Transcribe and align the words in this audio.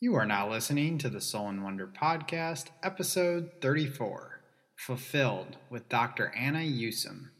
You 0.00 0.14
are 0.14 0.26
now 0.26 0.48
listening 0.48 0.96
to 0.98 1.08
the 1.08 1.20
Soul 1.20 1.48
and 1.48 1.64
Wonder 1.64 1.88
Podcast, 1.88 2.66
episode 2.84 3.50
34 3.60 4.40
Fulfilled 4.76 5.56
with 5.70 5.88
Dr. 5.88 6.32
Anna 6.36 6.60
Yusim. 6.60 7.30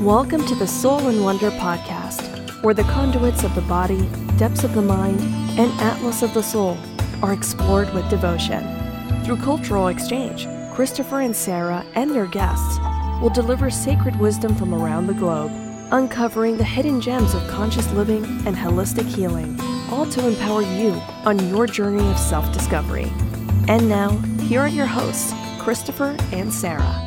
Welcome 0.00 0.46
to 0.46 0.54
the 0.54 0.66
Soul 0.66 1.06
and 1.08 1.22
Wonder 1.22 1.50
Podcast, 1.50 2.62
where 2.62 2.72
the 2.72 2.84
conduits 2.84 3.44
of 3.44 3.54
the 3.54 3.60
body, 3.60 4.08
depths 4.38 4.64
of 4.64 4.72
the 4.72 4.80
mind, 4.80 5.20
and 5.60 5.70
atlas 5.82 6.22
of 6.22 6.32
the 6.32 6.42
soul 6.42 6.78
are 7.22 7.34
explored 7.34 7.92
with 7.92 8.08
devotion. 8.08 8.64
Through 9.26 9.42
cultural 9.42 9.88
exchange, 9.88 10.46
Christopher 10.72 11.20
and 11.20 11.36
Sarah 11.36 11.84
and 11.94 12.12
their 12.12 12.24
guests 12.24 12.78
will 13.20 13.28
deliver 13.28 13.68
sacred 13.68 14.18
wisdom 14.18 14.56
from 14.56 14.72
around 14.72 15.08
the 15.08 15.12
globe, 15.12 15.52
uncovering 15.92 16.56
the 16.56 16.64
hidden 16.64 17.02
gems 17.02 17.34
of 17.34 17.46
conscious 17.48 17.92
living 17.92 18.24
and 18.46 18.56
holistic 18.56 19.04
healing 19.14 19.60
all 19.90 20.06
to 20.06 20.26
empower 20.26 20.62
you 20.62 20.90
on 21.24 21.48
your 21.48 21.66
journey 21.66 22.06
of 22.10 22.18
self 22.18 22.52
discovery. 22.52 23.10
And 23.68 23.88
now, 23.88 24.10
here 24.48 24.60
are 24.60 24.68
your 24.68 24.86
hosts, 24.86 25.32
Christopher 25.60 26.16
and 26.32 26.52
Sarah. 26.52 27.04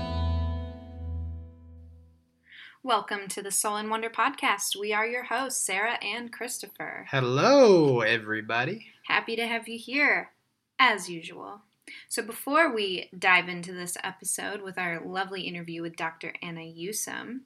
Welcome 2.84 3.28
to 3.30 3.44
the 3.44 3.52
Soul 3.52 3.76
and 3.76 3.90
Wonder 3.90 4.10
podcast. 4.10 4.76
We 4.76 4.92
are 4.92 5.06
your 5.06 5.24
hosts, 5.26 5.64
Sarah 5.64 6.00
and 6.04 6.32
Christopher. 6.32 7.06
Hello, 7.10 8.02
everybody. 8.02 8.88
Happy 9.08 9.36
to 9.36 9.46
have 9.46 9.68
you 9.68 9.78
here, 9.78 10.32
as 10.80 11.10
usual. 11.10 11.62
So, 12.10 12.24
before 12.24 12.74
we 12.74 13.10
dive 13.18 13.50
into 13.50 13.72
this 13.72 13.98
episode 14.04 14.62
with 14.62 14.78
our 14.78 15.00
lovely 15.06 15.42
interview 15.44 15.82
with 15.82 15.96
Dr. 15.96 16.34
Anna 16.42 16.62
Yusim, 16.62 17.42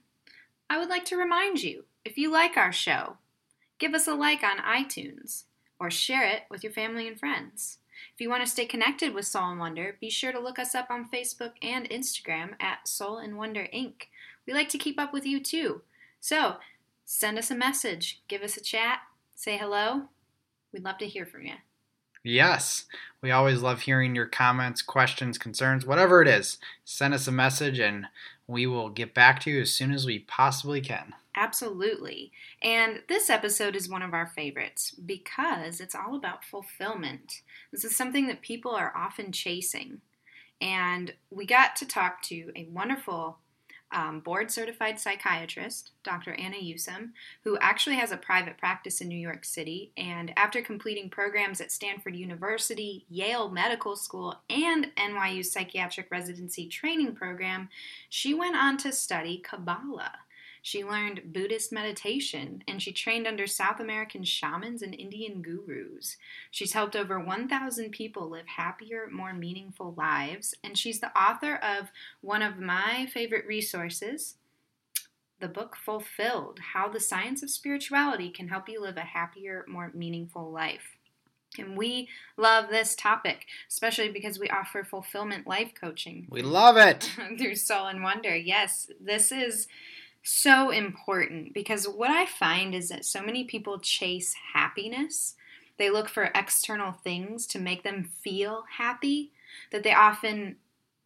I 0.70 0.78
would 0.80 0.90
like 0.90 1.06
to 1.06 1.18
remind 1.18 1.64
you 1.64 1.84
if 2.06 2.18
you 2.18 2.32
like 2.32 2.56
our 2.58 2.72
show, 2.72 3.18
Give 3.78 3.94
us 3.94 4.08
a 4.08 4.14
like 4.14 4.44
on 4.44 4.58
iTunes 4.58 5.44
or 5.80 5.92
share 5.92 6.28
it 6.28 6.44
with 6.50 6.64
your 6.64 6.72
family 6.72 7.08
and 7.08 7.20
friends. 7.20 7.80
If 8.14 8.22
you 8.22 8.30
want 8.30 8.44
to 8.44 8.50
stay 8.50 8.66
connected 8.66 9.14
with 9.14 9.26
Soul 9.26 9.52
and 9.52 9.60
Wonder, 9.60 9.98
be 10.00 10.10
sure 10.10 10.32
to 10.32 10.40
look 10.40 10.58
us 10.60 10.76
up 10.76 10.90
on 10.90 11.10
Facebook 11.10 11.52
and 11.62 11.90
Instagram 11.90 12.52
at 12.60 12.88
Soul 12.88 13.18
and 13.18 13.38
Wonder 13.38 13.68
Inc. 13.74 14.08
We 14.46 14.54
like 14.54 14.70
to 14.70 14.78
keep 14.78 15.00
up 15.00 15.12
with 15.12 15.26
you 15.26 15.42
too. 15.42 15.82
So 16.20 16.56
send 17.04 17.38
us 17.38 17.52
a 17.52 17.56
message, 17.56 18.22
give 18.28 18.42
us 18.42 18.58
a 18.58 18.62
chat, 18.62 19.00
say 19.36 19.58
hello. 19.58 20.04
We'd 20.72 20.84
love 20.84 20.98
to 21.00 21.08
hear 21.08 21.26
from 21.26 21.46
you. 21.46 21.56
Yes, 22.24 22.86
we 23.22 23.30
always 23.30 23.62
love 23.62 23.82
hearing 23.82 24.16
your 24.16 24.26
comments, 24.26 24.82
questions, 24.82 25.38
concerns, 25.38 25.86
whatever 25.86 26.22
it 26.22 26.28
is. 26.28 26.58
Send 26.84 27.14
us 27.14 27.28
a 27.28 27.32
message 27.32 27.80
and 27.80 28.08
we 28.48 28.68
will 28.68 28.90
get 28.90 29.14
back 29.14 29.40
to 29.42 29.52
you 29.52 29.62
as 29.62 29.72
soon 29.72 29.92
as 29.92 30.06
we 30.06 30.20
possibly 30.20 30.82
can. 30.82 31.14
Absolutely. 31.36 32.32
And 32.62 33.02
this 33.10 33.30
episode 33.30 33.76
is 33.76 33.90
one 33.90 34.02
of 34.02 34.14
our 34.14 34.28
favorites 34.28 34.92
because 34.92 35.82
it's 35.82 35.96
all 35.96 36.16
about 36.16 36.46
fulfillment. 36.46 37.42
This 37.72 37.84
is 37.84 37.96
something 37.96 38.28
that 38.28 38.42
people 38.42 38.72
are 38.72 38.94
often 38.96 39.32
chasing. 39.32 40.02
And 40.62 41.14
we 41.30 41.46
got 41.46 41.76
to 41.78 41.86
talk 41.86 42.22
to 42.24 42.52
a 42.56 42.68
wonderful 42.72 43.40
um, 43.92 44.20
board 44.20 44.52
certified 44.52 45.00
psychiatrist, 45.00 45.92
Dr. 46.04 46.34
Anna 46.34 46.58
Yusim, 46.58 47.12
who 47.44 47.58
actually 47.60 47.96
has 47.96 48.12
a 48.12 48.18
private 48.18 48.58
practice 48.58 49.02
in 49.02 49.08
New 49.08 49.18
York 49.18 49.46
City. 49.46 49.92
And 49.96 50.34
after 50.36 50.62
completing 50.62 51.10
programs 51.10 51.62
at 51.62 51.72
Stanford 51.72 52.16
University, 52.16 53.06
Yale 53.10 53.50
Medical 53.50 53.96
School, 53.96 54.42
and 54.50 54.92
NYU 54.96 55.46
Psychiatric 55.46 56.12
Residency 56.12 56.68
Training 56.68 57.16
Program, 57.16 57.70
she 58.10 58.34
went 58.34 58.56
on 58.56 58.78
to 58.78 58.92
study 58.92 59.38
Kabbalah. 59.38 60.20
She 60.66 60.84
learned 60.84 61.32
Buddhist 61.32 61.72
meditation 61.72 62.64
and 62.68 62.82
she 62.82 62.92
trained 62.92 63.28
under 63.28 63.46
South 63.46 63.80
American 63.80 64.24
shamans 64.24 64.82
and 64.82 64.96
Indian 64.96 65.44
gurus. 65.44 66.18
She's 66.50 66.74
helped 66.74 66.96
over 66.96 67.20
1,000 67.20 67.92
people 67.92 68.32
live 68.32 68.48
happier, 68.48 69.08
more 69.12 69.32
meaningful 69.32 69.94
lives, 69.96 70.56
and 70.64 70.76
she's 70.76 71.00
the 71.00 71.16
author 71.16 71.58
of 71.58 71.92
one 72.22 72.42
of 72.42 72.58
my 72.58 73.06
favorite 73.14 73.46
resources, 73.46 74.38
the 75.40 75.48
book 75.48 75.76
Fulfilled 75.76 76.58
How 76.74 76.90
the 76.90 77.00
Science 77.00 77.44
of 77.44 77.52
Spirituality 77.52 78.32
Can 78.32 78.48
Help 78.48 78.68
You 78.68 78.82
Live 78.82 78.98
a 78.98 79.02
Happier, 79.02 79.66
More 79.68 79.92
Meaningful 79.94 80.52
Life. 80.52 80.98
And 81.60 81.78
we 81.78 82.10
love 82.38 82.70
this 82.72 82.96
topic, 82.96 83.46
especially 83.70 84.10
because 84.10 84.40
we 84.40 84.50
offer 84.50 84.84
fulfillment 84.84 85.46
life 85.46 85.74
coaching. 85.80 86.26
We 86.28 86.42
love 86.42 86.76
it. 86.76 87.12
through 87.38 87.56
Soul 87.56 87.86
and 87.86 88.02
Wonder. 88.02 88.36
Yes, 88.36 88.90
this 89.00 89.32
is 89.32 89.68
so 90.26 90.72
important 90.72 91.54
because 91.54 91.88
what 91.88 92.10
I 92.10 92.26
find 92.26 92.74
is 92.74 92.90
that 92.90 93.06
so 93.06 93.22
many 93.22 93.44
people 93.44 93.78
chase 93.80 94.34
happiness. 94.54 95.36
They 95.78 95.92
look 95.92 96.10
for 96.10 96.32
external 96.34 96.92
things 96.92 97.46
to 97.48 97.60
make 97.60 97.84
them 97.84 98.10
feel 98.24 98.64
happy, 98.78 99.32
that 99.72 99.84
they 99.84 99.94
often 99.94 100.56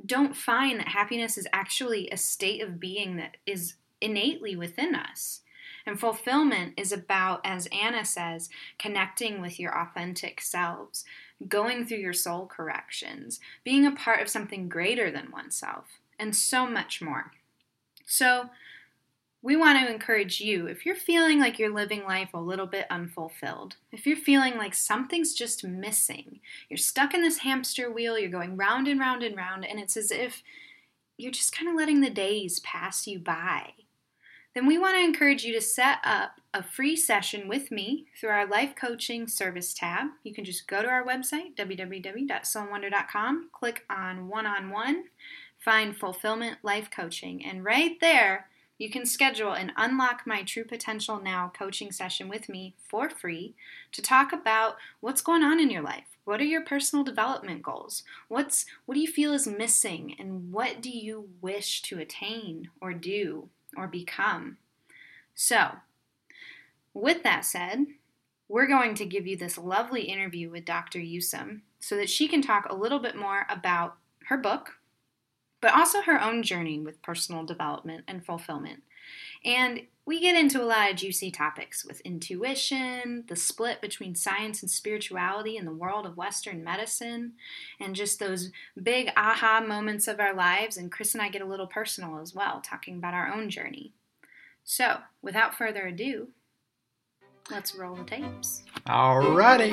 don't 0.06 0.38
find 0.38 0.80
that 0.80 0.88
happiness 0.88 1.38
is 1.38 1.48
actually 1.52 2.10
a 2.10 2.18
state 2.18 2.62
of 2.62 2.80
being 2.80 3.18
that 3.18 3.36
is 3.46 3.74
innately 4.00 4.56
within 4.56 4.96
us. 4.96 5.42
And 5.86 6.00
fulfillment 6.00 6.76
is 6.78 6.94
about, 6.94 7.42
as 7.44 7.68
Anna 7.74 8.06
says, 8.06 8.50
connecting 8.78 9.42
with 9.42 9.60
your 9.60 9.78
authentic 9.78 10.40
selves, 10.40 11.04
going 11.46 11.86
through 11.86 11.98
your 11.98 12.14
soul 12.14 12.46
corrections, 12.46 13.42
being 13.66 13.86
a 13.86 13.92
part 13.92 14.22
of 14.22 14.30
something 14.30 14.70
greater 14.70 15.12
than 15.12 15.32
oneself, 15.32 16.00
and 16.18 16.34
so 16.34 16.66
much 16.66 17.02
more. 17.02 17.32
So, 18.06 18.50
we 19.42 19.56
want 19.56 19.80
to 19.80 19.92
encourage 19.92 20.42
you 20.42 20.68
if 20.68 20.86
you're 20.86 20.96
feeling 20.96 21.40
like 21.40 21.58
you're 21.58 21.74
living 21.74 22.04
life 22.04 22.30
a 22.34 22.40
little 22.40 22.68
bit 22.68 22.86
unfulfilled, 22.90 23.78
if 23.92 24.06
you're 24.06 24.18
feeling 24.18 24.58
like 24.58 24.74
something's 24.74 25.34
just 25.34 25.64
missing, 25.64 26.40
you're 26.70 26.78
stuck 26.78 27.14
in 27.14 27.22
this 27.22 27.38
hamster 27.38 27.92
wheel, 27.92 28.20
you're 28.20 28.30
going 28.30 28.58
round 28.58 28.88
and 28.88 29.00
round 29.00 29.24
and 29.24 29.38
round, 29.38 29.66
and 29.66 29.80
it's 29.80 29.96
as 29.96 30.12
if 30.12 30.44
you're 31.18 31.32
just 31.32 31.56
kind 31.56 31.70
of 31.70 31.76
letting 31.76 32.02
the 32.02 32.10
days 32.10 32.60
pass 32.62 33.08
you 33.08 33.20
by, 33.20 33.74
then 34.56 34.66
we 34.66 34.78
want 34.78 34.96
to 34.96 35.04
encourage 35.04 35.44
you 35.46 35.54
to 35.54 35.62
set 35.62 36.00
up 36.04 36.32
a 36.54 36.64
free 36.64 36.96
session 36.96 37.48
with 37.48 37.72
me 37.72 38.08
through 38.20 38.32
our 38.32 38.48
life 38.48 38.74
coaching 38.76 39.28
service 39.28 39.74
tab. 39.74 40.08
You 40.24 40.34
can 40.34 40.44
just 40.44 40.68
go 40.68 40.82
to 40.82 40.88
our 40.90 41.06
website, 41.06 41.56
www.soulwonder.com, 41.56 43.50
click 43.54 43.86
on 43.90 44.28
one 44.28 44.46
on 44.46 44.72
one, 44.72 45.04
find 45.60 45.96
fulfillment 45.96 46.58
life 46.64 46.90
coaching, 46.94 47.46
and 47.46 47.64
right 47.64 47.98
there, 48.02 48.49
you 48.80 48.90
can 48.90 49.06
schedule 49.06 49.52
an 49.52 49.74
Unlock 49.76 50.22
My 50.26 50.42
True 50.42 50.64
Potential 50.64 51.22
Now 51.22 51.52
coaching 51.54 51.92
session 51.92 52.30
with 52.30 52.48
me 52.48 52.74
for 52.88 53.10
free 53.10 53.54
to 53.92 54.02
talk 54.02 54.32
about 54.32 54.78
what's 55.02 55.22
going 55.22 55.44
on 55.44 55.60
in 55.60 55.70
your 55.70 55.84
life. 55.84 56.18
What 56.24 56.40
are 56.40 56.46
your 56.46 56.64
personal 56.64 57.04
development 57.04 57.62
goals? 57.62 58.04
What's 58.30 58.66
what 58.86 58.96
do 58.96 59.02
you 59.02 59.08
feel 59.08 59.34
is 59.34 59.48
missing 59.48 60.16
and 60.18 60.52
what 60.54 60.82
do 60.82 60.90
you 60.90 61.28
wish 61.42 61.82
to 61.84 62.00
attain 62.00 62.70
or 62.82 62.94
do 62.94 63.50
or 63.76 63.88
become? 63.88 64.58
So, 65.36 65.72
with 66.94 67.22
that 67.24 67.44
said, 67.46 67.86
we're 68.48 68.68
going 68.68 68.96
to 68.96 69.06
give 69.06 69.28
you 69.28 69.36
this 69.36 69.58
lovely 69.58 70.04
interview 70.04 70.50
with 70.50 70.66
Dr. 70.66 71.00
Yusim 71.00 71.62
so 71.80 71.98
that 71.98 72.10
she 72.10 72.28
can 72.28 72.42
talk 72.42 72.66
a 72.68 72.76
little 72.76 73.00
bit 73.00 73.16
more 73.16 73.46
about 73.50 73.98
her 74.26 74.38
book, 74.38 74.79
but 75.62 75.74
also 75.74 76.02
her 76.02 76.22
own 76.22 76.44
journey 76.44 76.80
with 76.80 77.02
personal 77.02 77.44
development 77.44 78.04
and 78.08 78.26
fulfillment. 78.26 78.84
And 79.44 79.82
we 80.06 80.20
get 80.20 80.36
into 80.36 80.62
a 80.62 80.66
lot 80.66 80.90
of 80.90 80.98
juicy 80.98 81.32
topics 81.32 81.86
with 81.86 82.02
intuition, 82.02 83.26
the 83.28 83.36
split 83.36 83.80
between 83.80 84.16
science 84.16 84.62
and 84.62 84.70
spirituality 84.70 85.56
in 85.56 85.66
the 85.66 85.72
world 85.72 86.06
of 86.06 86.18
Western 86.18 86.64
medicine, 86.64 87.34
and 87.80 87.96
just 87.96 88.20
those 88.20 88.52
big 88.82 89.12
aha 89.16 89.64
moments 89.66 90.08
of 90.08 90.20
our 90.20 90.34
lives. 90.34 90.78
And 90.78 90.92
Chris 90.92 91.14
and 91.14 91.22
I 91.22 91.30
get 91.30 91.42
a 91.42 91.46
little 91.46 91.68
personal 91.68 92.20
as 92.20 92.34
well, 92.34 92.60
talking 92.60 92.98
about 92.98 93.14
our 93.14 93.32
own 93.32 93.50
journey. 93.50 93.94
So, 94.64 94.98
without 95.22 95.56
further 95.56 95.88
ado, 95.88 96.30
let's 97.50 97.76
roll 97.76 97.96
the 97.96 98.04
tapes. 98.04 98.64
Alrighty. 98.88 99.70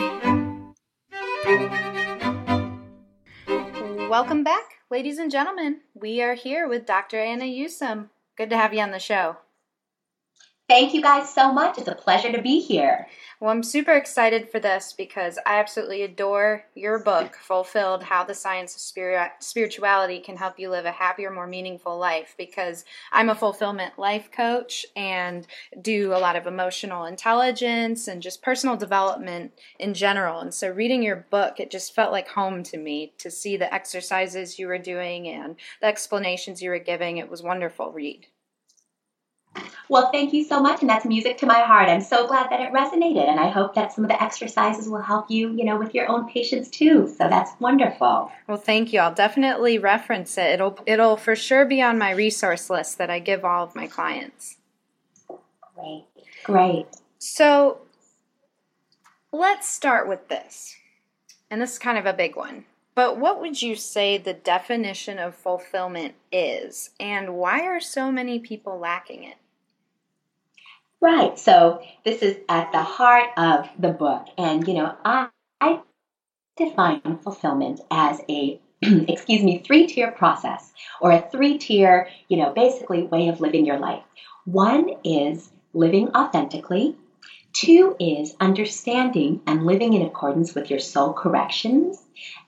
Welcome 4.09 4.45
back, 4.45 4.76
ladies 4.89 5.19
and 5.19 5.31
gentlemen. 5.31 5.81
We 5.95 6.23
are 6.23 6.35
here 6.35 6.69
with 6.69 6.87
Dr. 6.87 7.19
Anna 7.19 7.45
Yusim. 7.45 8.09
Good 8.37 8.51
to 8.51 8.57
have 8.57 8.73
you 8.73 8.81
on 8.81 8.93
the 8.93 9.01
show. 9.01 9.39
Thank 10.69 10.95
you 10.95 11.01
guys 11.01 11.33
so 11.33 11.53
much. 11.53 11.79
It's 11.79 11.87
a 11.87 11.95
pleasure 11.95 12.33
to 12.33 12.43
be 12.43 12.59
here. 12.59 13.07
Well, 13.39 13.51
I'm 13.51 13.63
super 13.63 13.93
excited 13.93 14.51
for 14.51 14.59
this 14.59 14.93
because 14.93 15.39
I 15.47 15.61
absolutely 15.61 16.03
adore 16.03 16.65
your 16.75 16.99
book, 16.99 17.37
Fulfilled 17.37 18.03
How 18.03 18.25
the 18.25 18.35
Science 18.35 18.75
of 18.75 18.81
Spirit- 18.81 19.31
Spirituality 19.39 20.19
Can 20.19 20.37
Help 20.37 20.59
You 20.59 20.71
Live 20.71 20.85
a 20.85 20.91
Happier, 20.91 21.31
More 21.31 21.47
Meaningful 21.47 21.97
Life. 21.99 22.35
Because 22.37 22.85
I'm 23.13 23.29
a 23.29 23.37
fulfillment 23.37 23.97
life 23.97 24.33
coach 24.33 24.85
and 24.97 25.47
do 25.81 26.13
a 26.13 26.19
lot 26.19 26.35
of 26.35 26.49
emotional 26.49 27.05
intelligence 27.05 28.09
and 28.09 28.21
just 28.21 28.43
personal 28.43 28.77
development 28.77 29.53
in 29.79 29.95
general. 29.95 30.41
And 30.41 30.53
so, 30.53 30.69
reading 30.69 31.05
your 31.05 31.27
book, 31.31 31.61
it 31.61 31.71
just 31.71 31.95
felt 31.95 32.11
like 32.11 32.27
home 32.27 32.65
to 32.65 32.77
me 32.77 33.13
to 33.19 33.31
see 33.31 33.57
the 33.57 33.73
exercises 33.73 34.59
you 34.59 34.67
were 34.67 34.79
doing 34.79 35.29
and 35.29 35.55
the 35.81 35.87
explanations 35.87 36.61
you 36.61 36.71
were 36.71 36.81
giving. 36.81 37.19
It 37.19 37.31
was 37.31 37.41
wonderful 37.41 37.93
read. 37.93 38.27
Well, 39.89 40.11
thank 40.11 40.33
you 40.33 40.43
so 40.45 40.61
much, 40.61 40.81
and 40.81 40.91
that's 40.91 41.05
music 41.05 41.39
to 41.39 41.47
my 41.47 41.61
heart. 41.61 41.89
I'm 41.89 42.01
so 42.01 42.27
glad 42.27 42.51
that 42.51 42.61
it 42.61 42.73
resonated, 42.73 43.29
and 43.29 43.39
I 43.39 43.49
hope 43.49 43.75
that 43.77 43.93
some 43.93 44.05
of 44.05 44.11
the 44.11 44.21
exercises 44.21 44.89
will 44.89 45.01
help 45.01 45.31
you, 45.31 45.51
you 45.51 45.65
know, 45.65 45.79
with 45.79 45.95
your 45.95 46.09
own 46.09 46.29
patients 46.29 46.69
too. 46.69 47.07
So 47.07 47.29
that's 47.29 47.53
wonderful. 47.61 48.33
Well, 48.49 48.57
thank 48.57 48.93
you. 48.93 48.99
I'll 48.99 49.15
definitely 49.15 49.79
reference 49.79 50.37
it. 50.39 50.51
It'll 50.51 50.79
it'll 50.87 51.17
for 51.17 51.37
sure 51.37 51.65
be 51.65 51.81
on 51.81 51.99
my 51.99 52.11
resource 52.11 52.69
list 52.69 52.99
that 52.99 53.11
I 53.11 53.21
give 53.21 53.45
all 53.45 53.63
of 53.63 53.77
my 53.77 53.87
clients. 53.87 54.57
Great, 55.75 56.05
great. 56.43 56.87
So 57.19 57.79
let's 59.31 59.69
start 59.69 60.09
with 60.09 60.29
this, 60.29 60.75
and 61.49 61.63
this 61.63 61.75
is 61.75 61.79
kind 61.79 61.99
of 61.99 62.07
a 62.07 62.13
big 62.13 62.35
one. 62.35 62.65
But 62.97 63.19
what 63.19 63.41
would 63.41 63.61
you 63.61 63.77
say 63.77 64.17
the 64.17 64.33
definition 64.33 65.19
of 65.19 65.35
fulfillment 65.35 66.15
is, 66.33 66.91
and 66.99 67.35
why 67.35 67.61
are 67.61 67.79
so 67.79 68.11
many 68.11 68.39
people 68.41 68.79
lacking 68.79 69.23
it? 69.23 69.37
Right. 71.07 71.39
So 71.39 71.81
this 72.05 72.21
is 72.21 72.37
at 72.49 72.73
the 72.73 72.83
heart 72.83 73.29
of 73.37 73.69
the 73.79 73.91
book. 73.91 74.27
And, 74.37 74.67
you 74.67 74.75
know, 74.75 74.93
I, 75.05 75.29
I 75.61 75.79
define 76.57 77.01
fulfillment 77.23 77.81
as 77.93 78.21
a, 78.29 78.59
excuse 78.83 79.45
me, 79.45 79.59
three 79.59 79.87
tier 79.87 80.11
process 80.11 80.73
or 81.01 81.13
a 81.13 81.31
three 81.31 81.59
tier, 81.59 82.09
you 82.27 82.37
know, 82.37 82.51
basically 82.53 83.05
way 83.05 83.29
of 83.29 83.41
living 83.41 83.65
your 83.65 83.79
life. 83.79 84.03
One 84.47 84.91
is 85.05 85.53
living 85.73 86.09
authentically. 86.09 86.97
Two 87.53 87.95
is 88.01 88.35
understanding 88.41 89.43
and 89.47 89.65
living 89.65 89.93
in 89.93 90.03
accordance 90.03 90.57
with 90.57 90.71
your 90.71 90.81
soul 90.81 91.13
corrections. 91.13 92.03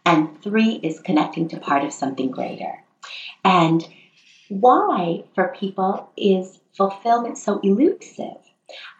And 0.05 0.43
three 0.43 0.81
is 0.83 0.99
connecting 0.99 1.47
to 1.51 1.61
part 1.61 1.85
of 1.85 1.93
something 1.93 2.33
greater. 2.33 2.83
And 3.45 3.87
why 4.49 5.23
for 5.37 5.55
people 5.57 6.11
is 6.17 6.59
fulfillment 6.73 7.39
so 7.39 7.61
elusive? 7.61 8.48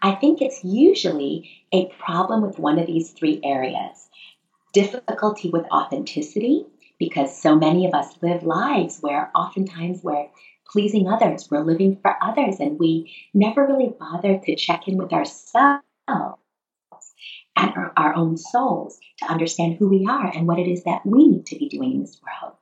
I 0.01 0.15
think 0.15 0.41
it's 0.41 0.63
usually 0.63 1.49
a 1.71 1.87
problem 1.99 2.41
with 2.41 2.59
one 2.59 2.79
of 2.79 2.87
these 2.87 3.11
three 3.11 3.39
areas. 3.43 4.09
Difficulty 4.73 5.49
with 5.49 5.65
authenticity, 5.71 6.65
because 6.99 7.41
so 7.41 7.55
many 7.55 7.85
of 7.85 7.93
us 7.93 8.13
live 8.21 8.43
lives 8.43 8.99
where 8.99 9.31
oftentimes 9.35 10.03
we're 10.03 10.27
pleasing 10.71 11.07
others, 11.07 11.49
we're 11.49 11.63
living 11.63 11.97
for 12.01 12.15
others, 12.21 12.59
and 12.59 12.77
we 12.77 13.13
never 13.33 13.65
really 13.65 13.93
bother 13.99 14.39
to 14.39 14.55
check 14.55 14.87
in 14.87 14.97
with 14.97 15.11
ourselves 15.11 15.83
and 16.07 17.73
our, 17.75 17.91
our 17.97 18.15
own 18.15 18.37
souls 18.37 18.99
to 19.17 19.25
understand 19.25 19.77
who 19.77 19.87
we 19.87 20.05
are 20.09 20.31
and 20.35 20.47
what 20.47 20.59
it 20.59 20.67
is 20.67 20.83
that 20.83 21.05
we 21.05 21.27
need 21.27 21.45
to 21.47 21.57
be 21.57 21.67
doing 21.67 21.93
in 21.93 22.01
this 22.01 22.19
world 22.21 22.58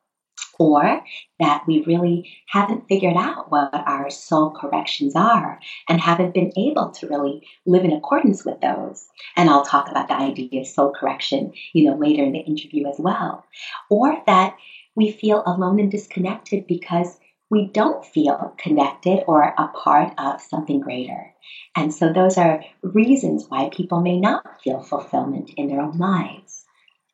or 0.59 1.04
that 1.39 1.63
we 1.68 1.83
really 1.86 2.30
haven't 2.48 2.88
figured 2.88 3.15
out 3.15 3.51
what 3.51 3.74
our 3.74 4.09
soul 4.09 4.51
corrections 4.51 5.15
are 5.15 5.59
and 5.88 6.01
haven't 6.01 6.33
been 6.33 6.51
able 6.57 6.89
to 6.92 7.07
really 7.07 7.45
live 7.65 7.83
in 7.83 7.92
accordance 7.92 8.45
with 8.45 8.59
those. 8.62 9.07
And 9.36 9.50
I'll 9.50 9.65
talk 9.65 9.89
about 9.89 10.07
the 10.07 10.15
idea 10.15 10.62
of 10.62 10.68
soul 10.68 10.94
correction, 10.98 11.54
you 11.74 11.89
know, 11.89 11.98
later 11.98 12.24
in 12.24 12.31
the 12.31 12.39
interview 12.39 12.88
as 12.88 12.98
well. 13.00 13.45
Or 13.89 14.21
that 14.25 14.56
we 14.95 15.12
feel 15.12 15.44
alone 15.45 15.80
and 15.80 15.92
disconnected 15.92 16.65
because 16.68 17.19
we 17.50 17.68
don't 17.68 18.06
feel 18.06 18.53
connected 18.57 19.24
or 19.27 19.42
a 19.44 19.68
part 19.69 20.13
of 20.18 20.42
something 20.42 20.80
greater. 20.80 21.33
And 21.75 21.94
so 21.94 22.12
those 22.12 22.38
are 22.38 22.63
reasons 22.81 23.45
why 23.48 23.69
people 23.71 24.01
may 24.01 24.19
not 24.19 24.62
feel 24.62 24.81
fulfillment 24.81 25.51
in 25.56 25.68
their 25.68 25.81
own 25.81 25.98
lives. 25.98 26.56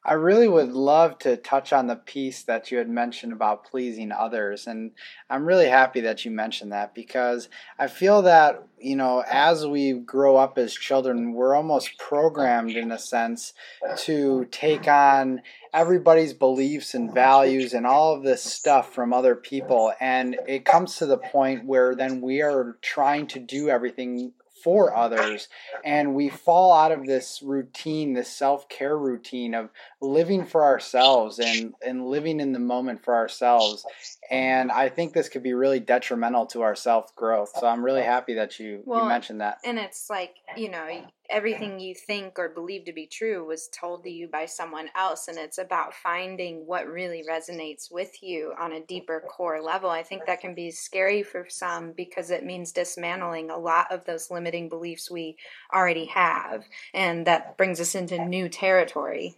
I 0.05 0.13
really 0.13 0.49
would 0.49 0.73
love 0.73 1.17
to 1.19 1.37
touch 1.37 1.71
on 1.71 1.87
the 1.87 1.95
piece 1.95 2.43
that 2.43 2.71
you 2.71 2.77
had 2.77 2.89
mentioned 2.89 3.31
about 3.31 3.63
pleasing 3.63 4.11
others. 4.11 4.67
And 4.67 4.91
I'm 5.29 5.45
really 5.45 5.67
happy 5.67 6.01
that 6.01 6.25
you 6.25 6.31
mentioned 6.31 6.73
that 6.73 6.93
because 6.93 7.47
I 7.79 7.87
feel 7.87 8.21
that, 8.23 8.67
you 8.77 8.97
know, 8.97 9.23
as 9.29 9.65
we 9.65 9.93
grow 9.93 10.35
up 10.35 10.57
as 10.57 10.73
children, 10.73 11.33
we're 11.33 11.55
almost 11.55 11.97
programmed 11.97 12.75
in 12.75 12.91
a 12.91 12.99
sense 12.99 13.53
to 13.99 14.45
take 14.51 14.89
on 14.89 15.41
everybody's 15.73 16.33
beliefs 16.33 16.93
and 16.93 17.13
values 17.13 17.73
and 17.73 17.87
all 17.87 18.13
of 18.13 18.23
this 18.23 18.43
stuff 18.43 18.93
from 18.93 19.13
other 19.13 19.35
people. 19.35 19.93
And 20.01 20.37
it 20.47 20.65
comes 20.65 20.97
to 20.97 21.05
the 21.05 21.17
point 21.17 21.65
where 21.65 21.95
then 21.95 22.19
we 22.19 22.41
are 22.41 22.77
trying 22.81 23.27
to 23.27 23.39
do 23.39 23.69
everything 23.69 24.33
for 24.63 24.95
others 24.95 25.49
and 25.83 26.15
we 26.15 26.29
fall 26.29 26.73
out 26.73 26.91
of 26.91 27.05
this 27.05 27.41
routine 27.43 28.13
this 28.13 28.29
self-care 28.29 28.97
routine 28.97 29.53
of 29.53 29.69
living 30.01 30.45
for 30.45 30.63
ourselves 30.63 31.39
and 31.39 31.73
and 31.85 32.07
living 32.07 32.39
in 32.39 32.53
the 32.53 32.59
moment 32.59 33.03
for 33.03 33.13
ourselves. 33.13 33.85
And 34.31 34.71
i 34.71 34.87
think 34.89 35.13
this 35.13 35.27
could 35.29 35.43
be 35.43 35.53
really 35.53 35.79
detrimental 35.79 36.45
to 36.47 36.61
our 36.61 36.75
self 36.75 37.13
growth 37.15 37.51
so 37.59 37.67
i'm 37.67 37.83
really 37.83 38.03
happy 38.03 38.35
that 38.35 38.59
you 38.59 38.81
well, 38.85 39.03
you 39.03 39.09
mentioned 39.09 39.41
that. 39.41 39.59
and 39.65 39.77
it's 39.77 40.09
like 40.09 40.35
you 40.55 40.69
know 40.69 41.05
everything 41.33 41.79
you 41.79 41.95
think 41.95 42.37
or 42.37 42.49
believe 42.49 42.85
to 42.85 42.93
be 42.93 43.07
true 43.07 43.45
was 43.45 43.67
told 43.69 44.03
to 44.03 44.09
you 44.09 44.27
by 44.27 44.45
someone 44.45 44.89
else 44.95 45.27
and 45.27 45.37
it's 45.37 45.57
about 45.57 45.93
finding 45.93 46.65
what 46.67 46.87
really 46.87 47.23
resonates 47.29 47.91
with 47.91 48.21
you 48.21 48.53
on 48.59 48.73
a 48.73 48.85
deeper 48.85 49.21
core 49.27 49.61
level. 49.61 49.89
I 49.89 50.03
think 50.03 50.25
that 50.25 50.41
can 50.41 50.53
be 50.53 50.71
scary 50.71 51.23
for 51.23 51.47
some 51.49 51.91
because 51.91 52.29
it 52.29 52.45
means 52.45 52.71
dismantling 52.71 53.49
a 53.49 53.57
lot 53.57 53.91
of 53.91 54.05
those 54.05 54.29
limiting 54.29 54.69
beliefs 54.69 55.09
we 55.09 55.37
already 55.73 56.05
have 56.05 56.63
and 56.93 57.25
that 57.27 57.57
brings 57.57 57.81
us 57.81 57.95
into 57.95 58.23
new 58.23 58.47
territory 58.47 59.35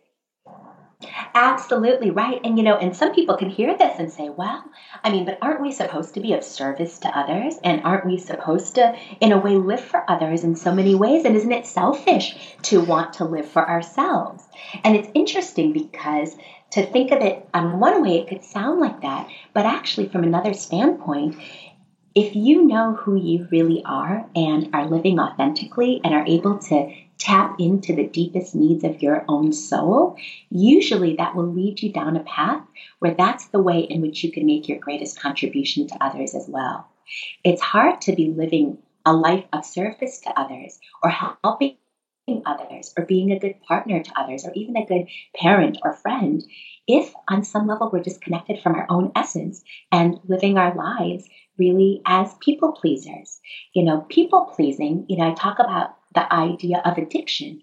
Absolutely 1.34 2.10
right. 2.10 2.40
And 2.44 2.58
you 2.58 2.64
know, 2.64 2.78
and 2.78 2.96
some 2.96 3.14
people 3.14 3.36
can 3.36 3.50
hear 3.50 3.78
this 3.78 4.00
and 4.00 4.12
say, 4.12 4.30
well, 4.30 4.64
I 5.04 5.12
mean, 5.12 5.26
but 5.26 5.38
aren't 5.42 5.62
we 5.62 5.72
supposed 5.72 6.14
to 6.14 6.22
be 6.22 6.34
of 6.34 6.44
service 6.44 7.00
to 7.00 7.18
others? 7.18 7.60
And 7.64 7.82
aren't 7.84 8.06
we 8.06 8.18
supposed 8.18 8.76
to, 8.76 8.96
in 9.20 9.32
a 9.32 9.38
way, 9.38 9.56
live 9.56 9.82
for 9.82 10.10
others 10.10 10.44
in 10.44 10.56
so 10.56 10.72
many 10.74 10.96
ways? 10.96 11.26
And 11.26 11.36
isn't 11.36 11.52
it 11.52 11.66
selfish 11.66 12.56
to 12.64 12.82
want 12.82 13.14
to 13.14 13.26
live 13.26 13.48
for 13.48 13.68
ourselves? 13.68 14.48
And 14.84 14.96
it's 14.96 15.10
interesting 15.14 15.74
because 15.74 16.36
to 16.72 16.86
think 16.86 17.12
of 17.12 17.22
it 17.22 17.48
on 17.54 17.80
one 17.80 18.02
way, 18.02 18.18
it 18.18 18.28
could 18.28 18.44
sound 18.44 18.80
like 18.80 19.02
that, 19.02 19.30
but 19.54 19.66
actually, 19.66 20.08
from 20.08 20.24
another 20.24 20.54
standpoint, 20.54 21.36
if 22.16 22.34
you 22.34 22.64
know 22.66 22.94
who 22.94 23.16
you 23.16 23.48
really 23.52 23.84
are 23.86 24.26
and 24.36 24.70
are 24.74 24.86
living 24.88 25.20
authentically 25.20 26.00
and 26.04 26.14
are 26.14 26.26
able 26.26 26.58
to 26.60 26.90
tap 27.18 27.56
into 27.60 27.96
the 27.96 28.08
deepest 28.08 28.56
needs 28.56 28.84
of 28.84 29.02
your 29.02 29.26
own 29.28 29.54
soul, 29.54 30.18
usually 30.50 31.16
that 31.16 31.36
will 31.36 31.52
lead 31.52 31.82
you 31.82 31.92
down 31.92 32.16
a 32.16 32.24
path 32.24 32.62
where 33.00 33.14
that's 33.14 33.48
the 33.48 33.62
way 33.62 33.80
in 33.80 34.02
which 34.02 34.24
you 34.24 34.32
can 34.32 34.46
make 34.46 34.68
your 34.68 34.80
greatest 34.80 35.20
contribution 35.20 35.88
to 35.88 36.04
others 36.04 36.36
as 36.36 36.48
well. 36.48 36.88
It's 37.44 37.62
hard 37.62 38.02
to 38.02 38.16
be 38.16 38.32
living 38.32 38.80
a 39.06 39.14
life 39.14 39.46
of 39.54 39.66
service 39.66 40.20
to 40.22 40.40
others 40.40 40.80
or 41.04 41.10
helping 41.10 41.78
others 42.46 42.92
or 42.98 43.06
being 43.06 43.32
a 43.32 43.40
good 43.40 43.62
partner 43.62 44.02
to 44.02 44.20
others 44.20 44.46
or 44.46 44.52
even 44.54 44.76
a 44.76 44.86
good 44.86 45.08
parent 45.36 45.78
or 45.84 45.94
friend 45.94 46.44
if 46.88 47.14
on 47.30 47.44
some 47.44 47.68
level 47.68 47.90
we're 47.92 48.02
disconnected 48.02 48.60
from 48.62 48.74
our 48.76 48.88
own 48.90 49.12
essence 49.16 49.64
and 49.92 50.20
living 50.28 50.58
our 50.58 50.74
lives 50.76 51.28
really 51.58 52.02
as 52.06 52.34
people 52.42 52.72
pleasers. 52.72 53.40
You 53.74 53.84
know, 53.84 54.02
people 54.10 54.52
pleasing, 54.56 55.06
you 55.08 55.18
know, 55.18 55.32
I 55.32 55.34
talk 55.34 55.60
about 55.60 55.96
the 56.16 56.32
idea 56.34 56.82
of 56.86 56.98
addiction. 56.98 57.62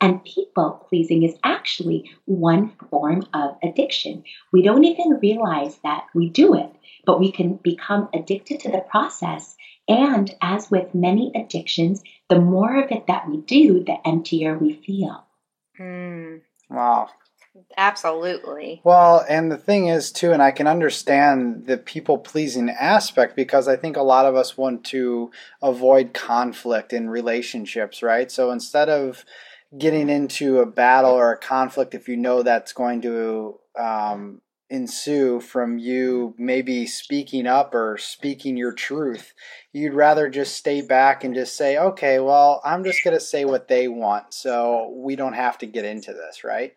And 0.00 0.24
people 0.24 0.84
pleasing 0.88 1.22
is 1.22 1.38
actually 1.44 2.10
one 2.26 2.72
form 2.90 3.26
of 3.32 3.56
addiction. 3.62 4.24
We 4.52 4.62
don't 4.62 4.84
even 4.84 5.18
realize 5.22 5.78
that 5.78 6.06
we 6.14 6.28
do 6.28 6.54
it, 6.54 6.70
but 7.06 7.20
we 7.20 7.32
can 7.32 7.54
become 7.56 8.08
addicted 8.12 8.60
to 8.60 8.70
the 8.70 8.84
process. 8.90 9.56
And 9.88 10.34
as 10.42 10.70
with 10.70 10.94
many 10.94 11.32
addictions, 11.34 12.02
the 12.28 12.40
more 12.40 12.82
of 12.82 12.90
it 12.90 13.06
that 13.06 13.28
we 13.28 13.38
do, 13.38 13.82
the 13.84 13.96
emptier 14.06 14.58
we 14.58 14.74
feel. 14.74 15.24
Mm. 15.78 16.42
Wow. 16.70 17.08
Absolutely. 17.76 18.80
Well, 18.84 19.24
and 19.28 19.50
the 19.50 19.56
thing 19.56 19.86
is, 19.86 20.10
too, 20.10 20.32
and 20.32 20.42
I 20.42 20.50
can 20.50 20.66
understand 20.66 21.66
the 21.66 21.78
people 21.78 22.18
pleasing 22.18 22.68
aspect 22.70 23.36
because 23.36 23.68
I 23.68 23.76
think 23.76 23.96
a 23.96 24.02
lot 24.02 24.26
of 24.26 24.34
us 24.34 24.56
want 24.56 24.84
to 24.86 25.30
avoid 25.62 26.14
conflict 26.14 26.92
in 26.92 27.08
relationships, 27.08 28.02
right? 28.02 28.30
So 28.30 28.50
instead 28.50 28.88
of 28.88 29.24
getting 29.76 30.08
into 30.08 30.58
a 30.58 30.66
battle 30.66 31.12
or 31.12 31.32
a 31.32 31.38
conflict, 31.38 31.94
if 31.94 32.08
you 32.08 32.16
know 32.16 32.42
that's 32.42 32.72
going 32.72 33.02
to 33.02 33.58
um, 33.78 34.40
ensue 34.70 35.40
from 35.40 35.78
you 35.78 36.34
maybe 36.38 36.86
speaking 36.86 37.46
up 37.46 37.74
or 37.74 37.98
speaking 37.98 38.56
your 38.56 38.72
truth, 38.72 39.32
you'd 39.72 39.94
rather 39.94 40.28
just 40.28 40.56
stay 40.56 40.82
back 40.82 41.22
and 41.22 41.34
just 41.34 41.56
say, 41.56 41.76
okay, 41.76 42.18
well, 42.18 42.60
I'm 42.64 42.84
just 42.84 43.04
going 43.04 43.16
to 43.16 43.24
say 43.24 43.44
what 43.44 43.68
they 43.68 43.88
want, 43.88 44.34
so 44.34 44.92
we 44.96 45.16
don't 45.16 45.34
have 45.34 45.58
to 45.58 45.66
get 45.66 45.84
into 45.84 46.12
this, 46.12 46.44
right? 46.44 46.74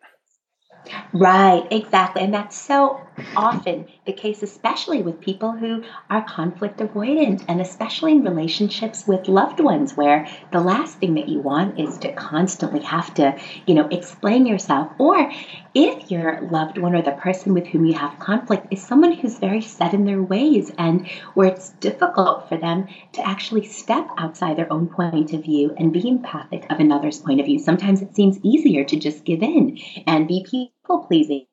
Right, 1.13 1.65
exactly. 1.71 2.21
And 2.21 2.33
that's 2.33 2.55
so 2.55 3.01
often 3.35 3.87
the 4.05 4.13
case, 4.13 4.43
especially 4.43 5.01
with 5.01 5.19
people 5.21 5.51
who 5.51 5.83
are 6.09 6.23
conflict 6.23 6.77
avoidant 6.79 7.43
and 7.47 7.59
especially 7.59 8.11
in 8.11 8.23
relationships 8.23 9.07
with 9.07 9.27
loved 9.27 9.59
ones 9.59 9.97
where 9.97 10.27
the 10.51 10.59
last 10.59 10.99
thing 10.99 11.15
that 11.15 11.27
you 11.27 11.39
want 11.39 11.79
is 11.79 11.97
to 11.99 12.11
constantly 12.13 12.81
have 12.81 13.13
to, 13.15 13.37
you 13.65 13.73
know, 13.73 13.87
explain 13.87 14.45
yourself. 14.45 14.91
Or 14.99 15.31
if 15.73 16.11
your 16.11 16.41
loved 16.51 16.77
one 16.77 16.95
or 16.95 17.01
the 17.01 17.11
person 17.11 17.53
with 17.53 17.67
whom 17.67 17.85
you 17.85 17.93
have 17.93 18.19
conflict 18.19 18.67
is 18.71 18.81
someone 18.81 19.13
who's 19.13 19.39
very 19.39 19.61
set 19.61 19.93
in 19.93 20.05
their 20.05 20.21
ways 20.21 20.71
and 20.77 21.07
where 21.33 21.47
it's 21.47 21.69
difficult 21.71 22.47
for 22.49 22.57
them 22.57 22.87
to 23.13 23.27
actually 23.27 23.65
step 23.65 24.07
outside 24.17 24.57
their 24.57 24.71
own 24.71 24.87
point 24.87 25.33
of 25.33 25.43
view 25.43 25.73
and 25.77 25.93
be 25.93 26.07
empathic 26.07 26.65
of 26.69 26.79
another's 26.79 27.19
point 27.19 27.39
of 27.39 27.45
view. 27.45 27.59
Sometimes 27.59 28.01
it 28.01 28.15
seems 28.15 28.39
easier 28.43 28.83
to 28.83 28.97
just 28.97 29.25
give 29.25 29.41
in 29.41 29.77
and 30.05 30.27
be 30.27 30.43
people 30.87 31.05
pleasing 31.05 31.45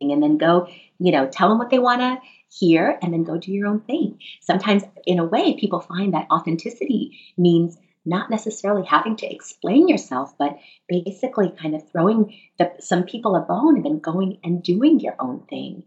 and 0.00 0.22
then 0.22 0.38
go, 0.38 0.68
you 0.98 1.10
know, 1.10 1.26
tell 1.26 1.48
them 1.48 1.58
what 1.58 1.70
they 1.70 1.78
want 1.78 2.00
to 2.00 2.18
hear 2.50 2.98
and 3.02 3.12
then 3.12 3.24
go 3.24 3.36
do 3.36 3.52
your 3.52 3.66
own 3.66 3.80
thing. 3.80 4.18
Sometimes, 4.40 4.84
in 5.06 5.18
a 5.18 5.24
way, 5.24 5.56
people 5.58 5.80
find 5.80 6.14
that 6.14 6.28
authenticity 6.30 7.18
means 7.36 7.76
not 8.04 8.30
necessarily 8.30 8.86
having 8.86 9.16
to 9.16 9.30
explain 9.30 9.88
yourself, 9.88 10.32
but 10.38 10.56
basically 10.88 11.52
kind 11.60 11.74
of 11.74 11.90
throwing 11.90 12.34
the, 12.58 12.72
some 12.78 13.02
people 13.02 13.36
a 13.36 13.40
bone 13.40 13.76
and 13.76 13.84
then 13.84 13.98
going 13.98 14.38
and 14.44 14.62
doing 14.62 15.00
your 15.00 15.16
own 15.18 15.40
thing. 15.50 15.82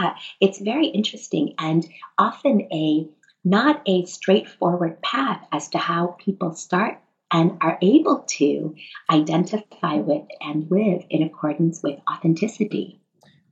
Yeah, 0.00 0.14
it's 0.40 0.60
very 0.60 0.86
interesting 0.86 1.54
and 1.58 1.86
often 2.18 2.62
a 2.72 3.06
not 3.44 3.82
a 3.86 4.04
straightforward 4.04 5.00
path 5.00 5.46
as 5.52 5.68
to 5.68 5.78
how 5.78 6.16
people 6.18 6.54
start 6.54 7.00
and 7.32 7.58
are 7.60 7.78
able 7.82 8.24
to 8.28 8.74
identify 9.10 9.96
with 9.96 10.26
and 10.40 10.70
live 10.70 11.02
in 11.10 11.22
accordance 11.22 11.82
with 11.82 11.98
authenticity. 12.10 13.00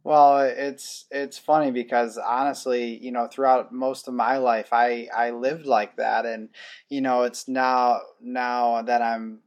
Well, 0.05 0.39
it's 0.39 1.05
it's 1.11 1.39
funny 1.39 1.71
because 1.71 2.17
honestly, 2.19 2.97
you 2.97 3.13
know, 3.13 3.29
throughout 3.31 3.73
most 3.73 4.09
of 4.09 4.15
my 4.15 4.39
life, 4.39 4.69
I 4.73 5.09
I 5.15 5.31
lived 5.31 5.67
like 5.67 5.97
that, 5.97 6.25
and 6.25 6.49
you 6.89 7.01
know, 7.01 7.25
it's 7.25 7.47
now 7.47 8.01
now 8.21 8.83
that 8.83 9.03
I'm 9.03 9.41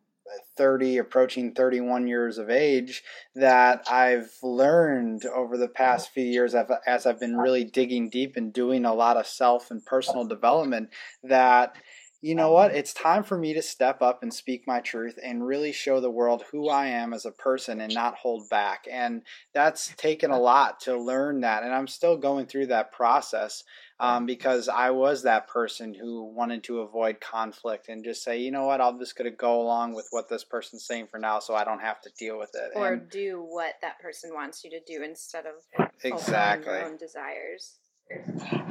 30 0.57 0.97
approaching 0.97 1.53
31 1.53 2.07
years 2.07 2.37
of 2.37 2.49
age 2.49 3.03
that 3.35 3.83
I've 3.89 4.31
learned 4.43 5.25
over 5.25 5.57
the 5.57 5.67
past 5.67 6.11
few 6.11 6.23
years 6.23 6.55
as 6.85 7.05
I've 7.05 7.19
been 7.19 7.37
really 7.37 7.63
digging 7.63 8.09
deep 8.09 8.35
and 8.35 8.53
doing 8.53 8.85
a 8.85 8.93
lot 8.93 9.17
of 9.17 9.27
self 9.27 9.71
and 9.71 9.85
personal 9.85 10.25
development 10.25 10.89
that 11.23 11.75
you 12.21 12.35
know 12.35 12.51
what? 12.51 12.75
It's 12.75 12.93
time 12.93 13.23
for 13.23 13.35
me 13.35 13.53
to 13.55 13.63
step 13.63 14.03
up 14.03 14.21
and 14.21 14.31
speak 14.31 14.67
my 14.67 14.79
truth 14.79 15.17
and 15.23 15.45
really 15.45 15.71
show 15.71 15.99
the 15.99 16.11
world 16.11 16.43
who 16.51 16.69
I 16.69 16.85
am 16.87 17.13
as 17.13 17.25
a 17.25 17.31
person 17.31 17.81
and 17.81 17.91
not 17.93 18.15
hold 18.15 18.47
back. 18.47 18.85
And 18.89 19.23
that's 19.55 19.91
taken 19.97 20.29
a 20.29 20.39
lot 20.39 20.79
to 20.81 20.95
learn 20.95 21.41
that. 21.41 21.63
And 21.63 21.73
I'm 21.73 21.87
still 21.87 22.17
going 22.17 22.45
through 22.45 22.67
that 22.67 22.91
process 22.91 23.63
um, 23.99 24.27
because 24.27 24.69
I 24.69 24.91
was 24.91 25.23
that 25.23 25.47
person 25.47 25.95
who 25.95 26.23
wanted 26.23 26.63
to 26.65 26.81
avoid 26.81 27.19
conflict 27.21 27.89
and 27.89 28.03
just 28.03 28.23
say, 28.23 28.39
you 28.39 28.51
know 28.51 28.65
what, 28.65 28.81
I'm 28.81 28.99
just 28.99 29.17
going 29.17 29.29
to 29.29 29.35
go 29.35 29.59
along 29.59 29.95
with 29.95 30.07
what 30.11 30.29
this 30.29 30.43
person's 30.43 30.85
saying 30.85 31.07
for 31.09 31.19
now 31.19 31.39
so 31.39 31.55
I 31.55 31.63
don't 31.63 31.81
have 31.81 32.01
to 32.01 32.11
deal 32.19 32.37
with 32.37 32.51
it. 32.53 32.71
Or 32.75 32.93
and, 32.93 33.09
do 33.09 33.43
what 33.47 33.75
that 33.81 33.99
person 33.99 34.31
wants 34.33 34.63
you 34.63 34.69
to 34.71 34.79
do 34.85 35.03
instead 35.03 35.45
of 35.45 35.87
exactly. 36.03 36.71
your 36.71 36.85
own 36.85 36.97
desires. 36.97 37.79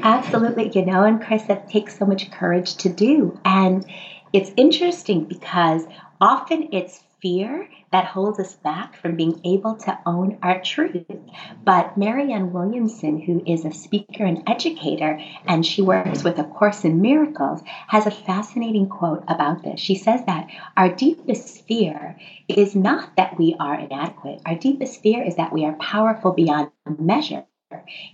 Absolutely, 0.02 0.70
you 0.74 0.84
know, 0.84 1.04
and 1.04 1.22
Chris, 1.22 1.42
that 1.44 1.68
takes 1.70 1.98
so 1.98 2.06
much 2.06 2.30
courage 2.30 2.76
to 2.76 2.88
do. 2.88 3.38
And 3.44 3.84
it's 4.32 4.50
interesting 4.56 5.24
because 5.24 5.86
often 6.20 6.68
it's 6.72 7.02
fear 7.20 7.68
that 7.92 8.06
holds 8.06 8.38
us 8.38 8.54
back 8.54 8.96
from 8.96 9.16
being 9.16 9.40
able 9.44 9.74
to 9.74 9.98
own 10.06 10.38
our 10.42 10.60
truth. 10.62 11.04
But 11.64 11.96
Marianne 11.96 12.52
Williamson, 12.52 13.20
who 13.20 13.42
is 13.46 13.64
a 13.64 13.72
speaker 13.72 14.24
and 14.24 14.42
educator, 14.48 15.20
and 15.46 15.66
she 15.66 15.82
works 15.82 16.24
with 16.24 16.38
A 16.38 16.44
Course 16.44 16.84
in 16.84 17.02
Miracles, 17.02 17.60
has 17.88 18.06
a 18.06 18.10
fascinating 18.10 18.88
quote 18.88 19.24
about 19.28 19.62
this. 19.62 19.80
She 19.80 19.96
says 19.96 20.24
that 20.26 20.48
our 20.76 20.88
deepest 20.88 21.66
fear 21.66 22.16
is 22.48 22.74
not 22.74 23.16
that 23.16 23.38
we 23.38 23.56
are 23.58 23.78
inadequate, 23.78 24.40
our 24.46 24.54
deepest 24.54 25.02
fear 25.02 25.22
is 25.22 25.36
that 25.36 25.52
we 25.52 25.64
are 25.64 25.74
powerful 25.74 26.32
beyond 26.32 26.70
measure. 26.98 27.44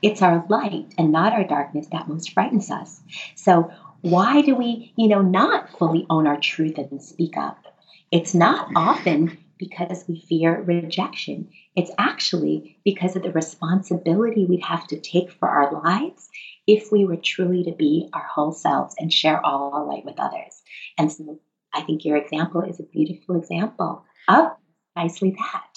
It's 0.03 0.23
our 0.23 0.45
light 0.49 0.95
and 0.99 1.13
not 1.13 1.33
our 1.33 1.45
darkness 1.45 1.89
that 1.93 2.09
most 2.09 2.33
frightens 2.33 2.71
us. 2.71 3.03
So 3.35 3.71
why 4.03 4.43
do 4.43 4.55
we, 4.55 4.93
you 4.97 5.09
know, 5.09 5.23
not 5.23 5.71
fully 5.71 6.07
own 6.11 6.27
our 6.27 6.39
truth 6.39 6.79
and 6.79 7.03
speak 7.03 7.37
up? 7.37 7.65
It's 8.11 8.35
not 8.35 8.69
often 8.77 9.39
because 9.59 10.05
we 10.07 10.21
fear 10.21 10.63
rejection. 10.63 11.49
It's 11.75 11.91
actually 11.99 12.79
because 12.85 13.17
of 13.17 13.23
the 13.23 13.33
responsibility 13.33 14.45
we'd 14.45 14.63
have 14.63 14.87
to 14.89 15.01
take 15.01 15.31
for 15.31 15.49
our 15.49 15.73
lives 15.73 16.29
if 16.67 16.93
we 16.93 17.05
were 17.05 17.17
truly 17.17 17.65
to 17.65 17.73
be 17.73 18.09
our 18.13 18.25
whole 18.25 18.53
selves 18.53 18.95
and 18.99 19.13
share 19.13 19.45
all 19.45 19.73
our 19.75 19.85
light 19.85 20.05
with 20.05 20.21
others. 20.21 20.63
And 20.99 21.11
so 21.11 21.41
I 21.75 21.83
think 21.83 22.05
your 22.05 22.17
example 22.17 22.63
is 22.63 22.81
a 22.81 22.85
beautiful 22.85 23.37
example 23.37 24.05
of 24.29 24.49
precisely 24.95 25.31
that. 25.33 25.76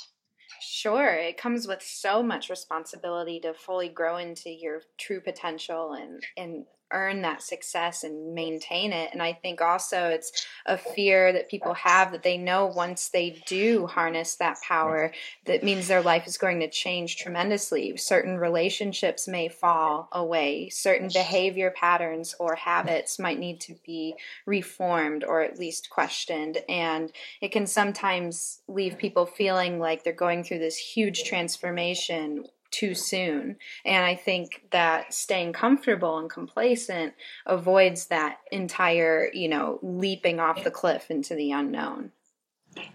Sure, 0.79 1.13
it 1.15 1.35
comes 1.35 1.67
with 1.67 1.81
so 1.83 2.23
much 2.23 2.49
responsibility 2.49 3.39
to 3.41 3.53
fully 3.53 3.89
grow 3.89 4.15
into 4.15 4.49
your 4.49 4.83
true 4.97 5.19
potential 5.19 5.91
and 5.91 6.23
and 6.37 6.65
earn 6.91 7.21
that 7.21 7.41
success 7.41 8.03
and 8.03 8.33
maintain 8.33 8.91
it. 8.93 9.09
And 9.13 9.21
I 9.21 9.33
think 9.33 9.61
also 9.61 10.07
it's 10.07 10.45
a 10.65 10.77
fear 10.77 11.31
that 11.33 11.49
people 11.49 11.73
have 11.73 12.11
that 12.11 12.23
they 12.23 12.37
know 12.37 12.65
once 12.65 13.09
they 13.09 13.41
do 13.45 13.87
harness 13.87 14.35
that 14.35 14.61
power, 14.61 15.11
that 15.45 15.63
means 15.63 15.87
their 15.87 16.01
life 16.01 16.27
is 16.27 16.37
going 16.37 16.59
to 16.61 16.69
change 16.69 17.17
tremendously. 17.17 17.95
Certain 17.97 18.37
relationships 18.37 19.27
may 19.27 19.47
fall 19.47 20.09
away, 20.11 20.69
certain 20.69 21.09
behavior 21.13 21.71
patterns 21.71 22.35
or 22.39 22.55
habits 22.55 23.19
might 23.19 23.39
need 23.39 23.59
to 23.61 23.75
be 23.85 24.15
reformed 24.45 25.23
or 25.23 25.41
at 25.41 25.59
least 25.59 25.89
questioned. 25.89 26.57
And 26.67 27.11
it 27.41 27.51
can 27.51 27.67
sometimes 27.67 28.61
leave 28.67 28.97
people 28.97 29.25
feeling 29.25 29.79
like 29.79 30.03
they're 30.03 30.13
going 30.13 30.43
through 30.43 30.59
this 30.59 30.77
huge 30.77 31.23
transformation 31.23 32.45
too 32.71 32.93
soon. 32.93 33.57
And 33.85 34.05
I 34.05 34.15
think 34.15 34.63
that 34.71 35.13
staying 35.13 35.53
comfortable 35.53 36.17
and 36.17 36.29
complacent 36.29 37.13
avoids 37.45 38.07
that 38.07 38.39
entire, 38.51 39.29
you 39.33 39.49
know, 39.49 39.79
leaping 39.81 40.39
off 40.39 40.63
the 40.63 40.71
cliff 40.71 41.09
into 41.09 41.35
the 41.35 41.51
unknown. 41.51 42.11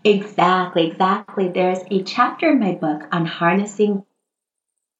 Exactly, 0.05 0.89
exactly. 0.91 1.49
There's 1.49 1.81
a 1.91 2.03
chapter 2.03 2.51
in 2.51 2.61
my 2.61 2.73
book 2.73 3.09
on 3.13 3.27
harnessing 3.27 4.05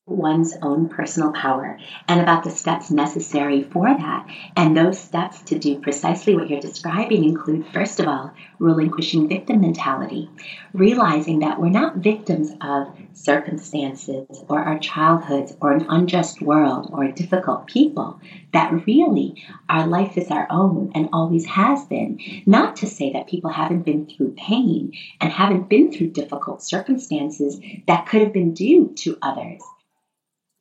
one's 0.07 0.55
own 0.61 0.87
personal 0.87 1.33
power 1.33 1.79
and 2.09 2.21
about 2.21 2.45
the 2.45 2.51
steps 2.51 2.91
necessary 2.91 3.63
for 3.63 3.87
that. 3.87 4.27
And 4.55 4.77
those 4.77 4.99
steps 4.99 5.41
to 5.45 5.59
do 5.59 5.81
precisely 5.81 6.35
what 6.35 6.51
you're 6.51 6.61
describing 6.61 7.25
include, 7.25 7.67
first 7.73 8.01
of 8.01 8.07
all, 8.07 8.35
relinquishing 8.59 9.31
victim 9.31 9.63
mentality, 9.63 10.29
realizing 10.75 11.39
that 11.39 11.59
we're 11.59 11.71
not 11.71 11.97
victims 11.97 12.53
of 12.61 12.95
circumstances 13.15 14.27
or 14.47 14.61
our 14.61 14.79
childhoods 14.79 15.57
or 15.63 15.73
an 15.73 15.87
unjust 15.89 16.43
world 16.43 16.91
or 16.93 17.09
difficult 17.09 17.67
people, 17.67 18.21
that 18.53 18.87
really 18.87 19.43
our 19.71 19.87
life 19.87 20.19
is 20.19 20.31
our 20.31 20.47
own 20.51 20.93
and 20.95 21.09
always 21.15 21.47
has 21.47 21.87
been. 21.87 22.21
Not 22.45 22.77
to 22.77 22.87
say 22.87 23.11
that 23.15 23.27
people 23.27 23.49
haven't 23.49 23.87
been 23.87 24.05
through 24.05 24.35
pain 24.37 24.93
and 25.23 25.33
haven't 25.33 25.71
been 25.71 25.91
through 25.91 26.09
difficult 26.09 26.63
circumstances 26.63 27.59
that 27.87 28.07
could 28.07 28.21
have 28.21 28.35
been 28.35 28.53
due 28.53 28.93
to 28.97 29.17
others 29.23 29.63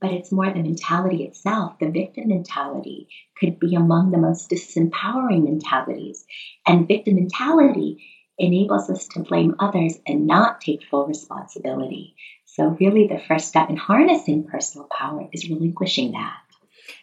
but 0.03 0.11
it's 0.11 0.33
more 0.33 0.51
the 0.51 0.61
mentality 0.61 1.23
itself. 1.23 1.79
The 1.79 1.89
victim 1.89 2.27
mentality 2.27 3.07
could 3.39 3.57
be 3.57 3.73
among 3.73 4.11
the 4.11 4.17
most 4.17 4.49
disempowering 4.49 5.45
mentalities. 5.45 6.25
And 6.67 6.89
victim 6.89 7.15
mentality 7.15 8.03
enables 8.37 8.89
us 8.89 9.07
to 9.07 9.21
blame 9.21 9.55
others 9.59 9.97
and 10.05 10.27
not 10.27 10.59
take 10.59 10.83
full 10.83 11.07
responsibility. 11.07 12.15
So, 12.43 12.75
really, 12.81 13.07
the 13.07 13.17
first 13.17 13.47
step 13.47 13.69
in 13.69 13.77
harnessing 13.77 14.43
personal 14.43 14.89
power 14.91 15.29
is 15.31 15.49
relinquishing 15.49 16.11
that. 16.11 16.42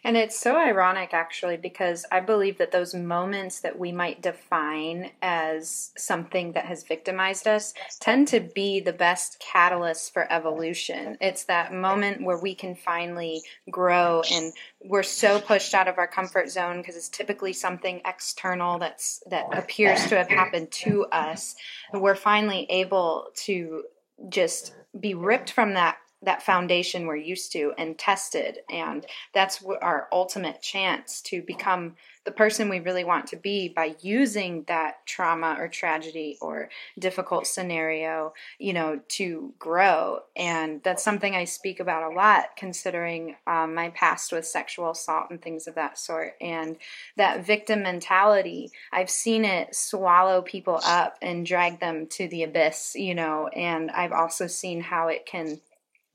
And 0.03 0.17
it's 0.17 0.39
so 0.39 0.57
ironic, 0.57 1.13
actually, 1.13 1.57
because 1.57 2.05
I 2.11 2.21
believe 2.21 2.57
that 2.57 2.71
those 2.71 2.95
moments 2.95 3.59
that 3.59 3.77
we 3.77 3.91
might 3.91 4.21
define 4.21 5.11
as 5.21 5.91
something 5.95 6.53
that 6.53 6.65
has 6.65 6.83
victimized 6.83 7.47
us 7.47 7.75
tend 7.99 8.27
to 8.29 8.39
be 8.39 8.79
the 8.79 8.93
best 8.93 9.39
catalyst 9.39 10.11
for 10.11 10.31
evolution. 10.31 11.17
It's 11.21 11.43
that 11.43 11.71
moment 11.71 12.23
where 12.23 12.39
we 12.39 12.55
can 12.55 12.73
finally 12.73 13.43
grow 13.69 14.23
and 14.31 14.53
we're 14.83 15.03
so 15.03 15.39
pushed 15.39 15.75
out 15.75 15.87
of 15.87 15.99
our 15.99 16.07
comfort 16.07 16.49
zone 16.49 16.77
because 16.77 16.95
it's 16.95 17.09
typically 17.09 17.53
something 17.53 18.01
external 18.03 18.79
that's 18.79 19.21
that 19.29 19.55
appears 19.55 20.07
to 20.07 20.17
have 20.17 20.29
happened 20.29 20.71
to 20.71 21.05
us. 21.11 21.55
We're 21.93 22.15
finally 22.15 22.65
able 22.71 23.27
to 23.45 23.83
just 24.29 24.73
be 24.99 25.13
ripped 25.13 25.51
from 25.51 25.75
that 25.75 25.97
that 26.21 26.43
foundation 26.43 27.05
we're 27.05 27.15
used 27.15 27.51
to 27.51 27.73
and 27.77 27.97
tested 27.97 28.59
and 28.69 29.05
that's 29.33 29.63
our 29.81 30.07
ultimate 30.11 30.61
chance 30.61 31.21
to 31.21 31.41
become 31.41 31.95
the 32.23 32.31
person 32.31 32.69
we 32.69 32.79
really 32.79 33.03
want 33.03 33.25
to 33.27 33.35
be 33.35 33.67
by 33.67 33.95
using 34.01 34.63
that 34.67 35.05
trauma 35.07 35.55
or 35.57 35.67
tragedy 35.67 36.37
or 36.39 36.69
difficult 36.99 37.47
scenario, 37.47 38.33
you 38.59 38.73
know, 38.73 38.99
to 39.07 39.51
grow. 39.57 40.19
And 40.35 40.83
that's 40.83 41.03
something 41.03 41.35
I 41.35 41.45
speak 41.45 41.79
about 41.79 42.11
a 42.11 42.15
lot, 42.15 42.55
considering 42.55 43.37
um, 43.47 43.73
my 43.73 43.89
past 43.89 44.31
with 44.31 44.45
sexual 44.45 44.91
assault 44.91 45.31
and 45.31 45.41
things 45.41 45.65
of 45.65 45.75
that 45.75 45.97
sort. 45.97 46.35
And 46.39 46.77
that 47.17 47.43
victim 47.43 47.81
mentality, 47.81 48.71
I've 48.91 49.09
seen 49.09 49.43
it 49.43 49.75
swallow 49.75 50.43
people 50.43 50.79
up 50.83 51.17
and 51.23 51.43
drag 51.43 51.79
them 51.79 52.05
to 52.07 52.27
the 52.27 52.43
abyss, 52.43 52.93
you 52.93 53.15
know, 53.15 53.47
and 53.47 53.89
I've 53.89 54.11
also 54.11 54.45
seen 54.45 54.81
how 54.81 55.07
it 55.07 55.25
can 55.25 55.59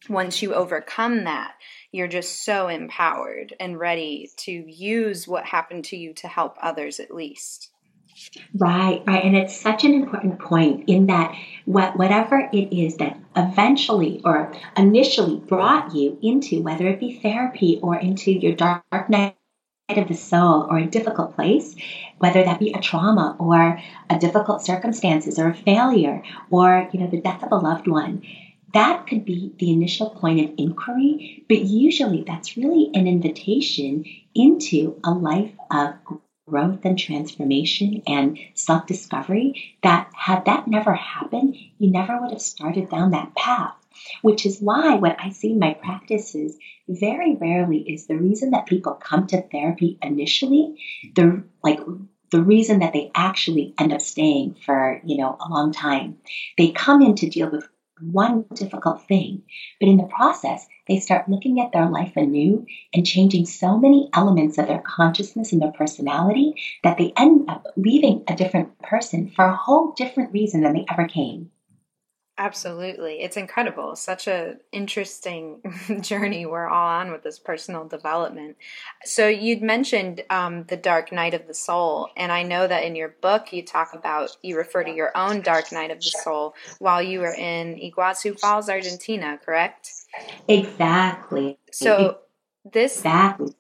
once 0.09 0.43
you 0.43 0.55
overcome 0.55 1.25
that, 1.25 1.55
you're 1.93 2.09
just 2.09 2.45
so 2.45 2.69
empowered 2.69 3.55
and 3.59 3.79
ready 3.79 4.31
to 4.39 4.53
use 4.53 5.27
what 5.27 5.45
happened 5.45 5.85
to 5.87 5.97
you 5.97 6.15
to 6.15 6.29
help 6.29 6.57
others 6.61 7.01
at 7.01 7.15
least. 7.15 7.71
Right, 8.55 9.03
right. 9.07 9.25
And 9.25 9.37
it's 9.37 9.55
such 9.55 9.85
an 9.85 9.93
important 9.93 10.39
point 10.39 10.89
in 10.89 11.07
that 11.07 11.35
what, 11.67 11.99
whatever 11.99 12.49
it 12.53 12.75
is 12.75 12.97
that 12.97 13.19
eventually 13.37 14.23
or 14.25 14.55
initially 14.77 15.37
brought 15.37 15.95
you 15.95 16.19
into, 16.23 16.63
whether 16.63 16.87
it 16.89 16.99
be 16.99 17.21
therapy 17.21 17.79
or 17.83 17.97
into 17.97 18.33
your 18.33 18.55
dark 18.55 19.11
night 19.11 19.37
of 19.89 20.09
the 20.09 20.15
soul 20.15 20.67
or 20.69 20.79
a 20.79 20.87
difficult 20.87 21.35
place, 21.35 21.77
whether 22.19 22.43
that 22.43 22.59
be 22.59 22.73
a 22.73 22.81
trauma 22.81 23.37
or 23.39 23.81
a 24.11 24.19
difficult 24.19 24.65
circumstances 24.65 25.39
or 25.39 25.51
a 25.51 25.55
failure 25.55 26.23
or, 26.51 26.89
you 26.93 27.01
know, 27.01 27.07
the 27.07 27.21
death 27.21 27.43
of 27.43 27.53
a 27.53 27.57
loved 27.57 27.87
one, 27.87 28.23
that 28.77 29.07
could 29.07 29.25
be 29.25 29.55
the 29.59 29.73
initial 29.73 30.11
point 30.11 30.39
of 30.39 30.55
inquiry, 30.59 31.43
but 31.49 31.61
usually 31.61 32.25
that's 32.25 32.59
really 32.59 32.91
an 32.93 33.07
invitation 33.07 34.05
into 34.35 35.01
a 35.03 35.11
life 35.13 35.53
of 35.71 35.95
growth 36.47 36.85
and 36.85 36.99
transformation 36.99 38.03
and 38.07 38.39
self 38.53 38.87
discovery 38.87 39.77
that 39.83 40.11
had 40.15 40.45
that 40.45 40.69
never 40.69 40.93
happened, 40.93 41.57
you 41.79 41.91
never 41.91 42.21
would 42.21 42.33
have 42.33 42.43
started 42.43 42.91
down 42.91 43.13
that 43.13 43.35
path. 43.35 43.75
Which 44.21 44.45
is 44.45 44.61
why 44.61 44.97
what 44.97 45.17
I 45.19 45.31
see 45.31 45.53
in 45.53 45.59
my 45.59 45.73
practices 45.73 46.59
very 46.87 47.35
rarely 47.35 47.79
is 47.79 48.07
the 48.07 48.19
reason 48.19 48.51
that 48.51 48.67
people 48.67 48.93
come 48.93 49.27
to 49.29 49.41
therapy 49.41 49.99
initially, 50.03 50.79
the 51.15 51.43
like 51.65 51.81
the 52.31 52.43
reason 52.43 52.81
that 52.81 52.93
they 52.93 53.11
actually 53.15 53.73
end 53.79 53.95
up 53.95 54.03
staying 54.03 54.57
for, 54.67 55.01
you 55.03 55.17
know, 55.17 55.39
a 55.41 55.49
long 55.49 55.73
time. 55.73 56.19
They 56.59 56.73
come 56.73 57.01
in 57.01 57.15
to 57.17 57.31
deal 57.31 57.49
with 57.51 57.67
one 58.01 58.45
difficult 58.55 59.07
thing. 59.07 59.43
But 59.81 59.89
in 59.89 59.97
the 59.97 60.05
process, 60.05 60.67
they 60.87 60.99
start 60.99 61.29
looking 61.29 61.61
at 61.61 61.73
their 61.73 61.89
life 61.89 62.13
anew 62.17 62.67
and 62.95 63.07
changing 63.07 63.47
so 63.47 63.79
many 63.79 64.09
elements 64.13 64.59
of 64.59 64.67
their 64.67 64.83
consciousness 64.83 65.53
and 65.53 65.63
their 65.63 65.73
personality 65.73 66.55
that 66.83 66.99
they 66.99 67.13
end 67.17 67.49
up 67.49 67.67
leaving 67.77 68.23
a 68.29 68.37
different 68.37 68.79
person 68.81 69.29
for 69.29 69.45
a 69.45 69.57
whole 69.57 69.93
different 69.97 70.33
reason 70.33 70.63
than 70.63 70.75
they 70.75 70.85
ever 70.91 71.07
came. 71.07 71.51
Absolutely. 72.39 73.23
It's 73.23 73.39
incredible. 73.39 73.97
Such 73.97 74.27
a 74.27 74.57
interesting 74.71 75.63
journey 76.03 76.45
we're 76.45 76.69
all 76.69 76.89
on 76.89 77.11
with 77.11 77.23
this 77.23 77.39
personal 77.39 77.89
development. 77.89 78.57
So 79.05 79.27
you'd 79.27 79.63
mentioned 79.63 80.23
um, 80.29 80.65
the 80.65 80.77
dark 80.77 81.13
night 81.13 81.33
of 81.33 81.47
the 81.47 81.55
soul, 81.55 82.11
and 82.15 82.31
I 82.31 82.43
know 82.43 82.67
that 82.67 82.85
in 82.85 82.95
your 82.95 83.17
book 83.23 83.55
you 83.55 83.65
talk 83.65 83.95
about 83.95 84.37
you 84.43 84.59
refer 84.59 84.85
to 84.85 84.91
your 84.91 85.17
own 85.17 85.41
dark 85.41 85.73
night 85.73 85.91
of 85.91 85.99
the 85.99 86.11
soul 86.11 86.55
while 86.79 87.03
you 87.03 87.21
were 87.21 87.35
in 87.35 87.77
Iguazu 87.77 88.39
Falls, 88.39 88.69
Argentina, 88.69 89.41
correct? 89.43 89.93
Exactly. 90.47 91.59
So 91.73 92.19
this 92.73 92.97
exactly. 92.97 93.55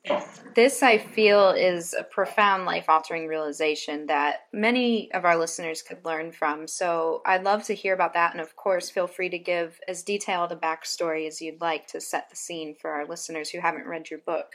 this 0.54 0.82
I 0.82 0.98
feel 0.98 1.50
is 1.50 1.94
a 1.94 2.02
profound 2.02 2.64
life 2.64 2.86
altering 2.88 3.26
realization 3.26 4.06
that 4.06 4.46
many 4.52 5.12
of 5.12 5.24
our 5.24 5.36
listeners 5.36 5.82
could 5.82 6.04
learn 6.04 6.32
from. 6.32 6.66
So 6.66 7.22
I'd 7.24 7.44
love 7.44 7.64
to 7.64 7.74
hear 7.74 7.94
about 7.94 8.14
that 8.14 8.32
and 8.32 8.40
of 8.40 8.56
course 8.56 8.90
feel 8.90 9.06
free 9.06 9.28
to 9.30 9.38
give 9.38 9.78
as 9.86 10.02
detailed 10.02 10.52
a 10.52 10.56
backstory 10.56 11.26
as 11.26 11.40
you'd 11.40 11.60
like 11.60 11.86
to 11.88 12.00
set 12.00 12.30
the 12.30 12.36
scene 12.36 12.74
for 12.80 12.90
our 12.90 13.06
listeners 13.06 13.50
who 13.50 13.60
haven't 13.60 13.86
read 13.86 14.10
your 14.10 14.20
book. 14.20 14.54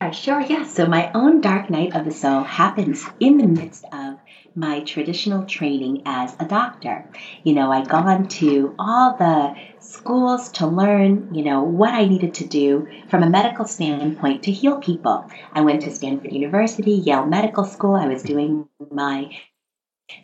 Uh, 0.00 0.10
sure, 0.10 0.40
yes. 0.40 0.74
So 0.74 0.86
my 0.86 1.12
own 1.12 1.42
dark 1.42 1.68
night 1.68 1.94
of 1.94 2.06
the 2.06 2.10
soul 2.10 2.42
happens 2.42 3.04
in 3.20 3.36
the 3.36 3.46
midst 3.46 3.84
of 3.92 4.18
my 4.54 4.80
traditional 4.80 5.44
training 5.44 6.02
as 6.06 6.34
a 6.40 6.44
doctor. 6.44 7.08
You 7.44 7.54
know, 7.54 7.70
I'd 7.70 7.88
gone 7.88 8.28
to 8.28 8.74
all 8.78 9.16
the 9.16 9.54
schools 9.78 10.50
to 10.52 10.66
learn, 10.66 11.34
you 11.34 11.44
know, 11.44 11.62
what 11.62 11.94
I 11.94 12.06
needed 12.06 12.34
to 12.34 12.46
do 12.46 12.88
from 13.08 13.22
a 13.22 13.30
medical 13.30 13.64
standpoint 13.64 14.44
to 14.44 14.52
heal 14.52 14.78
people. 14.80 15.24
I 15.52 15.60
went 15.62 15.82
to 15.82 15.90
Stanford 15.90 16.32
University, 16.32 16.92
Yale 16.92 17.26
Medical 17.26 17.64
School. 17.64 17.94
I 17.94 18.08
was 18.08 18.22
doing 18.22 18.68
my 18.90 19.30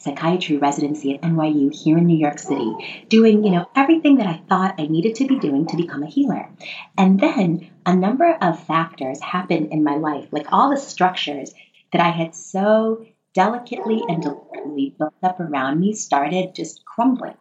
psychiatry 0.00 0.56
residency 0.56 1.14
at 1.14 1.22
NYU 1.22 1.72
here 1.72 1.98
in 1.98 2.06
New 2.06 2.18
York 2.18 2.38
City, 2.38 3.04
doing, 3.08 3.44
you 3.44 3.50
know, 3.52 3.68
everything 3.76 4.16
that 4.16 4.26
I 4.26 4.42
thought 4.48 4.80
I 4.80 4.86
needed 4.86 5.14
to 5.16 5.26
be 5.26 5.38
doing 5.38 5.66
to 5.66 5.76
become 5.76 6.02
a 6.02 6.08
healer. 6.08 6.50
And 6.98 7.20
then 7.20 7.70
a 7.84 7.94
number 7.94 8.36
of 8.40 8.64
factors 8.64 9.20
happened 9.20 9.72
in 9.72 9.84
my 9.84 9.96
life, 9.96 10.28
like 10.32 10.52
all 10.52 10.70
the 10.70 10.76
structures 10.76 11.54
that 11.92 12.00
I 12.00 12.10
had 12.10 12.34
so 12.34 13.06
delicately 13.36 14.02
and 14.08 14.22
deliberately 14.22 14.94
built 14.98 15.12
up 15.22 15.38
around 15.38 15.78
me 15.78 15.92
started 15.92 16.54
just 16.54 16.82
crumbling. 16.86 17.36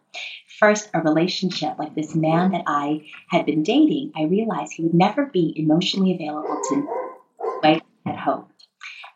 First, 0.59 0.89
a 0.93 1.01
relationship 1.01 1.79
like 1.79 1.95
this 1.95 2.13
man 2.13 2.51
that 2.51 2.63
I 2.67 3.07
had 3.29 3.45
been 3.45 3.63
dating, 3.63 4.11
I 4.13 4.23
realized 4.23 4.73
he 4.73 4.83
would 4.83 4.93
never 4.93 5.25
be 5.25 5.53
emotionally 5.55 6.13
available 6.13 6.59
to 6.69 6.75
me 6.75 6.87
like 7.63 7.83
I 8.05 8.09
had 8.09 8.19
hoped. 8.19 8.67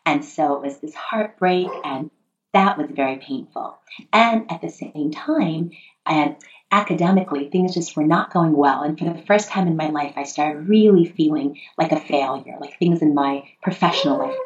And 0.06 0.24
so 0.24 0.54
it 0.54 0.62
was 0.62 0.78
this 0.78 0.94
heartbreak 0.94 1.68
and 1.84 2.10
that 2.54 2.78
was 2.78 2.88
very 2.90 3.18
painful. 3.18 3.78
And 4.12 4.50
at 4.50 4.62
the 4.62 4.70
same 4.70 5.10
time, 5.12 5.70
and 6.06 6.36
academically, 6.72 7.48
things 7.48 7.74
just 7.74 7.94
were 7.94 8.06
not 8.06 8.32
going 8.32 8.56
well. 8.56 8.82
And 8.82 8.98
for 8.98 9.04
the 9.04 9.22
first 9.26 9.50
time 9.50 9.68
in 9.68 9.76
my 9.76 9.90
life, 9.90 10.14
I 10.16 10.24
started 10.24 10.68
really 10.68 11.04
feeling 11.04 11.60
like 11.78 11.92
a 11.92 12.00
failure, 12.00 12.56
like 12.58 12.78
things 12.78 13.02
in 13.02 13.14
my 13.14 13.44
professional 13.62 14.18
life. 14.18 14.36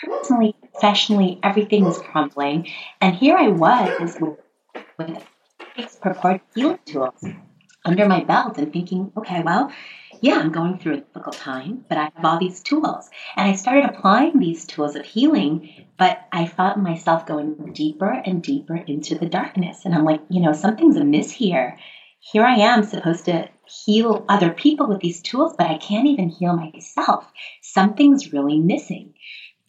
Personally, 0.00 0.54
professionally, 0.60 1.40
everything 1.42 1.84
was 1.84 1.98
crumbling. 1.98 2.68
And 3.00 3.16
here 3.16 3.36
I 3.36 3.48
was 3.48 4.16
with, 4.20 4.38
with 4.98 6.00
purported 6.00 6.40
healing 6.54 6.78
tools 6.84 7.24
under 7.84 8.06
my 8.06 8.22
belt 8.24 8.58
and 8.58 8.72
thinking, 8.72 9.12
okay, 9.16 9.42
well, 9.42 9.72
yeah, 10.20 10.38
I'm 10.38 10.52
going 10.52 10.78
through 10.78 10.94
a 10.94 11.00
difficult 11.00 11.36
time, 11.36 11.84
but 11.88 11.98
I 11.98 12.10
have 12.14 12.24
all 12.24 12.38
these 12.38 12.62
tools. 12.62 13.08
And 13.36 13.48
I 13.48 13.54
started 13.54 13.84
applying 13.84 14.38
these 14.38 14.66
tools 14.66 14.96
of 14.96 15.04
healing, 15.04 15.86
but 15.96 16.26
I 16.32 16.46
found 16.46 16.82
myself 16.82 17.26
going 17.26 17.72
deeper 17.72 18.10
and 18.10 18.42
deeper 18.42 18.76
into 18.76 19.16
the 19.16 19.28
darkness. 19.28 19.84
And 19.84 19.94
I'm 19.94 20.04
like, 20.04 20.20
you 20.28 20.40
know, 20.40 20.52
something's 20.52 20.96
amiss 20.96 21.30
here. 21.30 21.78
Here 22.20 22.44
I 22.44 22.56
am 22.56 22.82
supposed 22.82 23.26
to 23.26 23.48
heal 23.66 24.24
other 24.28 24.50
people 24.50 24.88
with 24.88 25.00
these 25.00 25.22
tools, 25.22 25.54
but 25.56 25.68
I 25.68 25.78
can't 25.78 26.08
even 26.08 26.30
heal 26.30 26.56
myself. 26.56 27.30
Something's 27.62 28.32
really 28.32 28.58
missing. 28.58 29.14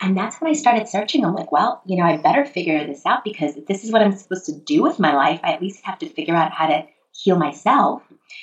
And 0.01 0.15
that's 0.15 0.39
when 0.39 0.49
I 0.49 0.53
started 0.53 0.87
searching. 0.87 1.25
I'm 1.25 1.35
like, 1.35 1.51
well, 1.51 1.81
you 1.85 1.97
know, 1.97 2.03
I 2.03 2.17
better 2.17 2.45
figure 2.45 2.85
this 2.85 3.05
out 3.05 3.23
because 3.23 3.57
if 3.57 3.65
this 3.65 3.83
is 3.83 3.91
what 3.91 4.01
I'm 4.01 4.15
supposed 4.15 4.45
to 4.45 4.57
do 4.57 4.81
with 4.81 4.99
my 4.99 5.13
life, 5.13 5.41
I 5.43 5.53
at 5.53 5.61
least 5.61 5.85
have 5.85 5.99
to 5.99 6.09
figure 6.09 6.35
out 6.35 6.53
how 6.53 6.67
to 6.67 6.85
heal 7.11 7.37
myself. 7.37 8.01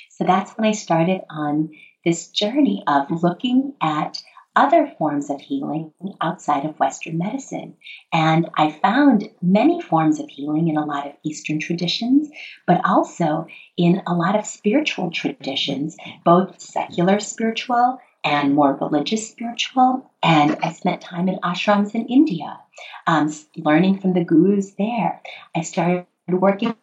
So 0.09 0.23
that's 0.23 0.51
when 0.51 0.67
I 0.67 0.73
started 0.73 1.21
on 1.29 1.69
this 2.05 2.27
journey 2.27 2.83
of 2.87 3.23
looking 3.23 3.73
at 3.81 4.21
other 4.55 4.91
forms 4.97 5.29
of 5.29 5.39
healing 5.39 5.93
outside 6.19 6.65
of 6.65 6.79
Western 6.79 7.17
medicine. 7.19 7.75
And 8.11 8.49
I 8.57 8.71
found 8.71 9.29
many 9.39 9.81
forms 9.81 10.19
of 10.19 10.29
healing 10.29 10.67
in 10.67 10.77
a 10.77 10.85
lot 10.85 11.05
of 11.05 11.13
Eastern 11.23 11.59
traditions, 11.59 12.29
but 12.65 12.81
also 12.83 13.45
in 13.77 14.01
a 14.07 14.15
lot 14.15 14.35
of 14.35 14.47
spiritual 14.47 15.11
traditions, 15.11 15.95
both 16.25 16.59
secular 16.59 17.19
spiritual 17.19 17.99
and 18.23 18.53
more 18.53 18.75
religious 18.75 19.29
spiritual. 19.29 20.11
And 20.21 20.57
I 20.61 20.73
spent 20.73 21.01
time 21.01 21.29
in 21.29 21.39
ashrams 21.39 21.95
in 21.95 22.07
India, 22.07 22.59
um, 23.05 23.33
learning 23.55 23.99
from 23.99 24.13
the 24.13 24.23
gurus 24.23 24.73
there. 24.77 25.21
I 25.55 25.61
started 25.61 26.05
working 26.29 26.75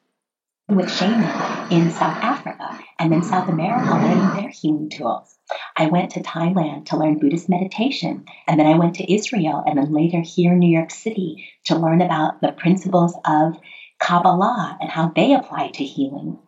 with 0.68 0.90
shamans 0.90 1.70
in 1.70 1.90
South 1.90 2.16
Africa 2.23 2.79
and 2.99 3.12
then 3.12 3.23
South 3.23 3.49
America 3.49 3.90
learning 3.90 4.40
their 4.40 4.49
healing 4.49 4.88
tools. 4.88 5.37
I 5.77 5.87
went 5.87 6.12
to 6.12 6.23
Thailand 6.23 6.87
to 6.87 6.97
learn 6.97 7.18
Buddhist 7.18 7.51
meditation, 7.51 8.25
and 8.47 8.59
then 8.59 8.66
I 8.66 8.79
went 8.79 8.94
to 8.97 9.12
Israel 9.12 9.62
and 9.66 9.77
then 9.77 9.92
later 9.92 10.23
here 10.23 10.53
in 10.53 10.59
New 10.59 10.75
York 10.75 10.90
City 10.90 11.47
to 11.66 11.77
learn 11.77 12.01
about 12.01 12.40
the 12.40 12.53
principles 12.53 13.14
of 13.27 13.59
Kabbalah 13.99 14.79
and 14.81 14.90
how 14.90 15.12
they 15.14 15.35
apply 15.35 15.68
to 15.75 15.85
healing. 15.85 16.38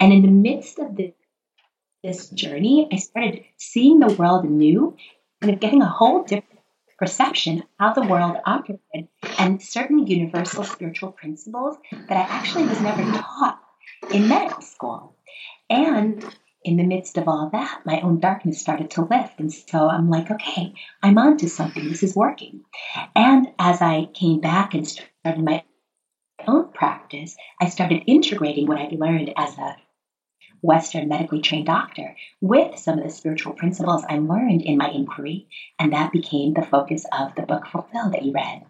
And 0.00 0.12
in 0.12 0.22
the 0.22 0.28
midst 0.28 0.78
of 0.78 0.96
this, 0.96 1.12
this 2.02 2.28
journey, 2.30 2.88
I 2.92 2.96
started 2.96 3.44
seeing 3.56 3.98
the 3.98 4.12
world 4.12 4.44
anew, 4.44 4.96
of 5.42 5.60
getting 5.60 5.82
a 5.82 5.88
whole 5.88 6.22
different 6.22 6.60
perception 6.98 7.58
of 7.58 7.64
how 7.78 7.92
the 7.92 8.08
world 8.08 8.36
operated 8.44 9.08
and 9.38 9.62
certain 9.62 10.06
universal 10.06 10.64
spiritual 10.64 11.12
principles 11.12 11.76
that 11.92 12.16
I 12.16 12.22
actually 12.22 12.66
was 12.66 12.80
never 12.80 13.02
taught 13.12 13.60
in 14.12 14.28
medical 14.28 14.62
school. 14.62 15.16
And 15.70 16.24
in 16.64 16.76
the 16.76 16.82
midst 16.82 17.16
of 17.16 17.28
all 17.28 17.50
that, 17.52 17.82
my 17.84 18.00
own 18.00 18.18
darkness 18.18 18.60
started 18.60 18.90
to 18.90 19.04
lift. 19.04 19.38
And 19.38 19.52
so 19.52 19.88
I'm 19.88 20.10
like, 20.10 20.30
okay, 20.30 20.74
I'm 21.02 21.18
onto 21.18 21.46
something. 21.46 21.88
This 21.88 22.02
is 22.02 22.16
working. 22.16 22.62
And 23.14 23.48
as 23.58 23.80
I 23.80 24.06
came 24.14 24.40
back 24.40 24.74
and 24.74 24.86
started 24.86 25.44
my 25.44 25.62
own 26.46 26.72
practice, 26.72 27.36
I 27.60 27.68
started 27.68 28.02
integrating 28.06 28.66
what 28.66 28.78
I'd 28.78 28.92
learned 28.92 29.32
as 29.36 29.56
a 29.56 29.76
Western 30.60 31.08
medically 31.08 31.40
trained 31.40 31.66
doctor 31.66 32.16
with 32.40 32.78
some 32.78 32.98
of 32.98 33.04
the 33.04 33.10
spiritual 33.10 33.52
principles 33.52 34.04
I 34.08 34.18
learned 34.18 34.62
in 34.62 34.78
my 34.78 34.90
inquiry. 34.90 35.48
And 35.78 35.92
that 35.92 36.12
became 36.12 36.54
the 36.54 36.66
focus 36.66 37.04
of 37.12 37.34
the 37.34 37.42
book 37.42 37.66
Fulfill 37.66 38.10
that 38.10 38.24
you 38.24 38.32
read. 38.32 38.64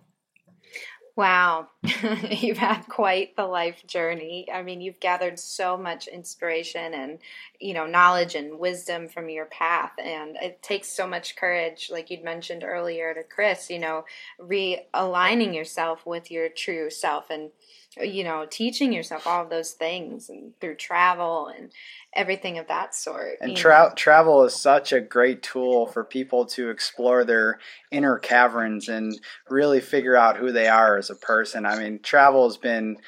Wow, 1.19 1.67
you've 1.83 2.59
had 2.59 2.83
quite 2.83 3.35
the 3.35 3.45
life 3.45 3.85
journey. 3.89 4.47
I 4.55 4.63
mean, 4.63 4.81
you've 4.81 5.01
gathered 5.01 5.41
so 5.41 5.77
much 5.77 6.07
inspiration 6.07 6.95
and, 6.95 7.19
you 7.59 7.75
know, 7.75 7.87
knowledge 7.87 8.37
and 8.37 8.61
wisdom 8.61 9.09
from 9.09 9.29
your 9.29 9.47
path. 9.47 9.91
And 9.99 10.37
it 10.37 10.63
takes 10.63 10.87
so 10.87 11.09
much 11.09 11.35
courage, 11.35 11.89
like 11.91 12.11
you'd 12.11 12.23
mentioned 12.23 12.63
earlier 12.63 13.15
to 13.15 13.25
Chris, 13.25 13.69
you 13.69 13.81
know, 13.81 14.05
realigning 14.41 15.57
yourself 15.57 16.07
with 16.07 16.31
your 16.31 16.49
true 16.49 16.89
self 16.89 17.31
and 17.31 17.51
you 17.97 18.23
know, 18.23 18.47
teaching 18.49 18.93
yourself 18.93 19.27
all 19.27 19.43
of 19.43 19.51
those 19.51 19.73
things 19.73 20.29
and 20.29 20.53
through 20.61 20.77
travel 20.77 21.49
and 21.49 21.71
everything 22.15 22.59
of 22.59 22.69
that 22.69 22.95
sort. 22.95 23.39
And 23.41 23.57
tra- 23.57 23.93
travel 23.97 24.45
is 24.45 24.55
such 24.55 24.93
a 24.93 25.01
great 25.01 25.43
tool 25.43 25.87
for 25.87 26.05
people 26.05 26.47
to 26.47 26.71
explore 26.71 27.25
their 27.25 27.59
inner 27.91 28.19
caverns 28.19 28.89
and 28.89 29.19
really 29.49 29.81
figure 29.81 30.17
out 30.17 30.37
who 30.37 30.53
they 30.53 30.69
are 30.69 30.97
as 30.99 31.11
a 31.11 31.15
person. 31.17 31.67
I 31.67 31.79
mean, 31.79 32.01
travel 32.01 32.49
has 32.49 32.57
been 32.57 32.99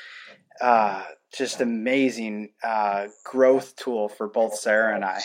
uh, 0.61 1.03
just 1.33 1.61
amazing 1.61 2.51
uh, 2.63 3.07
growth 3.25 3.77
tool 3.77 4.09
for 4.09 4.29
both 4.29 4.55
Sarah 4.57 4.95
and 4.95 5.05
I. 5.05 5.21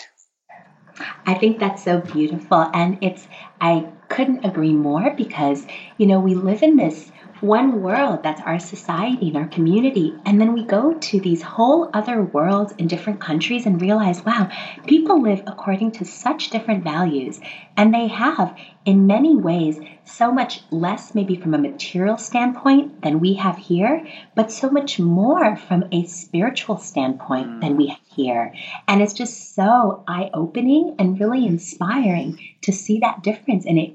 I 1.26 1.34
think 1.34 1.58
that's 1.58 1.84
so 1.84 2.00
beautiful. 2.00 2.70
And 2.72 2.98
it's, 3.02 3.26
I 3.60 3.86
couldn't 4.08 4.44
agree 4.44 4.72
more 4.72 5.14
because, 5.14 5.66
you 5.98 6.06
know, 6.06 6.20
we 6.20 6.34
live 6.34 6.62
in 6.62 6.76
this 6.76 7.10
one 7.40 7.82
world 7.82 8.22
that's 8.22 8.40
our 8.42 8.58
society 8.58 9.28
and 9.28 9.36
our 9.36 9.48
community. 9.48 10.14
And 10.24 10.40
then 10.40 10.52
we 10.52 10.64
go 10.64 10.94
to 10.94 11.20
these 11.20 11.42
whole 11.42 11.90
other 11.92 12.22
worlds 12.22 12.72
in 12.78 12.86
different 12.86 13.20
countries 13.20 13.66
and 13.66 13.80
realize, 13.80 14.24
wow, 14.24 14.50
people 14.86 15.22
live 15.22 15.42
according 15.46 15.92
to 15.92 16.04
such 16.04 16.50
different 16.50 16.84
values. 16.84 17.40
And 17.76 17.92
they 17.92 18.06
have, 18.08 18.56
in 18.84 19.06
many 19.06 19.36
ways, 19.36 19.78
so 20.04 20.32
much 20.32 20.62
less, 20.70 21.14
maybe 21.14 21.36
from 21.36 21.52
a 21.52 21.58
material 21.58 22.16
standpoint, 22.16 23.02
than 23.02 23.20
we 23.20 23.34
have 23.34 23.58
here, 23.58 24.06
but 24.34 24.50
so 24.50 24.70
much 24.70 24.98
more 24.98 25.56
from 25.56 25.84
a 25.92 26.04
spiritual 26.06 26.78
standpoint 26.78 27.48
mm. 27.48 27.60
than 27.60 27.76
we 27.76 27.88
have 27.88 27.98
here. 28.14 28.54
And 28.88 29.02
it's 29.02 29.12
just 29.12 29.54
so 29.54 30.04
eye 30.08 30.30
opening 30.32 30.96
and 30.98 31.20
really 31.20 31.46
inspiring 31.46 32.38
to 32.62 32.72
see 32.72 33.00
that 33.00 33.22
difference. 33.22 33.66
And 33.66 33.78
it 33.78 33.94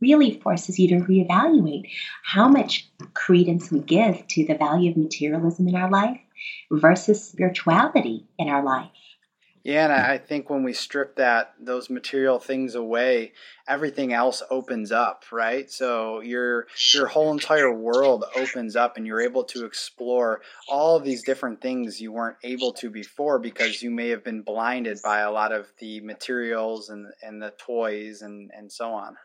really 0.00 0.40
forces 0.40 0.78
you 0.78 0.88
to 0.88 1.04
reevaluate 1.04 1.90
how 2.24 2.48
much 2.48 2.88
credence 3.14 3.70
we 3.70 3.80
give 3.80 4.26
to 4.28 4.44
the 4.44 4.54
value 4.54 4.90
of 4.90 4.96
materialism 4.96 5.68
in 5.68 5.74
our 5.74 5.90
life 5.90 6.20
versus 6.70 7.24
spirituality 7.24 8.26
in 8.38 8.48
our 8.48 8.64
life. 8.64 8.90
Yeah, 9.62 9.84
and 9.84 9.92
I 9.92 10.16
think 10.16 10.48
when 10.48 10.62
we 10.62 10.72
strip 10.72 11.16
that 11.16 11.52
those 11.60 11.90
material 11.90 12.38
things 12.38 12.74
away, 12.74 13.32
everything 13.68 14.10
else 14.14 14.42
opens 14.50 14.90
up, 14.90 15.24
right? 15.30 15.70
So 15.70 16.20
your 16.20 16.66
your 16.94 17.06
whole 17.08 17.30
entire 17.30 17.70
world 17.70 18.24
opens 18.36 18.74
up 18.74 18.96
and 18.96 19.06
you're 19.06 19.20
able 19.20 19.44
to 19.44 19.66
explore 19.66 20.40
all 20.66 20.96
of 20.96 21.04
these 21.04 21.22
different 21.22 21.60
things 21.60 22.00
you 22.00 22.10
weren't 22.10 22.38
able 22.42 22.72
to 22.74 22.88
before 22.88 23.38
because 23.38 23.82
you 23.82 23.90
may 23.90 24.08
have 24.08 24.24
been 24.24 24.40
blinded 24.40 24.98
by 25.04 25.20
a 25.20 25.30
lot 25.30 25.52
of 25.52 25.70
the 25.78 26.00
materials 26.00 26.88
and 26.88 27.08
and 27.22 27.42
the 27.42 27.52
toys 27.58 28.22
and 28.22 28.50
and 28.56 28.72
so 28.72 28.94
on. 28.94 29.16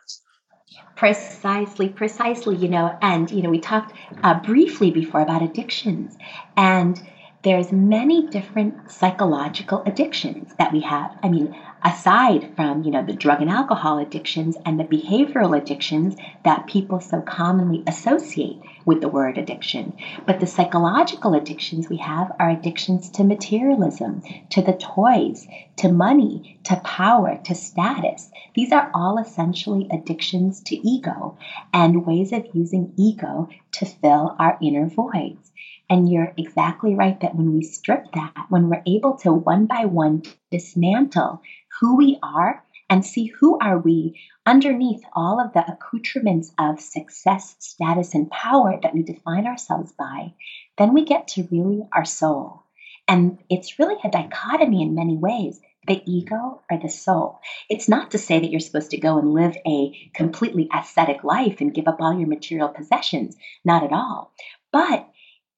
Precisely, 0.95 1.89
precisely. 1.89 2.55
You 2.55 2.69
know, 2.69 2.97
and 3.01 3.29
you 3.29 3.41
know, 3.41 3.49
we 3.49 3.59
talked 3.59 3.91
uh, 4.23 4.33
briefly 4.33 4.91
before 4.91 5.21
about 5.21 5.41
addictions, 5.41 6.17
and 6.55 7.01
there's 7.45 7.71
many 7.71 8.27
different 8.27 8.89
psychological 8.89 9.83
addictions 9.85 10.51
that 10.57 10.73
we 10.73 10.79
have. 10.81 11.15
I 11.21 11.29
mean, 11.29 11.55
aside 11.85 12.49
from 12.55 12.83
you 12.83 12.89
know 12.89 13.05
the 13.05 13.13
drug 13.13 13.39
and 13.39 13.51
alcohol 13.51 13.99
addictions 13.99 14.57
and 14.65 14.79
the 14.79 14.83
behavioral 14.83 15.55
addictions 15.55 16.15
that 16.43 16.65
people 16.65 16.99
so 16.99 17.21
commonly 17.21 17.83
associate 17.85 18.59
with 18.85 19.01
the 19.01 19.07
word 19.07 19.37
addiction 19.37 19.93
but 20.25 20.39
the 20.39 20.47
psychological 20.47 21.35
addictions 21.35 21.87
we 21.87 21.97
have 21.97 22.31
are 22.39 22.49
addictions 22.49 23.09
to 23.09 23.23
materialism 23.23 24.21
to 24.49 24.61
the 24.63 24.73
toys 24.73 25.47
to 25.75 25.87
money 25.89 26.59
to 26.63 26.75
power 26.77 27.39
to 27.43 27.53
status 27.53 28.31
these 28.55 28.71
are 28.71 28.89
all 28.95 29.19
essentially 29.19 29.87
addictions 29.91 30.61
to 30.61 30.75
ego 30.87 31.37
and 31.73 32.05
ways 32.05 32.31
of 32.31 32.43
using 32.53 32.91
ego 32.97 33.47
to 33.71 33.85
fill 33.85 34.35
our 34.39 34.57
inner 34.61 34.87
voids 34.87 35.51
and 35.89 36.09
you're 36.09 36.33
exactly 36.37 36.95
right 36.95 37.19
that 37.21 37.35
when 37.35 37.53
we 37.53 37.63
strip 37.63 38.11
that, 38.13 38.33
when 38.49 38.69
we're 38.69 38.83
able 38.87 39.17
to 39.17 39.31
one 39.31 39.65
by 39.65 39.85
one 39.85 40.23
dismantle 40.51 41.41
who 41.79 41.95
we 41.95 42.17
are 42.23 42.63
and 42.89 43.05
see 43.05 43.27
who 43.27 43.57
are 43.59 43.77
we 43.77 44.19
underneath 44.45 45.03
all 45.13 45.39
of 45.39 45.53
the 45.53 45.65
accoutrements 45.71 46.51
of 46.59 46.79
success, 46.79 47.55
status, 47.59 48.13
and 48.13 48.29
power 48.29 48.79
that 48.81 48.93
we 48.93 49.03
define 49.03 49.47
ourselves 49.47 49.91
by, 49.93 50.33
then 50.77 50.93
we 50.93 51.03
get 51.03 51.27
to 51.27 51.47
really 51.51 51.81
our 51.91 52.05
soul. 52.05 52.63
And 53.07 53.39
it's 53.49 53.79
really 53.79 53.97
a 54.03 54.09
dichotomy 54.09 54.81
in 54.81 54.95
many 54.95 55.17
ways 55.17 55.59
the 55.87 56.01
ego 56.05 56.61
or 56.69 56.79
the 56.81 56.89
soul. 56.89 57.39
It's 57.69 57.87
not 57.87 58.11
to 58.11 58.17
say 58.17 58.39
that 58.39 58.49
you're 58.49 58.59
supposed 58.59 58.91
to 58.91 58.97
go 58.97 59.19
and 59.19 59.33
live 59.33 59.55
a 59.67 60.09
completely 60.15 60.67
ascetic 60.73 61.23
life 61.23 61.61
and 61.61 61.73
give 61.73 61.87
up 61.87 62.01
all 62.01 62.17
your 62.17 62.27
material 62.27 62.69
possessions, 62.69 63.35
not 63.63 63.83
at 63.83 63.93
all. 63.93 64.31
But 64.71 65.07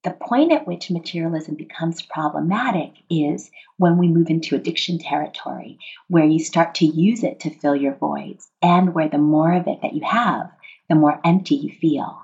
the 0.04 0.12
point 0.12 0.52
at 0.52 0.68
which 0.68 0.92
materialism 0.92 1.56
becomes 1.56 2.02
problematic 2.02 2.94
is 3.10 3.52
when 3.78 3.98
we 3.98 4.08
move 4.08 4.30
into 4.30 4.56
addiction 4.56 5.00
territory, 5.00 5.80
where 6.08 6.26
you 6.26 6.40
start 6.40 6.76
to 6.76 6.86
use 6.86 7.24
it 7.24 7.40
to 7.42 7.50
fill 7.50 7.76
your 7.76 7.96
voids, 7.96 8.50
and 8.62 8.94
where 8.94 9.10
the 9.10 9.18
more 9.18 9.54
of 9.54 9.68
it 9.68 9.82
that 9.82 9.94
you 9.94 10.04
have, 10.06 10.52
the 10.90 10.96
more 10.96 11.20
empty 11.26 11.56
you 11.56 11.74
feel. 11.80 12.24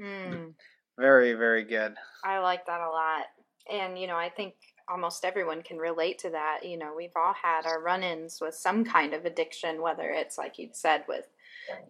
Mm. 0.00 0.54
Very, 0.98 1.34
very 1.34 1.64
good. 1.64 1.94
I 2.24 2.38
like 2.38 2.66
that 2.66 2.80
a 2.80 2.88
lot. 2.88 3.24
And, 3.70 3.98
you 3.98 4.06
know, 4.06 4.16
I 4.16 4.28
think 4.28 4.54
almost 4.88 5.24
everyone 5.24 5.62
can 5.62 5.78
relate 5.78 6.18
to 6.20 6.30
that. 6.30 6.60
You 6.64 6.76
know, 6.76 6.92
we've 6.96 7.16
all 7.16 7.34
had 7.34 7.66
our 7.66 7.80
run 7.80 8.02
ins 8.02 8.40
with 8.40 8.54
some 8.54 8.84
kind 8.84 9.14
of 9.14 9.24
addiction, 9.24 9.82
whether 9.82 10.10
it's 10.10 10.38
like 10.38 10.58
you'd 10.58 10.76
said 10.76 11.04
with 11.08 11.26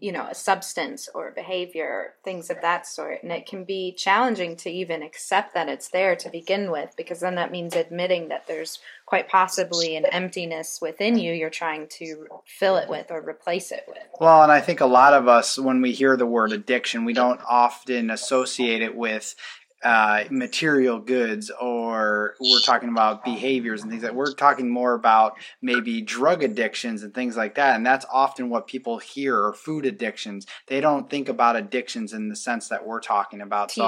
you 0.00 0.12
know, 0.12 0.26
a 0.30 0.34
substance 0.34 1.08
or 1.14 1.30
behavior, 1.30 2.14
things 2.24 2.50
of 2.50 2.60
that 2.62 2.86
sort. 2.86 3.22
And 3.22 3.32
it 3.32 3.46
can 3.46 3.64
be 3.64 3.92
challenging 3.92 4.56
to 4.56 4.70
even 4.70 5.02
accept 5.02 5.54
that 5.54 5.68
it's 5.68 5.88
there 5.88 6.16
to 6.16 6.30
begin 6.30 6.70
with, 6.70 6.94
because 6.96 7.20
then 7.20 7.34
that 7.36 7.50
means 7.50 7.74
admitting 7.74 8.28
that 8.28 8.46
there's 8.46 8.78
quite 9.06 9.28
possibly 9.28 9.96
an 9.96 10.06
emptiness 10.06 10.78
within 10.80 11.18
you 11.18 11.32
you're 11.32 11.50
trying 11.50 11.88
to 11.88 12.26
fill 12.46 12.76
it 12.76 12.88
with 12.88 13.10
or 13.10 13.20
replace 13.20 13.72
it 13.72 13.84
with. 13.88 13.98
Well, 14.20 14.42
and 14.42 14.52
I 14.52 14.60
think 14.60 14.80
a 14.80 14.86
lot 14.86 15.14
of 15.14 15.26
us, 15.26 15.58
when 15.58 15.82
we 15.82 15.92
hear 15.92 16.16
the 16.16 16.26
word 16.26 16.52
addiction, 16.52 17.04
we 17.04 17.12
don't 17.12 17.40
often 17.48 18.10
associate 18.10 18.82
it 18.82 18.94
with 18.96 19.34
uh, 19.82 20.24
material 20.30 20.98
goods 20.98 21.50
or 21.60 22.34
we're 22.40 22.60
talking 22.60 22.88
about 22.88 23.24
behaviors 23.24 23.82
and 23.82 23.90
things 23.90 24.02
that 24.02 24.14
we're 24.14 24.32
talking 24.32 24.68
more 24.68 24.94
about 24.94 25.36
maybe 25.62 26.00
drug 26.02 26.42
addictions 26.42 27.02
and 27.02 27.14
things 27.14 27.36
like 27.36 27.54
that. 27.54 27.76
And 27.76 27.86
that's 27.86 28.06
often 28.12 28.50
what 28.50 28.66
people 28.66 28.98
hear 28.98 29.38
or 29.38 29.52
food 29.52 29.86
addictions. 29.86 30.46
They 30.66 30.80
don't 30.80 31.08
think 31.08 31.28
about 31.28 31.56
addictions 31.56 32.12
in 32.12 32.28
the 32.28 32.36
sense 32.36 32.68
that 32.68 32.86
we're 32.86 33.00
talking 33.00 33.40
about. 33.40 33.70
Tv 33.70 33.70
so 33.74 33.80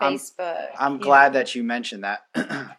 facebook 0.00 0.66
i'm, 0.78 0.94
I'm 0.94 0.98
glad 0.98 1.32
that 1.34 1.54
you 1.54 1.62
mentioned 1.64 2.04
that 2.04 2.22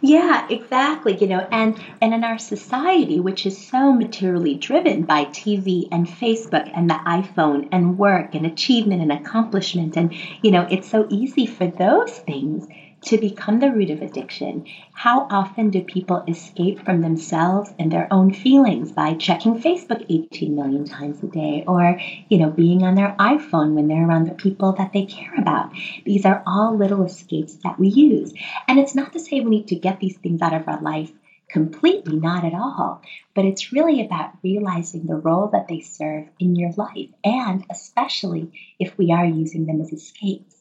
Yeah, 0.00 0.42
exactly. 0.48 1.16
You 1.20 1.26
know, 1.26 1.46
and 1.50 1.78
and 2.00 2.12
in 2.12 2.24
our 2.24 2.38
society, 2.38 3.20
which 3.20 3.46
is 3.46 3.56
so 3.56 3.92
materially 3.92 4.54
driven 4.56 5.02
by 5.04 5.24
TV 5.32 5.86
and 5.92 6.06
Facebook 6.06 6.68
and 6.74 6.90
the 6.90 6.98
iPhone 7.06 7.68
and 7.72 7.96
work 7.96 8.34
and 8.34 8.44
achievement 8.46 9.00
and 9.02 9.12
accomplishment, 9.12 9.96
and 9.96 10.12
you 10.42 10.50
know, 10.50 10.66
it's 10.70 10.88
so 10.88 11.06
easy 11.08 11.46
for 11.46 11.66
those 11.66 12.18
things 12.26 12.66
to 13.02 13.18
become 13.18 13.60
the 13.60 13.70
root 13.70 13.90
of 13.90 14.02
addiction. 14.02 14.66
How 14.92 15.26
often 15.30 15.70
do 15.70 15.82
people 15.82 16.22
escape 16.28 16.84
from 16.84 17.00
themselves 17.00 17.72
and 17.78 17.90
their 17.90 18.06
own 18.12 18.32
feelings 18.32 18.92
by 18.92 19.14
checking 19.14 19.60
Facebook 19.60 20.04
18 20.08 20.54
million 20.54 20.84
times 20.84 21.22
a 21.22 21.26
day 21.26 21.64
or, 21.66 21.98
you 22.28 22.38
know, 22.38 22.50
being 22.50 22.82
on 22.82 22.94
their 22.94 23.14
iPhone 23.18 23.72
when 23.74 23.88
they're 23.88 24.06
around 24.06 24.26
the 24.26 24.34
people 24.34 24.72
that 24.72 24.92
they 24.92 25.06
care 25.06 25.34
about? 25.36 25.72
These 26.04 26.26
are 26.26 26.42
all 26.46 26.76
little 26.76 27.02
escapes 27.02 27.54
that 27.64 27.78
we 27.78 27.88
use. 27.88 28.34
And 28.68 28.78
it's 28.78 28.94
not 28.94 29.12
to 29.14 29.20
say 29.20 29.40
we 29.40 29.50
need 29.50 29.68
to 29.68 29.76
get 29.76 30.00
these 30.00 30.18
things 30.18 30.42
out 30.42 30.52
of 30.52 30.68
our 30.68 30.80
life 30.80 31.10
completely, 31.48 32.16
not 32.16 32.44
at 32.44 32.54
all. 32.54 33.02
But 33.34 33.44
it's 33.44 33.72
really 33.72 34.04
about 34.04 34.32
realizing 34.42 35.06
the 35.06 35.16
role 35.16 35.48
that 35.48 35.68
they 35.68 35.80
serve 35.80 36.28
in 36.38 36.54
your 36.54 36.72
life, 36.76 37.08
and 37.24 37.64
especially 37.70 38.50
if 38.78 38.96
we 38.96 39.10
are 39.12 39.26
using 39.26 39.66
them 39.66 39.80
as 39.80 39.92
escapes. 39.92 40.59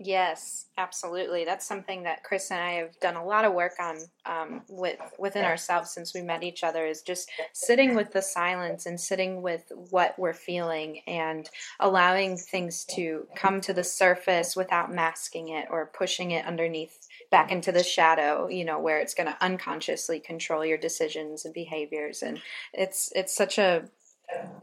Yes, 0.00 0.66
absolutely. 0.76 1.44
That's 1.44 1.66
something 1.66 2.04
that 2.04 2.22
Chris 2.22 2.52
and 2.52 2.60
I 2.60 2.74
have 2.74 2.98
done 3.00 3.16
a 3.16 3.24
lot 3.24 3.44
of 3.44 3.52
work 3.52 3.72
on 3.80 3.98
um, 4.26 4.62
with 4.68 5.00
within 5.18 5.44
ourselves 5.44 5.90
since 5.90 6.14
we 6.14 6.22
met 6.22 6.44
each 6.44 6.62
other. 6.62 6.86
Is 6.86 7.02
just 7.02 7.28
sitting 7.52 7.96
with 7.96 8.12
the 8.12 8.22
silence 8.22 8.86
and 8.86 9.00
sitting 9.00 9.42
with 9.42 9.72
what 9.90 10.16
we're 10.16 10.34
feeling 10.34 11.00
and 11.08 11.50
allowing 11.80 12.36
things 12.36 12.84
to 12.94 13.26
come 13.34 13.60
to 13.62 13.72
the 13.72 13.82
surface 13.82 14.54
without 14.54 14.94
masking 14.94 15.48
it 15.48 15.66
or 15.68 15.90
pushing 15.92 16.30
it 16.30 16.46
underneath 16.46 17.08
back 17.32 17.50
into 17.50 17.72
the 17.72 17.82
shadow. 17.82 18.46
You 18.46 18.64
know, 18.64 18.78
where 18.78 19.00
it's 19.00 19.14
going 19.14 19.26
to 19.28 19.44
unconsciously 19.44 20.20
control 20.20 20.64
your 20.64 20.78
decisions 20.78 21.44
and 21.44 21.52
behaviors. 21.52 22.22
And 22.22 22.40
it's 22.72 23.10
it's 23.16 23.34
such 23.34 23.58
a 23.58 23.88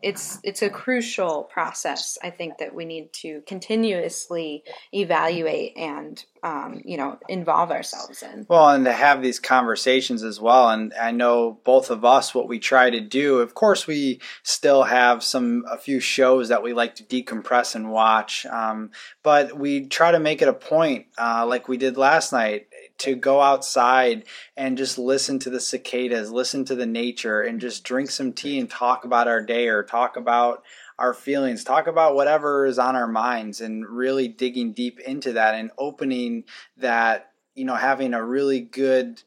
it's 0.01 0.39
it's 0.43 0.61
a 0.61 0.69
crucial 0.69 1.43
process. 1.43 2.17
I 2.21 2.29
think 2.29 2.59
that 2.59 2.75
we 2.75 2.85
need 2.85 3.11
to 3.13 3.41
continuously 3.47 4.63
evaluate 4.93 5.75
and 5.75 6.23
um, 6.43 6.81
you 6.85 6.97
know 6.97 7.17
involve 7.27 7.71
ourselves 7.71 8.21
in. 8.21 8.45
Well, 8.47 8.69
and 8.69 8.85
to 8.85 8.93
have 8.93 9.23
these 9.23 9.39
conversations 9.39 10.23
as 10.23 10.39
well. 10.39 10.69
And 10.69 10.93
I 10.93 11.11
know 11.11 11.59
both 11.63 11.89
of 11.89 12.05
us 12.05 12.35
what 12.35 12.47
we 12.47 12.59
try 12.59 12.91
to 12.91 13.01
do. 13.01 13.39
Of 13.39 13.55
course, 13.55 13.87
we 13.87 14.21
still 14.43 14.83
have 14.83 15.23
some 15.23 15.65
a 15.69 15.77
few 15.77 15.99
shows 15.99 16.49
that 16.49 16.61
we 16.61 16.73
like 16.73 16.95
to 16.95 17.03
decompress 17.03 17.75
and 17.75 17.91
watch, 17.91 18.45
um, 18.45 18.91
but 19.23 19.57
we 19.57 19.87
try 19.87 20.11
to 20.11 20.19
make 20.19 20.41
it 20.41 20.47
a 20.47 20.53
point, 20.53 21.07
uh, 21.17 21.45
like 21.47 21.67
we 21.67 21.77
did 21.77 21.97
last 21.97 22.31
night 22.31 22.67
to 22.97 23.15
go 23.15 23.41
outside 23.41 24.23
and 24.55 24.77
just 24.77 24.97
listen 24.97 25.39
to 25.39 25.49
the 25.49 25.59
cicadas, 25.59 26.31
listen 26.31 26.65
to 26.65 26.75
the 26.75 26.85
nature, 26.85 27.41
and 27.41 27.59
just 27.59 27.83
drink 27.83 28.09
some 28.09 28.31
tea 28.33 28.59
and 28.59 28.69
talk 28.69 29.05
about 29.05 29.27
our 29.27 29.41
day 29.41 29.67
or 29.67 29.83
talk 29.83 30.15
about 30.15 30.63
our 30.97 31.13
feelings, 31.13 31.63
talk 31.63 31.87
about 31.87 32.15
whatever 32.15 32.65
is 32.65 32.79
on 32.79 32.95
our 32.95 33.07
minds, 33.07 33.59
and 33.59 33.85
really 33.85 34.27
digging 34.27 34.71
deep 34.71 34.99
into 35.01 35.33
that 35.33 35.55
and 35.55 35.71
opening 35.77 36.43
that, 36.77 37.31
you 37.53 37.65
know, 37.65 37.75
having 37.75 38.13
a 38.13 38.23
really 38.23 38.61
good 38.61 39.21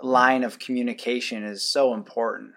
line 0.00 0.44
of 0.44 0.58
communication 0.58 1.44
is 1.44 1.62
so 1.62 1.94
important. 1.94 2.52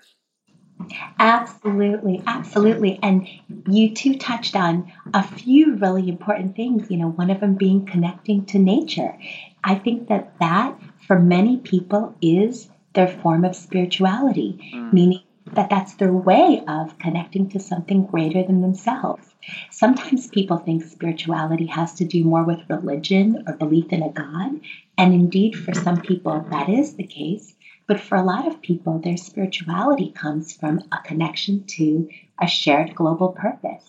Absolutely, 1.20 2.24
absolutely. 2.26 3.00
And 3.04 3.28
you 3.70 3.94
two 3.94 4.16
touched 4.16 4.56
on 4.56 4.92
a 5.14 5.22
few 5.22 5.76
really 5.76 6.08
important 6.08 6.56
things, 6.56 6.90
you 6.90 6.98
know, 6.98 7.10
one 7.10 7.30
of 7.30 7.42
them 7.42 7.56
being 7.56 7.86
connecting 7.86 8.46
to 8.46 8.60
nature. 8.60 9.18
I 9.64 9.76
think 9.76 10.08
that 10.08 10.40
that 10.40 10.80
for 11.06 11.20
many 11.20 11.58
people 11.58 12.16
is 12.22 12.70
their 12.94 13.08
form 13.08 13.44
of 13.44 13.56
spirituality, 13.56 14.58
mm. 14.74 14.94
meaning 14.94 15.20
that 15.54 15.70
that's 15.70 15.96
their 15.96 16.14
way 16.14 16.62
of 16.68 16.98
connecting 17.00 17.50
to 17.50 17.60
something 17.60 18.06
greater 18.06 18.44
than 18.44 18.62
themselves. 18.62 19.28
Sometimes 19.72 20.28
people 20.28 20.58
think 20.58 20.84
spirituality 20.84 21.66
has 21.66 21.94
to 21.96 22.06
do 22.06 22.24
more 22.24 22.44
with 22.44 22.70
religion 22.70 23.44
or 23.48 23.54
belief 23.54 23.92
in 23.92 24.04
a 24.04 24.10
God, 24.10 24.60
and 24.98 25.14
indeed, 25.14 25.58
for 25.58 25.74
some 25.74 26.02
people, 26.02 26.46
that 26.52 26.70
is 26.70 26.96
the 26.96 27.04
case. 27.04 27.56
But 27.90 28.00
for 28.00 28.16
a 28.16 28.24
lot 28.24 28.48
of 28.48 28.62
people, 28.62 29.00
their 29.00 29.18
spirituality 29.18 30.12
comes 30.12 30.54
from 30.54 30.80
a 30.92 31.00
connection 31.04 31.64
to 31.78 32.08
a 32.40 32.46
shared 32.46 32.94
global 32.94 33.30
purpose, 33.30 33.84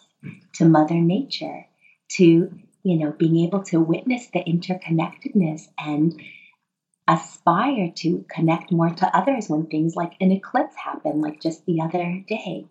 to 0.54 0.64
Mother 0.64 0.94
Nature, 0.94 1.66
to 2.16 2.50
you 2.82 2.96
know, 2.96 3.12
being 3.12 3.40
able 3.40 3.62
to 3.64 3.78
witness 3.78 4.28
the 4.28 4.40
interconnectedness 4.40 5.68
and 5.78 6.18
aspire 7.06 7.92
to 7.96 8.24
connect 8.30 8.72
more 8.72 8.88
to 8.88 9.16
others 9.16 9.50
when 9.50 9.66
things 9.66 9.96
like 9.96 10.14
an 10.18 10.32
eclipse 10.32 10.74
happen, 10.76 11.20
like 11.20 11.40
just 11.42 11.66
the 11.66 11.82
other 11.82 12.22
day, 12.26 12.64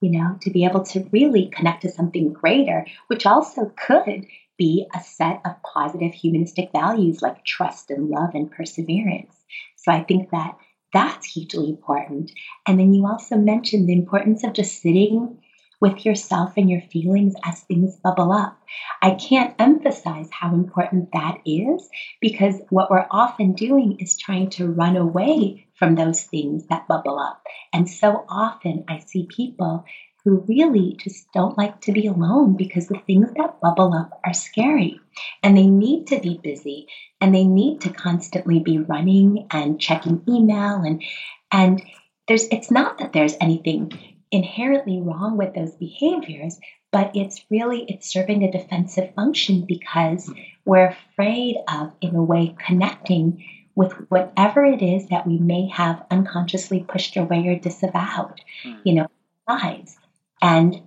you 0.00 0.10
know, 0.12 0.36
to 0.42 0.50
be 0.50 0.64
able 0.64 0.84
to 0.84 1.08
really 1.10 1.46
connect 1.46 1.82
to 1.82 1.90
something 1.90 2.32
greater, 2.32 2.86
which 3.08 3.26
also 3.26 3.72
could 3.84 4.26
be 4.56 4.86
a 4.94 5.00
set 5.00 5.40
of 5.44 5.60
positive 5.62 6.14
humanistic 6.14 6.70
values 6.70 7.20
like 7.20 7.44
trust 7.44 7.90
and 7.90 8.08
love 8.08 8.30
and 8.34 8.50
perseverance. 8.50 9.34
So 9.76 9.90
I 9.90 10.04
think 10.04 10.30
that 10.30 10.56
that's 10.98 11.26
hugely 11.26 11.70
important. 11.70 12.32
And 12.66 12.78
then 12.78 12.92
you 12.92 13.06
also 13.06 13.36
mentioned 13.36 13.88
the 13.88 13.92
importance 13.92 14.42
of 14.42 14.52
just 14.52 14.82
sitting 14.82 15.38
with 15.80 16.04
yourself 16.04 16.54
and 16.56 16.68
your 16.68 16.80
feelings 16.80 17.34
as 17.44 17.60
things 17.60 17.94
bubble 18.02 18.32
up. 18.32 18.60
I 19.00 19.12
can't 19.12 19.54
emphasize 19.60 20.28
how 20.32 20.52
important 20.52 21.12
that 21.12 21.38
is 21.46 21.88
because 22.20 22.60
what 22.70 22.90
we're 22.90 23.06
often 23.12 23.52
doing 23.52 23.98
is 24.00 24.16
trying 24.16 24.50
to 24.50 24.66
run 24.66 24.96
away 24.96 25.68
from 25.78 25.94
those 25.94 26.22
things 26.22 26.66
that 26.66 26.88
bubble 26.88 27.20
up. 27.20 27.44
And 27.72 27.88
so 27.88 28.24
often 28.28 28.84
I 28.88 28.98
see 28.98 29.28
people 29.30 29.84
who 30.24 30.44
really 30.48 30.96
just 30.98 31.30
don't 31.32 31.56
like 31.56 31.80
to 31.80 31.92
be 31.92 32.06
alone 32.06 32.56
because 32.56 32.88
the 32.88 33.00
things 33.06 33.28
that 33.36 33.60
bubble 33.60 33.94
up 33.94 34.20
are 34.24 34.34
scary 34.34 35.00
and 35.42 35.56
they 35.56 35.66
need 35.66 36.06
to 36.08 36.20
be 36.20 36.40
busy 36.42 36.86
and 37.20 37.34
they 37.34 37.44
need 37.44 37.80
to 37.80 37.90
constantly 37.90 38.60
be 38.60 38.78
running 38.78 39.46
and 39.50 39.80
checking 39.80 40.22
email 40.28 40.82
and 40.82 41.02
and 41.50 41.82
there's 42.26 42.44
it's 42.50 42.70
not 42.70 42.98
that 42.98 43.12
there's 43.12 43.36
anything 43.40 43.92
inherently 44.30 45.00
wrong 45.00 45.36
with 45.36 45.54
those 45.54 45.74
behaviors, 45.74 46.60
but 46.92 47.10
it's 47.14 47.44
really 47.50 47.84
it's 47.88 48.12
serving 48.12 48.42
a 48.42 48.52
defensive 48.52 49.14
function 49.14 49.64
because 49.66 50.30
we're 50.64 50.88
afraid 50.88 51.56
of, 51.68 51.92
in 52.00 52.14
a 52.14 52.22
way, 52.22 52.54
connecting 52.66 53.44
with 53.74 53.92
whatever 54.10 54.64
it 54.64 54.82
is 54.82 55.08
that 55.08 55.26
we 55.26 55.38
may 55.38 55.68
have 55.68 56.04
unconsciously 56.10 56.84
pushed 56.86 57.16
away 57.16 57.46
or 57.46 57.58
disavowed, 57.58 58.40
mm. 58.64 58.78
you 58.84 58.94
know, 58.94 59.06
lives. 59.48 59.96
And 60.42 60.80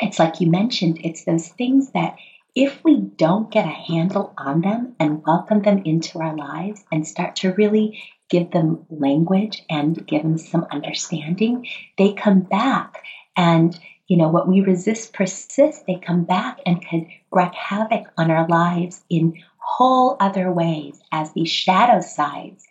it's 0.00 0.18
like 0.18 0.40
you 0.40 0.50
mentioned, 0.50 1.00
it's 1.04 1.24
those 1.24 1.48
things 1.48 1.90
that 1.92 2.16
if 2.54 2.82
we 2.84 3.00
don't 3.00 3.50
get 3.50 3.64
a 3.64 3.68
handle 3.68 4.34
on 4.36 4.60
them 4.60 4.94
and 5.00 5.24
welcome 5.26 5.62
them 5.62 5.82
into 5.84 6.18
our 6.18 6.36
lives 6.36 6.84
and 6.92 7.06
start 7.06 7.36
to 7.36 7.52
really 7.54 7.98
give 8.28 8.50
them 8.50 8.84
language 8.90 9.62
and 9.70 10.06
give 10.06 10.22
them 10.22 10.38
some 10.38 10.66
understanding, 10.70 11.66
they 11.96 12.12
come 12.12 12.40
back. 12.40 13.02
And 13.36 13.78
you 14.06 14.18
know 14.18 14.28
what 14.28 14.48
we 14.48 14.60
resist 14.60 15.14
persists. 15.14 15.82
They 15.86 15.94
come 15.94 16.24
back 16.24 16.58
and 16.66 16.84
can 16.84 17.06
wreak 17.30 17.54
havoc 17.54 18.12
on 18.18 18.30
our 18.30 18.46
lives 18.46 19.02
in 19.08 19.34
whole 19.56 20.16
other 20.20 20.52
ways 20.52 21.00
as 21.10 21.32
these 21.32 21.48
shadow 21.50 22.00
sides. 22.00 22.66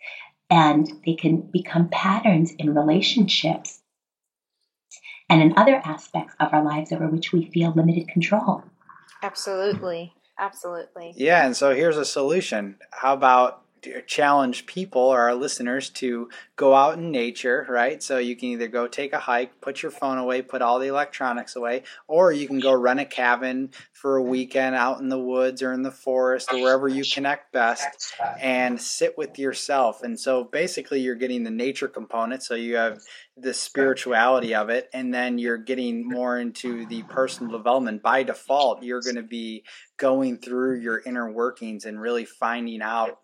And 0.50 0.86
they 1.04 1.14
can 1.14 1.40
become 1.40 1.88
patterns 1.88 2.52
in 2.58 2.74
relationships 2.74 3.81
and 5.32 5.40
in 5.40 5.56
other 5.56 5.80
aspects 5.84 6.34
of 6.40 6.52
our 6.52 6.62
lives 6.62 6.92
over 6.92 7.06
which 7.08 7.32
we 7.32 7.46
feel 7.46 7.72
limited 7.72 8.06
control. 8.08 8.62
Absolutely. 9.22 10.12
Absolutely. 10.38 11.14
Yeah 11.16 11.46
and 11.46 11.56
so 11.56 11.74
here's 11.74 11.96
a 11.96 12.04
solution. 12.04 12.76
How 12.90 13.14
about 13.14 13.61
challenge 14.06 14.66
people 14.66 15.02
or 15.02 15.20
our 15.20 15.34
listeners 15.34 15.90
to 15.90 16.28
go 16.56 16.74
out 16.74 16.98
in 16.98 17.10
nature, 17.10 17.66
right? 17.68 18.02
So 18.02 18.18
you 18.18 18.36
can 18.36 18.50
either 18.50 18.68
go 18.68 18.86
take 18.86 19.12
a 19.12 19.18
hike, 19.18 19.60
put 19.60 19.82
your 19.82 19.90
phone 19.90 20.18
away, 20.18 20.42
put 20.42 20.62
all 20.62 20.78
the 20.78 20.88
electronics 20.88 21.56
away, 21.56 21.82
or 22.06 22.32
you 22.32 22.46
can 22.46 22.60
go 22.60 22.72
rent 22.72 23.00
a 23.00 23.04
cabin 23.04 23.70
for 23.92 24.16
a 24.16 24.22
weekend 24.22 24.74
out 24.74 25.00
in 25.00 25.08
the 25.08 25.18
woods 25.18 25.62
or 25.62 25.72
in 25.72 25.82
the 25.82 25.90
forest 25.90 26.52
or 26.52 26.60
wherever 26.60 26.88
you 26.88 27.04
connect 27.04 27.52
best 27.52 28.14
and 28.40 28.80
sit 28.80 29.18
with 29.18 29.38
yourself. 29.38 30.02
And 30.02 30.18
so 30.18 30.44
basically 30.44 31.00
you're 31.00 31.14
getting 31.14 31.42
the 31.42 31.50
nature 31.50 31.88
component, 31.88 32.42
so 32.42 32.54
you 32.54 32.76
have 32.76 33.00
the 33.36 33.54
spirituality 33.54 34.54
of 34.54 34.68
it 34.68 34.90
and 34.92 35.12
then 35.12 35.38
you're 35.38 35.56
getting 35.56 36.06
more 36.06 36.38
into 36.38 36.84
the 36.86 37.02
personal 37.04 37.50
development 37.50 38.02
by 38.02 38.22
default 38.22 38.82
you're 38.82 39.00
going 39.00 39.16
to 39.16 39.22
be 39.22 39.64
going 39.96 40.36
through 40.36 40.78
your 40.78 41.00
inner 41.06 41.32
workings 41.32 41.86
and 41.86 41.98
really 41.98 42.26
finding 42.26 42.82
out 42.82 43.18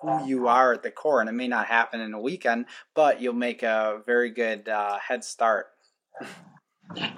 who 0.00 0.26
you 0.26 0.48
are 0.48 0.72
at 0.72 0.82
the 0.82 0.90
core. 0.90 1.20
And 1.20 1.28
it 1.28 1.32
may 1.32 1.48
not 1.48 1.66
happen 1.66 2.00
in 2.00 2.14
a 2.14 2.20
weekend, 2.20 2.66
but 2.94 3.20
you'll 3.20 3.34
make 3.34 3.62
a 3.62 4.00
very 4.06 4.30
good 4.30 4.68
uh, 4.68 4.98
head 4.98 5.24
start. 5.24 5.66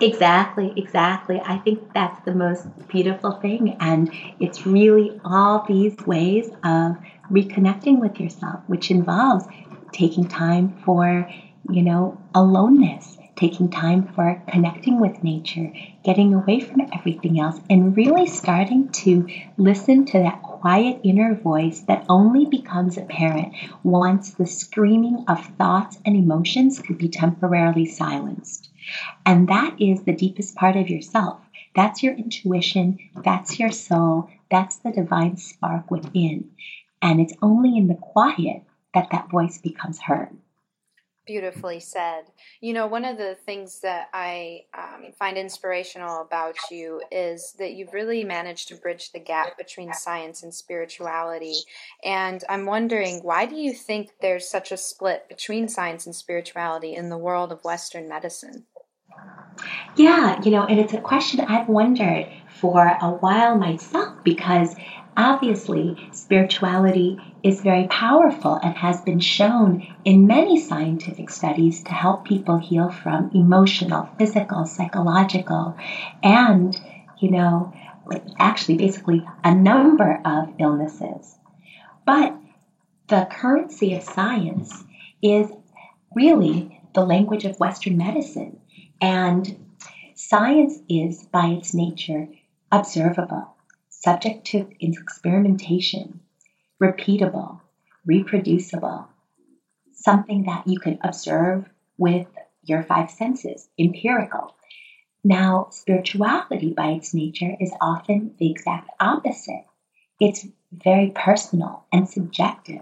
Exactly, 0.00 0.72
exactly. 0.76 1.40
I 1.44 1.58
think 1.58 1.92
that's 1.94 2.24
the 2.24 2.34
most 2.34 2.66
beautiful 2.88 3.32
thing. 3.32 3.76
And 3.80 4.10
it's 4.40 4.66
really 4.66 5.20
all 5.24 5.64
these 5.66 5.96
ways 6.06 6.48
of 6.64 6.96
reconnecting 7.30 8.00
with 8.00 8.18
yourself, 8.18 8.60
which 8.66 8.90
involves 8.90 9.44
taking 9.92 10.26
time 10.26 10.76
for, 10.84 11.28
you 11.70 11.82
know, 11.82 12.20
aloneness, 12.34 13.18
taking 13.36 13.70
time 13.70 14.08
for 14.14 14.42
connecting 14.48 15.00
with 15.00 15.22
nature, 15.22 15.72
getting 16.04 16.34
away 16.34 16.60
from 16.60 16.82
everything 16.92 17.38
else, 17.38 17.60
and 17.70 17.96
really 17.96 18.26
starting 18.26 18.88
to 18.88 19.26
listen 19.56 20.04
to 20.06 20.18
that 20.18 20.42
quiet 20.60 21.00
inner 21.02 21.34
voice 21.34 21.80
that 21.88 22.04
only 22.10 22.44
becomes 22.44 22.98
apparent 22.98 23.54
once 23.82 24.32
the 24.32 24.46
screaming 24.46 25.24
of 25.26 25.42
thoughts 25.56 25.98
and 26.04 26.14
emotions 26.14 26.78
could 26.80 26.98
be 26.98 27.08
temporarily 27.08 27.86
silenced. 27.86 28.68
And 29.24 29.48
that 29.48 29.80
is 29.80 30.02
the 30.02 30.12
deepest 30.12 30.54
part 30.54 30.76
of 30.76 30.90
yourself. 30.90 31.40
That's 31.74 32.02
your 32.02 32.14
intuition, 32.14 32.98
that's 33.24 33.58
your 33.58 33.70
soul, 33.70 34.28
that's 34.50 34.76
the 34.76 34.90
divine 34.90 35.38
spark 35.38 35.90
within. 35.90 36.50
And 37.00 37.20
it's 37.20 37.34
only 37.40 37.78
in 37.78 37.88
the 37.88 37.94
quiet 37.94 38.62
that 38.92 39.08
that 39.12 39.30
voice 39.30 39.56
becomes 39.56 40.00
heard. 40.02 40.36
Beautifully 41.26 41.80
said. 41.80 42.24
You 42.60 42.72
know, 42.72 42.86
one 42.86 43.04
of 43.04 43.16
the 43.16 43.36
things 43.46 43.80
that 43.80 44.08
I 44.12 44.62
um, 44.76 45.12
find 45.18 45.36
inspirational 45.36 46.22
about 46.22 46.56
you 46.70 47.02
is 47.12 47.54
that 47.58 47.74
you've 47.74 47.92
really 47.92 48.24
managed 48.24 48.68
to 48.68 48.76
bridge 48.76 49.12
the 49.12 49.20
gap 49.20 49.56
between 49.56 49.92
science 49.92 50.42
and 50.42 50.52
spirituality. 50.52 51.54
And 52.02 52.42
I'm 52.48 52.66
wondering, 52.66 53.20
why 53.22 53.46
do 53.46 53.54
you 53.54 53.72
think 53.72 54.10
there's 54.20 54.48
such 54.48 54.72
a 54.72 54.76
split 54.76 55.28
between 55.28 55.68
science 55.68 56.06
and 56.06 56.14
spirituality 56.14 56.94
in 56.94 57.10
the 57.10 57.18
world 57.18 57.52
of 57.52 57.64
Western 57.64 58.08
medicine? 58.08 58.64
Yeah, 59.96 60.40
you 60.42 60.50
know, 60.50 60.64
and 60.64 60.78
it's 60.80 60.94
a 60.94 61.00
question 61.00 61.40
I've 61.40 61.68
wondered 61.68 62.26
for 62.48 62.86
a 62.86 63.10
while 63.10 63.56
myself 63.56 64.24
because 64.24 64.74
obviously 65.20 65.96
spirituality 66.12 67.18
is 67.42 67.60
very 67.60 67.86
powerful 67.88 68.54
and 68.62 68.74
has 68.74 69.00
been 69.02 69.20
shown 69.20 69.86
in 70.04 70.26
many 70.26 70.58
scientific 70.58 71.28
studies 71.28 71.82
to 71.82 71.92
help 71.92 72.24
people 72.24 72.56
heal 72.56 72.88
from 72.88 73.30
emotional, 73.34 74.08
physical, 74.18 74.64
psychological, 74.64 75.76
and, 76.22 76.80
you 77.18 77.30
know, 77.30 77.72
actually 78.38 78.76
basically 78.76 79.22
a 79.44 79.54
number 79.54 80.20
of 80.24 80.54
illnesses. 80.58 81.36
But 82.06 82.34
the 83.08 83.28
currency 83.30 83.94
of 83.94 84.02
science 84.02 84.84
is 85.22 85.50
really 86.14 86.80
the 86.94 87.04
language 87.04 87.44
of 87.44 87.60
Western 87.60 87.98
medicine. 87.98 88.58
And 89.00 89.66
science 90.14 90.78
is, 90.88 91.24
by 91.24 91.48
its 91.48 91.74
nature, 91.74 92.28
observable, 92.72 93.54
subject 94.00 94.46
to 94.46 94.66
experimentation, 94.80 96.20
repeatable, 96.82 97.60
reproducible, 98.06 99.06
something 99.92 100.44
that 100.44 100.66
you 100.66 100.78
can 100.78 100.98
observe 101.02 101.68
with 101.98 102.26
your 102.64 102.82
five 102.82 103.10
senses, 103.10 103.68
empirical. 103.78 104.54
Now, 105.22 105.68
spirituality 105.70 106.72
by 106.72 106.92
its 106.92 107.12
nature 107.12 107.54
is 107.60 107.74
often 107.78 108.34
the 108.38 108.50
exact 108.50 108.88
opposite. 108.98 109.66
It's 110.18 110.46
very 110.72 111.12
personal 111.14 111.84
and 111.92 112.08
subjective 112.08 112.80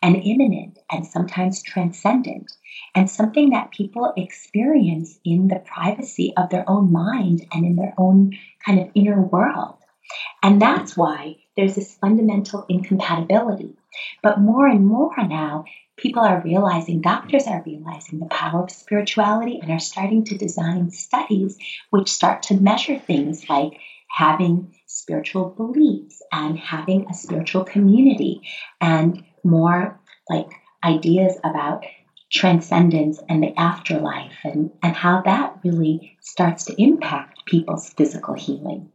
and 0.00 0.16
immanent 0.16 0.78
and 0.90 1.04
sometimes 1.04 1.62
transcendent 1.62 2.52
and 2.94 3.10
something 3.10 3.50
that 3.50 3.72
people 3.72 4.12
experience 4.16 5.18
in 5.24 5.48
the 5.48 5.58
privacy 5.58 6.32
of 6.36 6.50
their 6.50 6.68
own 6.70 6.92
mind 6.92 7.44
and 7.52 7.66
in 7.66 7.74
their 7.74 7.94
own 7.98 8.38
kind 8.64 8.78
of 8.78 8.90
inner 8.94 9.20
world. 9.20 9.79
And 10.42 10.60
that's 10.60 10.96
why 10.96 11.36
there's 11.56 11.74
this 11.74 11.94
fundamental 11.96 12.64
incompatibility. 12.68 13.74
But 14.22 14.40
more 14.40 14.66
and 14.66 14.86
more 14.86 15.14
now, 15.18 15.64
people 15.96 16.22
are 16.22 16.42
realizing, 16.42 17.00
doctors 17.00 17.46
are 17.46 17.62
realizing 17.66 18.18
the 18.18 18.26
power 18.26 18.62
of 18.62 18.70
spirituality 18.70 19.58
and 19.60 19.70
are 19.70 19.78
starting 19.78 20.24
to 20.24 20.38
design 20.38 20.90
studies 20.90 21.58
which 21.90 22.10
start 22.10 22.44
to 22.44 22.60
measure 22.60 22.98
things 22.98 23.48
like 23.48 23.72
having 24.08 24.74
spiritual 24.86 25.50
beliefs 25.50 26.22
and 26.32 26.58
having 26.58 27.06
a 27.08 27.14
spiritual 27.14 27.64
community 27.64 28.40
and 28.80 29.22
more 29.44 30.00
like 30.28 30.48
ideas 30.82 31.36
about 31.44 31.84
transcendence 32.32 33.20
and 33.28 33.42
the 33.42 33.58
afterlife 33.58 34.36
and, 34.44 34.70
and 34.82 34.94
how 34.94 35.20
that 35.22 35.56
really 35.64 36.16
starts 36.20 36.64
to 36.64 36.80
impact 36.80 37.44
people's 37.44 37.90
physical 37.90 38.34
healing. 38.34 38.90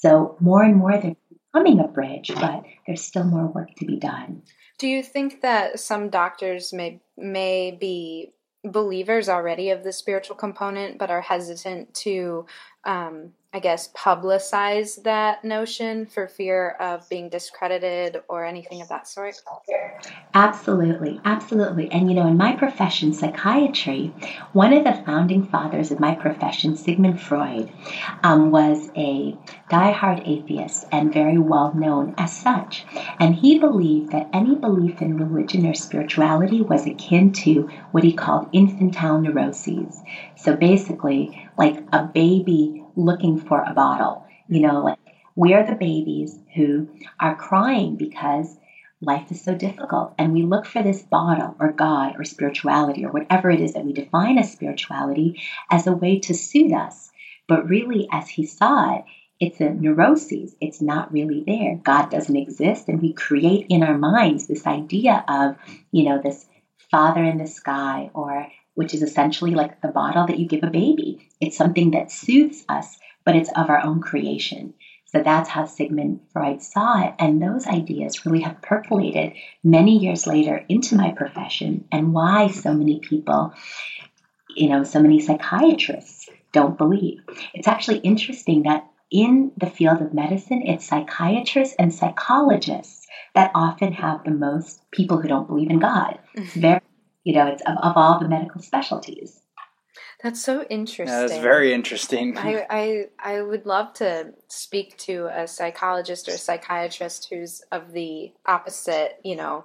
So 0.00 0.36
more 0.40 0.62
and 0.62 0.76
more 0.76 0.92
they're 0.92 1.16
becoming 1.52 1.80
a 1.80 1.88
bridge, 1.88 2.30
but 2.34 2.64
there's 2.86 3.02
still 3.02 3.24
more 3.24 3.46
work 3.46 3.74
to 3.76 3.84
be 3.84 3.96
done. 3.96 4.42
Do 4.78 4.88
you 4.88 5.02
think 5.02 5.42
that 5.42 5.78
some 5.78 6.08
doctors 6.08 6.72
may 6.72 7.00
may 7.16 7.70
be 7.78 8.32
believers 8.64 9.28
already 9.28 9.70
of 9.70 9.84
the 9.84 9.92
spiritual 9.92 10.36
component, 10.36 10.98
but 10.98 11.10
are 11.10 11.20
hesitant 11.20 11.92
to 11.94 12.46
um, 12.84 13.32
I 13.52 13.58
guess, 13.58 13.88
publicize 13.94 15.02
that 15.02 15.44
notion 15.44 16.06
for 16.06 16.28
fear 16.28 16.76
of 16.78 17.08
being 17.08 17.28
discredited 17.28 18.22
or 18.28 18.44
anything 18.44 18.80
of 18.80 18.88
that 18.90 19.08
sort? 19.08 19.42
Absolutely, 20.34 21.20
absolutely. 21.24 21.90
And 21.90 22.08
you 22.08 22.14
know, 22.14 22.28
in 22.28 22.36
my 22.36 22.54
profession, 22.54 23.12
psychiatry, 23.12 24.14
one 24.52 24.72
of 24.72 24.84
the 24.84 25.02
founding 25.04 25.44
fathers 25.44 25.90
of 25.90 25.98
my 25.98 26.14
profession, 26.14 26.76
Sigmund 26.76 27.20
Freud, 27.20 27.72
um, 28.22 28.52
was 28.52 28.88
a 28.96 29.36
die-hard 29.68 30.22
atheist 30.24 30.86
and 30.92 31.12
very 31.12 31.38
well 31.38 31.74
known 31.74 32.14
as 32.18 32.36
such. 32.36 32.86
And 33.18 33.34
he 33.34 33.58
believed 33.58 34.12
that 34.12 34.28
any 34.32 34.54
belief 34.54 35.02
in 35.02 35.16
religion 35.16 35.66
or 35.66 35.74
spirituality 35.74 36.62
was 36.62 36.86
akin 36.86 37.32
to 37.32 37.68
what 37.90 38.04
he 38.04 38.12
called 38.12 38.48
infantile 38.52 39.20
neuroses. 39.20 40.00
So 40.36 40.54
basically, 40.54 41.48
like 41.58 41.82
a 41.92 42.04
baby 42.04 42.79
looking 43.04 43.38
for 43.38 43.62
a 43.62 43.74
bottle. 43.74 44.26
You 44.48 44.60
know, 44.60 44.74
mm-hmm. 44.74 44.84
like 44.84 44.98
we're 45.36 45.66
the 45.66 45.74
babies 45.74 46.38
who 46.54 46.88
are 47.18 47.34
crying 47.34 47.96
because 47.96 48.56
life 49.00 49.30
is 49.30 49.42
so 49.42 49.54
difficult. 49.54 50.14
And 50.18 50.32
we 50.32 50.42
look 50.42 50.66
for 50.66 50.82
this 50.82 51.02
bottle 51.02 51.56
or 51.58 51.72
God 51.72 52.14
or 52.18 52.24
spirituality 52.24 53.04
or 53.04 53.12
whatever 53.12 53.50
it 53.50 53.60
is 53.60 53.72
that 53.72 53.84
we 53.84 53.92
define 53.92 54.38
as 54.38 54.52
spirituality 54.52 55.42
as 55.70 55.86
a 55.86 55.92
way 55.92 56.18
to 56.20 56.34
soothe 56.34 56.72
us. 56.72 57.10
But 57.48 57.68
really, 57.68 58.08
as 58.12 58.28
he 58.28 58.46
saw 58.46 58.98
it, 58.98 59.04
it's 59.40 59.60
a 59.60 59.70
neuroses. 59.70 60.54
It's 60.60 60.82
not 60.82 61.12
really 61.12 61.42
there. 61.46 61.76
God 61.82 62.10
doesn't 62.10 62.36
exist. 62.36 62.88
And 62.88 63.00
we 63.00 63.14
create 63.14 63.66
in 63.70 63.82
our 63.82 63.96
minds 63.96 64.46
this 64.46 64.66
idea 64.66 65.24
of, 65.26 65.56
you 65.90 66.04
know, 66.04 66.20
this 66.22 66.46
father 66.90 67.24
in 67.24 67.38
the 67.38 67.46
sky 67.46 68.10
or 68.12 68.48
which 68.74 68.94
is 68.94 69.02
essentially 69.02 69.52
like 69.52 69.80
the 69.80 69.88
bottle 69.88 70.26
that 70.26 70.38
you 70.38 70.46
give 70.46 70.62
a 70.62 70.70
baby. 70.70 71.28
It's 71.40 71.56
something 71.56 71.92
that 71.92 72.10
soothes 72.10 72.64
us, 72.68 72.98
but 73.24 73.36
it's 73.36 73.50
of 73.56 73.70
our 73.70 73.82
own 73.82 74.00
creation. 74.00 74.74
So 75.06 75.22
that's 75.22 75.48
how 75.48 75.64
Sigmund 75.64 76.20
Freud 76.32 76.62
saw 76.62 77.04
it. 77.04 77.14
And 77.18 77.42
those 77.42 77.66
ideas 77.66 78.24
really 78.24 78.40
have 78.40 78.62
percolated 78.62 79.32
many 79.64 79.98
years 79.98 80.26
later 80.26 80.64
into 80.68 80.96
my 80.96 81.10
profession 81.10 81.84
and 81.90 82.12
why 82.12 82.48
so 82.48 82.72
many 82.72 83.00
people, 83.00 83.52
you 84.54 84.68
know, 84.68 84.84
so 84.84 85.00
many 85.00 85.18
psychiatrists 85.18 86.28
don't 86.52 86.78
believe. 86.78 87.22
It's 87.54 87.66
actually 87.66 87.98
interesting 87.98 88.62
that 88.64 88.86
in 89.10 89.50
the 89.56 89.66
field 89.66 90.00
of 90.00 90.14
medicine, 90.14 90.62
it's 90.64 90.86
psychiatrists 90.86 91.74
and 91.76 91.92
psychologists 91.92 93.06
that 93.34 93.50
often 93.54 93.92
have 93.92 94.22
the 94.22 94.30
most 94.30 94.88
people 94.92 95.20
who 95.20 95.26
don't 95.26 95.48
believe 95.48 95.70
in 95.70 95.80
God. 95.80 96.20
It's 96.34 96.50
mm-hmm. 96.50 96.60
very 96.60 96.80
you 97.24 97.34
know, 97.34 97.46
it's 97.46 97.62
of, 97.62 97.76
of 97.82 97.92
all 97.96 98.18
the 98.18 98.28
medical 98.28 98.62
specialties. 98.62 99.40
That's 100.22 100.42
so 100.42 100.64
interesting. 100.64 101.28
That's 101.28 101.38
very 101.38 101.72
interesting. 101.72 102.36
I, 102.36 102.66
I 102.68 103.04
I 103.18 103.42
would 103.42 103.64
love 103.64 103.94
to 103.94 104.34
speak 104.48 104.98
to 104.98 105.28
a 105.32 105.46
psychologist 105.48 106.28
or 106.28 106.32
a 106.32 106.38
psychiatrist 106.38 107.28
who's 107.30 107.62
of 107.72 107.92
the 107.92 108.32
opposite, 108.46 109.18
you 109.24 109.36
know, 109.36 109.64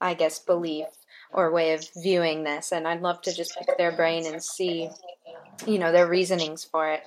I 0.00 0.14
guess 0.14 0.38
belief 0.38 0.86
or 1.32 1.50
way 1.50 1.72
of 1.74 1.84
viewing 2.02 2.44
this, 2.44 2.72
and 2.72 2.86
I'd 2.86 3.02
love 3.02 3.22
to 3.22 3.34
just 3.34 3.56
pick 3.58 3.76
their 3.76 3.92
brain 3.92 4.26
and 4.26 4.42
see, 4.42 4.88
you 5.66 5.78
know, 5.78 5.90
their 5.90 6.06
reasonings 6.06 6.64
for 6.64 6.90
it. 6.90 7.02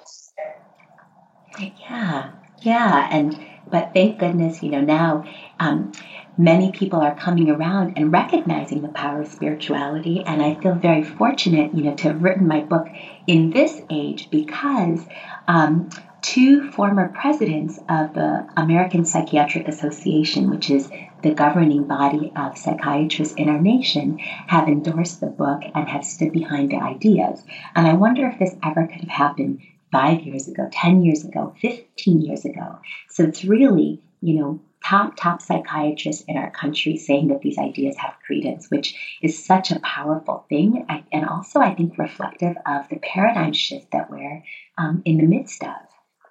Yeah, 1.59 2.31
yeah, 2.61 3.07
and 3.11 3.39
but 3.69 3.93
thank 3.93 4.19
goodness, 4.19 4.61
you 4.61 4.69
know, 4.69 4.81
now 4.81 5.23
um, 5.59 5.93
many 6.41 6.71
people 6.71 6.99
are 6.99 7.15
coming 7.15 7.49
around 7.49 7.93
and 7.97 8.11
recognizing 8.11 8.81
the 8.81 8.87
power 8.87 9.21
of 9.21 9.27
spirituality. 9.27 10.23
And 10.25 10.41
I 10.41 10.55
feel 10.55 10.73
very 10.73 11.03
fortunate, 11.03 11.73
you 11.75 11.83
know, 11.83 11.95
to 11.95 12.07
have 12.09 12.23
written 12.23 12.47
my 12.47 12.61
book 12.61 12.87
in 13.27 13.51
this 13.51 13.81
age 13.91 14.29
because 14.31 15.05
um, 15.47 15.89
two 16.21 16.71
former 16.71 17.09
presidents 17.09 17.77
of 17.87 18.13
the 18.13 18.47
American 18.57 19.05
Psychiatric 19.05 19.67
Association, 19.67 20.49
which 20.49 20.71
is 20.71 20.89
the 21.21 21.31
governing 21.31 21.83
body 21.83 22.31
of 22.35 22.57
psychiatrists 22.57 23.35
in 23.35 23.47
our 23.47 23.59
nation, 23.59 24.17
have 24.17 24.67
endorsed 24.67 25.19
the 25.19 25.27
book 25.27 25.61
and 25.75 25.87
have 25.87 26.03
stood 26.03 26.31
behind 26.31 26.71
the 26.71 26.77
ideas. 26.77 27.43
And 27.75 27.85
I 27.85 27.93
wonder 27.93 28.25
if 28.27 28.39
this 28.39 28.55
ever 28.63 28.87
could 28.87 29.01
have 29.01 29.09
happened 29.09 29.59
five 29.91 30.21
years 30.21 30.47
ago, 30.47 30.67
10 30.71 31.03
years 31.03 31.23
ago, 31.23 31.53
15 31.61 32.21
years 32.21 32.45
ago. 32.45 32.79
So 33.09 33.23
it's 33.25 33.43
really, 33.43 33.99
you 34.21 34.39
know, 34.39 34.59
top, 34.91 35.15
top 35.15 35.41
psychiatrists 35.41 36.23
in 36.27 36.35
our 36.35 36.51
country 36.51 36.97
saying 36.97 37.29
that 37.29 37.41
these 37.41 37.57
ideas 37.57 37.95
have 37.97 38.13
credence, 38.25 38.69
which 38.69 38.93
is 39.21 39.43
such 39.43 39.71
a 39.71 39.79
powerful 39.79 40.45
thing. 40.49 40.85
And 41.13 41.25
also, 41.25 41.59
I 41.59 41.73
think, 41.73 41.97
reflective 41.97 42.57
of 42.65 42.89
the 42.89 42.97
paradigm 42.97 43.53
shift 43.53 43.91
that 43.93 44.11
we're 44.11 44.43
um, 44.77 45.01
in 45.05 45.17
the 45.17 45.23
midst 45.23 45.63
of. 45.63 45.69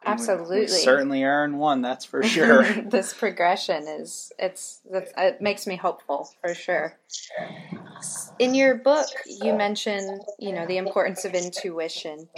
Absolutely, 0.05 0.61
we 0.61 0.67
certainly 0.67 1.25
are 1.25 1.45
in 1.45 1.59
one. 1.59 1.83
That's 1.83 2.05
for 2.05 2.23
sure. 2.35 2.65
this 2.85 3.13
progression 3.15 3.87
is 3.87 4.33
it's 4.39 4.81
it 4.91 5.41
makes 5.41 5.67
me 5.67 5.77
hopeful 5.77 6.31
for 6.41 6.55
sure. 6.55 6.99
In 8.39 8.55
your 8.55 8.77
book, 8.77 9.09
you 9.27 9.55
mention 9.55 10.21
you 10.39 10.53
know 10.53 10.67
the 10.67 10.79
importance 10.79 11.27
of 11.27 11.35
intuition 11.35 12.29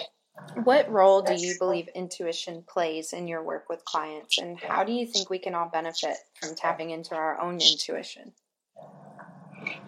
what 0.65 0.91
role 0.91 1.23
do 1.23 1.35
you 1.35 1.55
believe 1.59 1.89
intuition 1.95 2.65
plays 2.67 3.13
in 3.13 3.27
your 3.27 3.43
work 3.43 3.69
with 3.69 3.85
clients, 3.85 4.39
and 4.39 4.59
how 4.59 4.85
do 4.85 4.93
you 4.93 5.07
think 5.07 5.31
we 5.31 5.39
can 5.39 5.55
all 5.55 5.69
benefit 5.69 6.17
from 6.35 6.55
tapping 6.55 6.91
into 6.91 7.15
our 7.15 7.41
own 7.41 7.55
intuition? 7.55 8.33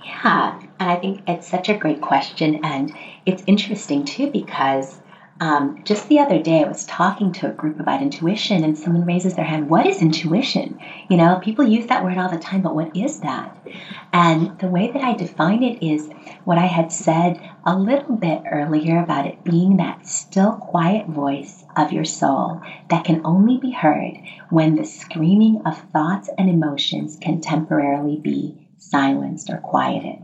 Yeah, 0.05 0.61
and 0.79 0.90
I 0.90 0.97
think 0.97 1.23
it's 1.27 1.49
such 1.49 1.69
a 1.69 1.75
great 1.75 2.01
question, 2.01 2.64
and 2.64 2.93
it's 3.27 3.43
interesting 3.47 4.05
too 4.05 4.31
because 4.31 5.01
um, 5.40 5.83
just 5.85 6.09
the 6.09 6.20
other 6.20 6.40
day, 6.40 6.62
I 6.62 6.68
was 6.68 6.85
talking 6.85 7.33
to 7.33 7.49
a 7.49 7.53
group 7.53 7.81
about 7.81 8.03
intuition, 8.03 8.62
and 8.62 8.79
someone 8.79 9.04
raises 9.04 9.35
their 9.35 9.44
hand. 9.44 9.69
What 9.69 9.87
is 9.87 10.00
intuition? 10.00 10.79
You 11.08 11.17
know, 11.17 11.40
people 11.42 11.67
use 11.67 11.87
that 11.87 12.04
word 12.04 12.19
all 12.19 12.29
the 12.29 12.38
time, 12.38 12.63
but 12.63 12.75
what 12.75 12.96
is 12.96 13.21
that? 13.21 13.56
And 14.13 14.56
the 14.61 14.69
way 14.69 14.90
that 14.92 15.02
I 15.02 15.15
define 15.15 15.65
it 15.65 15.85
is 15.85 16.08
what 16.44 16.56
I 16.56 16.67
had 16.67 16.92
said 16.92 17.40
a 17.65 17.77
little 17.77 18.17
bit 18.17 18.42
earlier 18.50 19.02
about 19.02 19.27
it 19.27 19.42
being 19.42 19.79
that 19.79 20.06
still, 20.06 20.52
quiet 20.52 21.06
voice 21.08 21.65
of 21.77 21.92
your 21.92 22.04
soul 22.04 22.61
that 22.88 23.04
can 23.04 23.21
only 23.25 23.58
be 23.58 23.73
heard 23.73 24.19
when 24.50 24.77
the 24.77 24.85
screaming 24.85 25.63
of 25.67 25.77
thoughts 25.90 26.31
and 26.38 26.48
emotions 26.48 27.19
can 27.21 27.40
temporarily 27.40 28.19
be 28.19 28.54
silenced 28.79 29.50
or 29.50 29.58
quieted. 29.58 30.19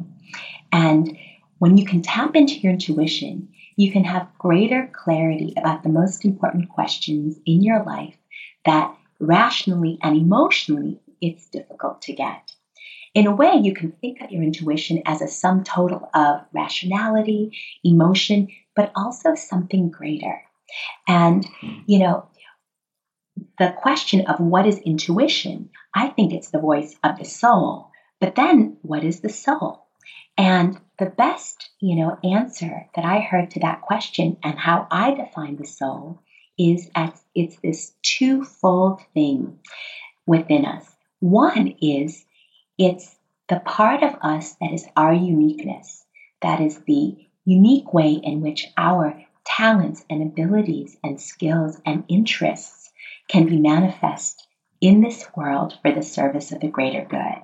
And 0.71 1.19
when 1.59 1.77
you 1.77 1.85
can 1.85 2.01
tap 2.01 2.37
into 2.37 2.61
your 2.61 2.73
intuition, 2.73 3.49
you 3.77 3.93
can 3.93 4.05
have 4.05 4.29
greater 4.39 4.91
clarity 4.93 5.55
about 5.57 5.83
the 5.83 5.89
most 5.89 6.25
important 6.25 6.69
questions 6.69 7.39
in 7.47 7.63
your 7.63 7.83
life 7.85 8.17
that 8.65 8.95
rationally 9.19 9.99
and 10.03 10.17
emotionally 10.17 11.01
it's 11.21 11.49
difficult 11.49 12.03
to 12.03 12.13
get. 12.13 12.53
In 13.15 13.27
a 13.27 13.35
way, 13.35 13.55
you 13.61 13.75
can 13.75 13.93
think 13.93 14.21
of 14.21 14.31
your 14.31 14.43
intuition 14.43 15.03
as 15.05 15.21
a 15.21 15.29
sum 15.29 15.65
total 15.65 16.09
of 16.15 16.43
rationality, 16.53 17.59
emotion, 17.83 18.49
but 18.77 18.93
also 18.95 19.35
something 19.35 19.91
greater. 19.91 20.41
And, 21.09 21.45
hmm. 21.61 21.81
you 21.87 21.99
know, 21.99 22.29
the 23.59 23.75
question 23.77 24.27
of 24.27 24.39
what 24.39 24.67
is 24.67 24.79
intuition, 24.79 25.71
I 25.95 26.09
think 26.09 26.33
it's 26.33 26.51
the 26.51 26.61
voice 26.61 26.95
of 27.03 27.19
the 27.19 27.25
soul. 27.25 27.91
But 28.21 28.37
then, 28.37 28.77
what 28.83 29.03
is 29.03 29.21
the 29.21 29.29
soul? 29.29 29.87
And 30.37 30.79
the 31.01 31.07
best, 31.07 31.71
you 31.81 31.97
know, 31.97 32.19
answer 32.23 32.87
that 32.95 33.05
I 33.05 33.21
heard 33.21 33.51
to 33.53 33.61
that 33.61 33.81
question 33.81 34.37
and 34.45 34.59
how 34.59 34.87
I 34.91 35.15
define 35.15 35.57
the 35.57 35.67
soul 35.67 36.21
is 36.59 36.91
as 36.95 37.11
it's 37.35 37.57
this 37.57 37.95
twofold 38.03 39.01
thing 39.15 39.59
within 40.27 40.67
us. 40.67 40.87
One 41.19 41.75
is 41.81 42.25
it's 42.79 43.17
the 43.49 43.61
part 43.61 44.03
of 44.03 44.15
us 44.21 44.53
that 44.61 44.73
is 44.73 44.87
our 44.95 45.15
uniqueness, 45.15 46.05
that 46.43 46.61
is 46.61 46.79
the 46.87 47.17
unique 47.47 47.95
way 47.95 48.13
in 48.13 48.43
which 48.43 48.67
our 48.77 49.25
talents 49.45 50.05
and 50.11 50.23
abilities 50.23 50.99
and 51.03 51.19
skills 51.19 51.81
and 51.87 52.05
interests 52.09 52.93
can 53.27 53.47
be 53.47 53.59
manifest 53.59 54.47
in 54.83 55.01
this 55.01 55.27
world 55.35 55.79
for 55.81 55.93
the 55.93 56.03
service 56.03 56.53
of 56.53 56.61
the 56.61 56.69
greater 56.69 57.05
good. 57.05 57.43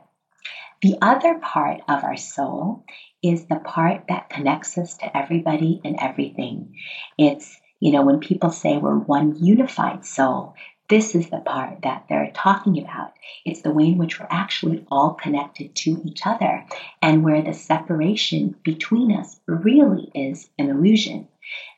The 0.83 0.99
other 1.01 1.39
part 1.39 1.81
of 1.89 2.05
our 2.05 2.19
soul 2.19 2.85
is 3.23 3.47
the 3.47 3.57
part 3.57 4.05
that 4.09 4.29
connects 4.31 4.79
us 4.79 4.97
to 4.99 5.17
everybody 5.17 5.81
and 5.85 5.97
everything. 6.01 6.75
It's, 7.19 7.61
you 7.81 7.93
know, 7.93 8.03
when 8.03 8.21
people 8.21 8.51
say 8.51 8.77
we're 8.77 8.99
one 8.99 9.37
unified 9.37 10.05
soul, 10.05 10.55
this 10.89 11.17
is 11.17 11.31
the 11.31 11.39
part 11.39 11.83
that 11.83 12.05
they're 12.09 12.31
talking 12.33 12.79
about. 12.79 13.13
It's 13.45 13.63
the 13.63 13.73
way 13.73 13.87
in 13.87 13.99
which 13.99 14.21
we're 14.21 14.29
actually 14.31 14.85
all 14.89 15.15
connected 15.15 15.75
to 15.75 16.01
each 16.05 16.21
other 16.25 16.65
and 17.03 17.25
where 17.25 17.43
the 17.43 17.55
separation 17.55 18.55
between 18.63 19.13
us 19.13 19.41
really 19.47 20.11
is 20.15 20.49
an 20.59 20.71
illusion. 20.71 21.27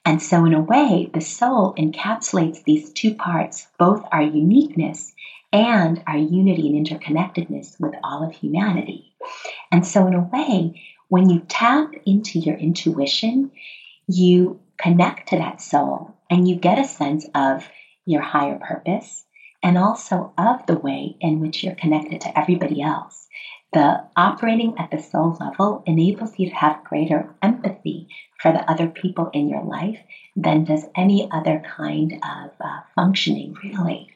And 0.04 0.22
so, 0.22 0.44
in 0.44 0.54
a 0.54 0.60
way, 0.60 1.10
the 1.12 1.20
soul 1.20 1.74
encapsulates 1.78 2.64
these 2.64 2.92
two 2.92 3.14
parts, 3.14 3.68
both 3.78 4.02
our 4.12 4.22
uniqueness 4.22 5.14
and 5.52 6.02
our 6.06 6.16
unity 6.16 6.76
and 6.76 6.86
interconnectedness 6.86 7.80
with 7.80 7.94
all 8.02 8.26
of 8.26 8.34
humanity. 8.34 9.14
And 9.70 9.86
so, 9.86 10.06
in 10.06 10.14
a 10.14 10.20
way, 10.20 10.80
when 11.08 11.28
you 11.28 11.40
tap 11.48 11.92
into 12.06 12.38
your 12.38 12.56
intuition, 12.56 13.50
you 14.06 14.60
connect 14.78 15.30
to 15.30 15.36
that 15.36 15.60
soul 15.60 16.14
and 16.30 16.48
you 16.48 16.56
get 16.56 16.78
a 16.78 16.84
sense 16.84 17.26
of 17.34 17.68
your 18.06 18.22
higher 18.22 18.58
purpose 18.58 19.24
and 19.62 19.76
also 19.76 20.32
of 20.38 20.64
the 20.66 20.78
way 20.78 21.16
in 21.20 21.40
which 21.40 21.62
you're 21.62 21.74
connected 21.74 22.20
to 22.22 22.38
everybody 22.38 22.80
else. 22.80 23.26
The 23.72 24.04
operating 24.16 24.78
at 24.78 24.90
the 24.90 24.98
soul 24.98 25.36
level 25.38 25.82
enables 25.86 26.38
you 26.38 26.48
to 26.48 26.54
have 26.54 26.84
greater 26.84 27.34
empathy 27.42 28.08
for 28.40 28.52
the 28.52 28.70
other 28.70 28.88
people 28.88 29.28
in 29.32 29.48
your 29.48 29.64
life 29.64 29.98
than 30.36 30.64
does 30.64 30.86
any 30.96 31.28
other 31.30 31.62
kind 31.76 32.14
of 32.14 32.50
uh, 32.60 32.80
functioning, 32.94 33.54
really. 33.62 34.10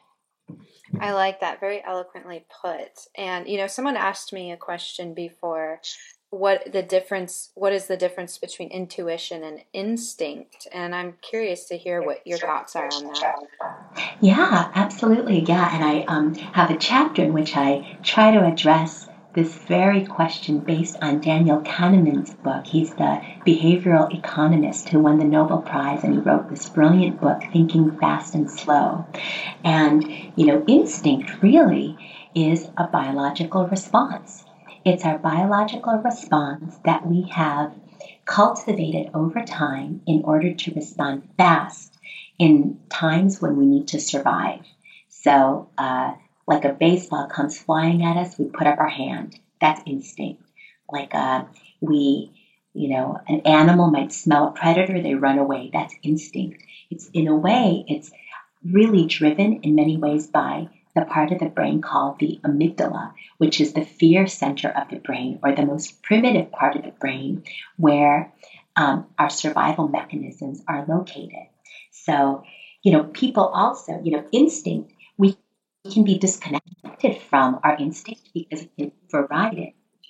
I 1.01 1.13
like 1.13 1.41
that. 1.41 1.61
Very 1.61 1.83
eloquently 1.85 2.47
put. 2.63 3.07
And, 3.17 3.47
you 3.47 3.59
know, 3.59 3.67
someone 3.67 3.97
asked 3.97 4.33
me 4.33 4.53
a 4.53 4.57
question 4.57 5.15
before 5.15 5.81
what 6.33 6.73
the 6.73 6.83
difference 6.83 7.51
what 7.55 7.75
is 7.75 7.89
the 7.89 7.97
difference 7.97 8.39
between 8.39 8.71
intuition 8.71 9.45
and 9.45 9.61
instinct 9.75 10.67
and 10.73 10.95
i'm 10.95 11.15
curious 11.21 11.67
to 11.67 11.77
hear 11.77 12.01
what 12.01 12.27
your 12.27 12.39
thoughts 12.39 12.75
are 12.75 12.89
on 12.91 13.05
that 13.05 13.37
yeah 14.23 14.73
absolutely 14.75 15.41
yeah 15.41 15.75
and 15.75 15.85
i 15.85 16.01
um, 16.05 16.35
have 16.35 16.71
a 16.71 16.77
chapter 16.79 17.23
in 17.23 17.35
which 17.35 17.55
i 17.55 17.99
try 18.03 18.31
to 18.31 18.43
address 18.43 19.11
this 19.35 19.55
very 19.55 20.05
question 20.05 20.59
based 20.59 20.97
on 21.01 21.19
Daniel 21.19 21.63
Kahneman's 21.63 22.35
book. 22.35 22.67
He's 22.67 22.91
the 22.91 23.23
behavioral 23.47 24.13
economist 24.15 24.91
who 24.91 24.99
won 24.99 25.19
the 25.19 25.25
Nobel 25.25 25.63
Prize 25.63 26.05
and 26.05 26.13
he 26.13 26.21
wrote 26.21 26.51
this 26.51 26.69
brilliant 26.69 27.19
book, 27.19 27.41
Thinking 27.51 27.97
Fast 27.99 28.35
and 28.35 28.51
Slow. 28.51 29.07
And, 29.65 30.05
you 30.37 30.45
know, 30.45 30.63
instinct 30.69 31.43
really 31.43 31.97
is 32.35 32.69
a 32.77 32.89
biological 32.89 33.67
response. 33.69 34.45
It's 34.85 35.05
our 35.05 35.19
biological 35.19 35.95
response 35.99 36.77
that 36.85 37.07
we 37.07 37.23
have 37.31 37.73
cultivated 38.25 39.11
over 39.15 39.43
time 39.45 40.03
in 40.07 40.23
order 40.25 40.53
to 40.55 40.75
respond 40.75 41.29
fast 41.37 41.97
in 42.39 42.81
times 42.89 43.41
when 43.41 43.57
we 43.57 43.67
need 43.67 43.89
to 43.89 44.01
survive. 44.01 44.63
So, 45.09 45.69
uh, 45.79 46.15
like 46.49 46.65
a 46.65 46.73
baseball 46.73 47.27
comes 47.29 47.59
flying 47.59 48.05
at 48.05 48.17
us, 48.17 48.37
we 48.39 48.47
put 48.47 48.67
up 48.67 48.81
our 48.81 48.89
hand. 48.89 49.39
That's 49.61 49.81
instinct. 49.87 50.43
Like 50.91 51.15
uh, 51.15 51.45
we, 51.81 52.33
you 52.75 52.89
know, 52.89 53.19
an 53.29 53.43
animal 53.45 53.89
might 53.89 54.13
smell 54.13 54.49
a 54.49 54.51
predator, 54.51 55.01
they 55.01 55.15
run 55.15 55.39
away. 55.39 55.71
That's 55.73 55.95
instinct. 56.03 56.61
It's 56.91 57.09
in 57.13 57.29
a 57.29 57.37
way, 57.37 57.85
it's 57.87 58.11
really 58.65 59.07
driven 59.07 59.61
in 59.63 59.77
many 59.77 59.97
ways 59.97 60.27
by 60.27 60.67
the 60.95 61.05
part 61.05 61.33
of 61.33 61.39
the 61.39 61.47
brain 61.47 61.81
called 61.81 62.19
the 62.19 62.41
amygdala, 62.45 63.13
which 63.39 63.61
is 63.61 63.73
the 63.73 63.85
fear 63.85 64.27
center 64.27 64.69
of 64.69 64.89
the 64.91 64.99
brain 64.99 65.39
or 65.43 65.55
the 65.55 65.67
most 65.67 66.03
primitive 66.03 66.51
part 66.53 66.77
of 66.77 66.83
the 66.83 66.91
brain 66.91 67.43
where 67.77 68.33
um, 68.77 69.07
our 69.19 69.31
survival 69.31 69.89
mechanisms 69.89 70.63
are 70.69 70.85
located. 70.87 71.47
So, 71.91 72.45
you 72.83 72.93
know, 72.93 73.05
people 73.05 73.45
also, 73.45 74.01
you 74.03 74.13
know, 74.13 74.25
instinct, 74.33 74.93
we 75.17 75.37
can 75.91 76.05
be 76.05 76.19
disconnected 76.19 77.21
from 77.29 77.61
our 77.63 77.77
instinct 77.77 78.31
because 78.35 78.67
it 78.77 78.93
can 79.11 79.29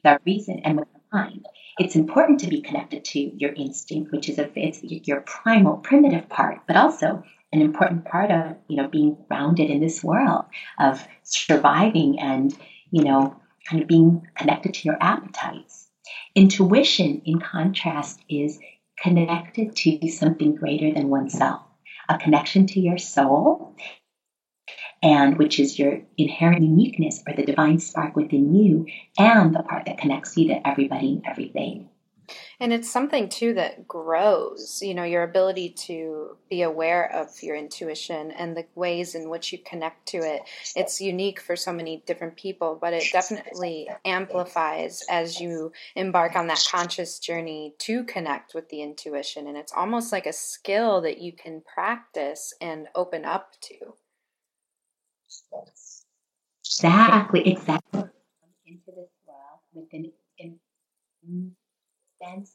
with 0.05 0.13
our 0.13 0.21
reason 0.27 0.61
and 0.65 0.79
with 0.79 0.89
our 1.13 1.25
mind. 1.25 1.47
It's 1.79 1.97
important 1.97 2.41
to 2.41 2.49
be 2.49 2.61
connected 2.61 3.05
to 3.07 3.19
your 3.19 3.53
instinct, 3.53 4.13
which 4.13 4.29
is 4.29 4.39
a, 4.39 4.51
it's 4.57 4.83
your 4.83 5.21
primal, 5.23 5.77
primitive 5.77 6.29
part, 6.29 6.61
but 6.67 6.77
also 6.77 7.25
an 7.53 7.61
important 7.61 8.05
part 8.05 8.31
of 8.31 8.57
you 8.69 8.77
know 8.77 8.89
being 8.89 9.17
grounded 9.29 9.71
in 9.71 9.81
this 9.81 10.03
world 10.03 10.45
of 10.79 11.07
surviving 11.23 12.19
and 12.21 12.57
you 12.91 13.05
know 13.05 13.37
kind 13.69 13.83
of 13.83 13.89
being 13.89 14.27
connected 14.37 14.75
to 14.75 14.89
your 14.89 14.99
appetites. 15.01 15.89
Intuition, 16.35 17.23
in 17.25 17.39
contrast, 17.39 18.21
is 18.29 18.59
connected 18.99 19.75
to 19.77 20.09
something 20.09 20.55
greater 20.55 20.93
than 20.93 21.09
oneself, 21.09 21.63
a 22.09 22.19
connection 22.19 22.67
to 22.67 22.81
your 22.81 22.99
soul 22.99 23.77
and 25.03 25.37
which 25.37 25.59
is 25.59 25.79
your 25.79 26.01
inherent 26.17 26.63
uniqueness 26.63 27.23
or 27.27 27.35
the 27.35 27.45
divine 27.45 27.79
spark 27.79 28.15
within 28.15 28.55
you 28.55 28.87
and 29.19 29.55
the 29.55 29.63
part 29.63 29.85
that 29.87 29.99
connects 29.99 30.37
you 30.37 30.49
to 30.49 30.67
everybody 30.67 31.09
and 31.09 31.25
everything. 31.27 31.89
And 32.61 32.73
it's 32.73 32.91
something 32.91 33.29
too 33.29 33.55
that 33.55 33.87
grows, 33.89 34.81
you 34.83 34.95
know, 34.95 35.05
your 35.05 35.23
ability 35.23 35.71
to 35.87 36.37
be 36.49 36.63
aware 36.63 37.11
of 37.13 37.43
your 37.43 37.57
intuition 37.57 38.31
and 38.33 38.57
the 38.57 38.67
ways 38.75 39.15
in 39.15 39.29
which 39.29 39.53
you 39.53 39.59
connect 39.59 40.07
to 40.09 40.19
it. 40.19 40.43
It's 40.77 41.01
unique 41.01 41.41
for 41.41 41.57
so 41.57 41.73
many 41.73 42.03
different 42.07 42.37
people, 42.37 42.79
but 42.81 42.93
it 42.93 43.05
definitely 43.13 43.89
amplifies 44.05 45.03
as 45.11 45.41
you 45.41 45.73
embark 45.95 46.37
on 46.37 46.47
that 46.49 46.67
conscious 46.71 47.19
journey 47.19 47.75
to 47.79 48.05
connect 48.05 48.55
with 48.55 48.69
the 48.69 48.83
intuition. 48.83 49.47
And 49.47 49.57
it's 49.57 49.73
almost 49.73 50.13
like 50.13 50.27
a 50.27 50.33
skill 50.33 51.01
that 51.03 51.19
you 51.19 51.33
can 51.33 51.63
practice 51.63 52.55
and 52.61 52.89
open 52.95 53.25
up 53.25 53.53
to. 53.63 53.95
Exactly, 56.65 57.49
exactly. 57.49 58.05
Into 58.67 58.93
this 58.95 59.11
world 59.27 59.61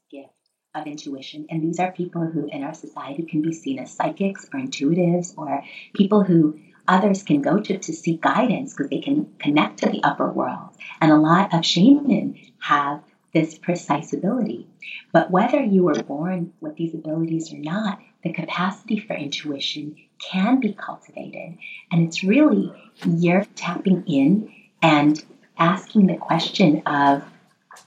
gift 0.10 0.30
of 0.74 0.88
intuition. 0.88 1.48
And 1.50 1.62
these 1.62 1.80
are 1.80 1.92
people 1.92 2.22
who 2.26 2.48
in 2.48 2.64
our 2.64 2.74
society 2.74 3.24
can 3.24 3.42
be 3.42 3.54
seen 3.54 3.80
as 3.80 3.92
psychics 3.92 4.46
or 4.54 4.60
intuitives 4.60 5.38
or 5.38 5.64
people 5.94 6.24
who 6.24 6.60
others 6.88 7.24
can 7.24 7.42
go 7.42 7.60
to 7.60 7.78
to 7.78 7.94
seek 7.94 8.22
guidance 8.22 8.74
because 8.74 8.90
they 8.90 9.02
can 9.02 9.34
connect 9.40 9.80
to 9.80 9.90
the 9.90 10.04
upper 10.04 10.32
world. 10.32 10.70
And 11.02 11.12
a 11.12 11.18
lot 11.18 11.54
of 11.54 11.66
shamans 11.66 12.38
have 12.60 13.02
this 13.34 13.58
precise 13.58 14.14
ability. 14.14 14.68
But 15.12 15.32
whether 15.32 15.62
you 15.62 15.84
were 15.84 16.02
born 16.02 16.54
with 16.62 16.76
these 16.78 16.94
abilities 16.94 17.54
or 17.54 17.58
not, 17.58 18.00
the 18.24 18.32
capacity 18.32 19.00
for 19.00 19.16
intuition 19.16 19.98
can 20.20 20.60
be 20.60 20.74
cultivated. 20.74 21.58
And 21.92 22.08
it's 22.08 22.24
really 22.24 22.72
you're 23.06 23.46
tapping 23.56 24.06
in 24.08 24.52
and 24.82 25.24
asking 25.58 26.08
the 26.08 26.16
question 26.16 26.84
of 26.86 27.24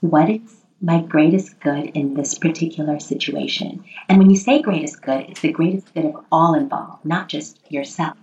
what 0.01 0.29
is 0.29 0.60
my 0.81 1.01
greatest 1.01 1.59
good 1.59 1.91
in 1.93 2.15
this 2.15 2.37
particular 2.37 2.99
situation? 2.99 3.83
And 4.09 4.17
when 4.17 4.29
you 4.29 4.35
say 4.35 4.61
greatest 4.61 5.01
good, 5.01 5.29
it's 5.29 5.41
the 5.41 5.51
greatest 5.51 5.93
good 5.93 6.05
of 6.05 6.15
all 6.31 6.55
involved, 6.55 7.05
not 7.05 7.29
just 7.29 7.59
yourself. 7.71 8.17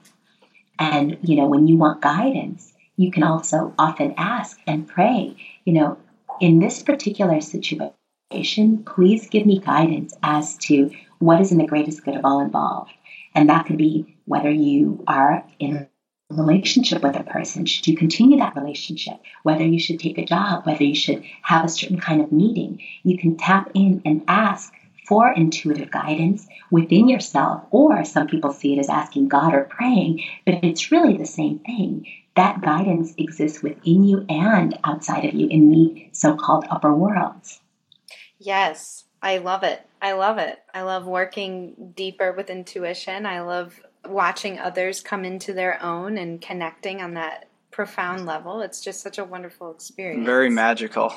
And, 0.78 1.18
you 1.22 1.36
know, 1.36 1.46
when 1.46 1.66
you 1.66 1.76
want 1.76 2.02
guidance, 2.02 2.72
you 2.96 3.10
can 3.10 3.22
also 3.22 3.74
often 3.78 4.14
ask 4.16 4.60
and 4.66 4.86
pray, 4.86 5.36
you 5.64 5.72
know, 5.72 5.98
in 6.40 6.58
this 6.58 6.82
particular 6.82 7.40
situation, 7.40 8.84
please 8.84 9.28
give 9.28 9.46
me 9.46 9.60
guidance 9.60 10.14
as 10.22 10.56
to 10.58 10.90
what 11.18 11.40
is 11.40 11.52
in 11.52 11.58
the 11.58 11.66
greatest 11.66 12.04
good 12.04 12.16
of 12.16 12.24
all 12.24 12.40
involved. 12.40 12.92
And 13.34 13.48
that 13.48 13.66
could 13.66 13.78
be 13.78 14.16
whether 14.24 14.50
you 14.50 15.02
are 15.06 15.44
in 15.58 15.88
relationship 16.30 17.02
with 17.02 17.16
a 17.16 17.22
person. 17.22 17.64
Should 17.66 17.86
you 17.86 17.96
continue 17.96 18.38
that 18.38 18.56
relationship? 18.56 19.20
Whether 19.42 19.64
you 19.64 19.80
should 19.80 20.00
take 20.00 20.18
a 20.18 20.24
job, 20.24 20.66
whether 20.66 20.84
you 20.84 20.94
should 20.94 21.24
have 21.42 21.64
a 21.64 21.68
certain 21.68 22.00
kind 22.00 22.20
of 22.20 22.32
meeting. 22.32 22.82
You 23.02 23.18
can 23.18 23.36
tap 23.36 23.70
in 23.74 24.02
and 24.04 24.24
ask 24.28 24.72
for 25.06 25.32
intuitive 25.32 25.90
guidance 25.90 26.46
within 26.70 27.08
yourself, 27.08 27.64
or 27.70 28.04
some 28.04 28.26
people 28.26 28.52
see 28.52 28.74
it 28.74 28.78
as 28.78 28.90
asking 28.90 29.28
God 29.28 29.54
or 29.54 29.64
praying, 29.64 30.22
but 30.44 30.62
it's 30.62 30.92
really 30.92 31.16
the 31.16 31.24
same 31.24 31.60
thing. 31.60 32.06
That 32.36 32.60
guidance 32.60 33.14
exists 33.16 33.62
within 33.62 34.04
you 34.04 34.26
and 34.28 34.78
outside 34.84 35.24
of 35.24 35.34
you 35.34 35.48
in 35.48 35.70
the 35.70 36.08
so 36.12 36.36
called 36.36 36.66
upper 36.70 36.94
worlds. 36.94 37.60
Yes, 38.38 39.04
I 39.22 39.38
love 39.38 39.62
it. 39.62 39.80
I 40.00 40.12
love 40.12 40.36
it. 40.38 40.58
I 40.72 40.82
love 40.82 41.06
working 41.06 41.92
deeper 41.96 42.32
with 42.32 42.50
intuition. 42.50 43.26
I 43.26 43.40
love 43.40 43.80
watching 44.08 44.58
others 44.58 45.00
come 45.00 45.24
into 45.24 45.52
their 45.52 45.82
own 45.82 46.18
and 46.18 46.40
connecting 46.40 47.00
on 47.00 47.14
that 47.14 47.48
profound 47.70 48.26
level. 48.26 48.60
It's 48.60 48.80
just 48.80 49.00
such 49.00 49.18
a 49.18 49.24
wonderful 49.24 49.70
experience. 49.70 50.26
Very 50.26 50.50
magical. 50.50 51.12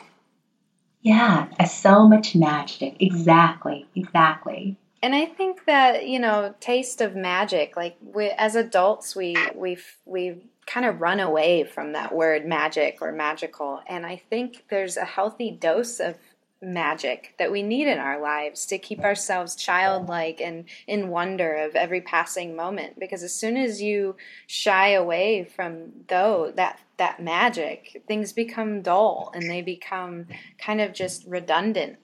Yeah, 1.02 1.48
so 1.66 2.08
much 2.08 2.36
magic. 2.36 2.98
Exactly, 3.00 3.88
exactly. 3.96 4.78
And 5.02 5.16
I 5.16 5.26
think 5.26 5.66
that 5.66 6.08
you 6.08 6.20
know, 6.20 6.54
taste 6.60 7.02
of 7.02 7.16
magic. 7.16 7.76
Like 7.76 7.98
we, 8.02 8.30
as 8.30 8.56
adults, 8.56 9.16
we 9.16 9.36
we 9.56 9.78
we 10.06 10.36
kind 10.68 10.86
of 10.86 11.02
run 11.02 11.20
away 11.20 11.64
from 11.64 11.94
that 11.94 12.14
word 12.14 12.46
magic 12.46 13.00
or 13.02 13.12
magical. 13.12 13.82
And 13.88 14.06
I 14.06 14.22
think 14.30 14.66
there's 14.70 14.98
a 14.98 15.06
healthy 15.06 15.52
dose 15.52 16.00
of 16.00 16.16
magic 16.62 17.34
that 17.39 17.51
we 17.51 17.64
need 17.64 17.88
in 17.88 17.97
our 17.97 18.22
lives 18.22 18.66
to 18.68 18.78
keep 18.78 18.99
ourselves 18.99 19.55
childlike 19.55 20.39
and 20.39 20.66
in 20.88 21.09
wonder 21.09 21.55
of 21.55 21.76
every 21.76 22.01
passing 22.01 22.55
moment 22.55 22.99
because 22.99 23.24
as 23.24 23.34
soon 23.34 23.57
as 23.57 23.82
you 23.82 24.16
shy 24.45 24.91
away 24.91 25.43
from 25.43 25.91
though 26.07 26.53
that 26.55 26.80
that 26.97 27.22
magic 27.22 28.03
things 28.07 28.32
become 28.32 28.82
dull 28.84 29.32
and 29.34 29.49
they 29.49 29.62
become 29.62 30.28
kind 30.59 30.80
of 30.80 30.93
just 30.93 31.26
redundant 31.26 31.97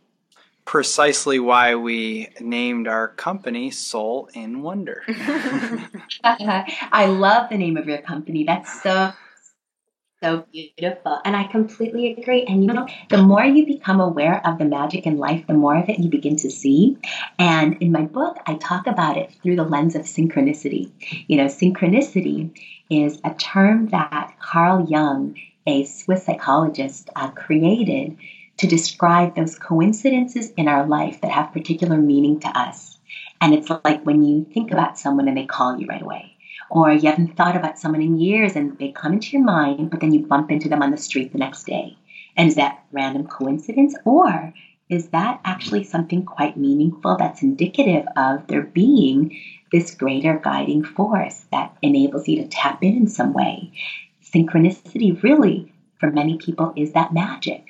precisely 0.66 1.39
why 1.39 1.76
we 1.76 2.28
named 2.41 2.88
our 2.88 3.08
company 3.08 3.72
Soul 3.72 4.30
in 4.34 4.62
Wonder. 4.62 5.01
I 6.26 7.05
love 7.08 7.49
the 7.49 7.58
name 7.58 7.78
of 7.78 7.88
your 7.88 7.99
company. 7.99 8.43
That's 8.43 8.84
so 8.84 9.14
so 10.24 10.45
beautiful. 10.51 11.20
And 11.26 11.36
I 11.36 11.43
completely 11.45 12.13
agree. 12.13 12.43
And 12.45 12.63
you 12.63 12.74
know, 12.74 12.88
the 13.09 13.22
more 13.22 13.43
you 13.43 13.65
become 13.65 13.99
aware 13.99 14.45
of 14.45 14.57
the 14.57 14.65
magic 14.65 15.05
in 15.05 15.18
life, 15.18 15.45
the 15.47 15.53
more 15.53 15.78
of 15.78 15.89
it 15.89 15.99
you 15.99 16.09
begin 16.09 16.36
to 16.38 16.49
see. 16.49 16.97
And 17.38 17.78
in 17.82 17.91
my 17.91 18.03
book, 18.03 18.38
I 18.47 18.55
talk 18.55 18.88
about 18.88 19.18
it 19.18 19.32
through 19.43 19.57
the 19.57 19.63
lens 19.63 19.95
of 19.95 20.03
synchronicity. 20.03 20.91
You 21.28 21.38
know, 21.38 21.45
synchronicity 21.45 22.51
is 22.89 23.20
a 23.24 23.34
term 23.36 23.88
that 23.89 24.34
Carl 24.39 24.88
Jung, 24.89 25.36
a 25.68 25.84
Swiss 25.84 26.26
psychologist, 26.26 27.09
uh, 27.15 27.30
created 27.32 28.18
to 28.57 28.68
describe 28.68 29.36
those 29.36 29.59
coincidences 29.59 30.51
in 30.57 30.68
our 30.68 30.88
life 30.88 31.22
that 31.22 31.32
have 31.32 31.53
particular 31.53 31.97
meaning 31.97 32.39
to 32.39 32.47
us. 32.57 32.97
And 33.39 33.53
it's 33.53 33.70
like 33.70 34.03
when 34.03 34.24
you 34.24 34.47
think 34.51 34.72
about 34.72 34.97
someone 34.97 35.28
and 35.28 35.38
they 35.38 35.45
call 35.45 35.80
you 35.80 35.86
right 35.86 36.01
away 36.01 36.37
or 36.70 36.91
you 36.91 37.10
haven't 37.10 37.36
thought 37.36 37.55
about 37.55 37.78
someone 37.78 38.01
in 38.01 38.20
years 38.20 38.55
and 38.55 38.78
they 38.78 38.89
come 38.89 39.14
into 39.14 39.32
your 39.38 39.45
mind, 39.45 39.89
but 39.89 39.99
then 39.99 40.14
you 40.14 40.26
bump 40.26 40.51
into 40.51 40.70
them 40.70 40.82
on 40.82 40.91
the 40.91 40.97
street 40.97 41.32
the 41.32 41.38
next 41.38 41.66
day. 41.66 41.97
And 42.36 42.47
is 42.47 42.55
that 42.55 42.84
random 42.91 43.26
coincidence 43.26 43.95
or 44.05 44.53
is 44.89 45.10
that 45.10 45.41
actually 45.43 45.84
something 45.84 46.24
quite 46.24 46.55
meaningful 46.55 47.18
that's 47.18 47.41
indicative 47.41 48.05
of 48.16 48.47
there 48.47 48.62
being 48.62 49.38
this 49.72 49.93
greater 49.93 50.39
guiding 50.41 50.84
force 50.84 51.45
that 51.51 51.76
enables 51.82 52.28
you 52.28 52.38
to 52.38 52.47
tap 52.47 52.84
in 52.84 52.95
in 52.95 53.08
some 53.08 53.34
way? 53.34 53.72
Synchronicity 54.24 55.22
really, 55.24 55.74
for 55.99 56.12
many 56.12 56.38
people, 56.38 56.74
is 56.76 56.93
that 56.93 57.14
magic. 57.14 57.66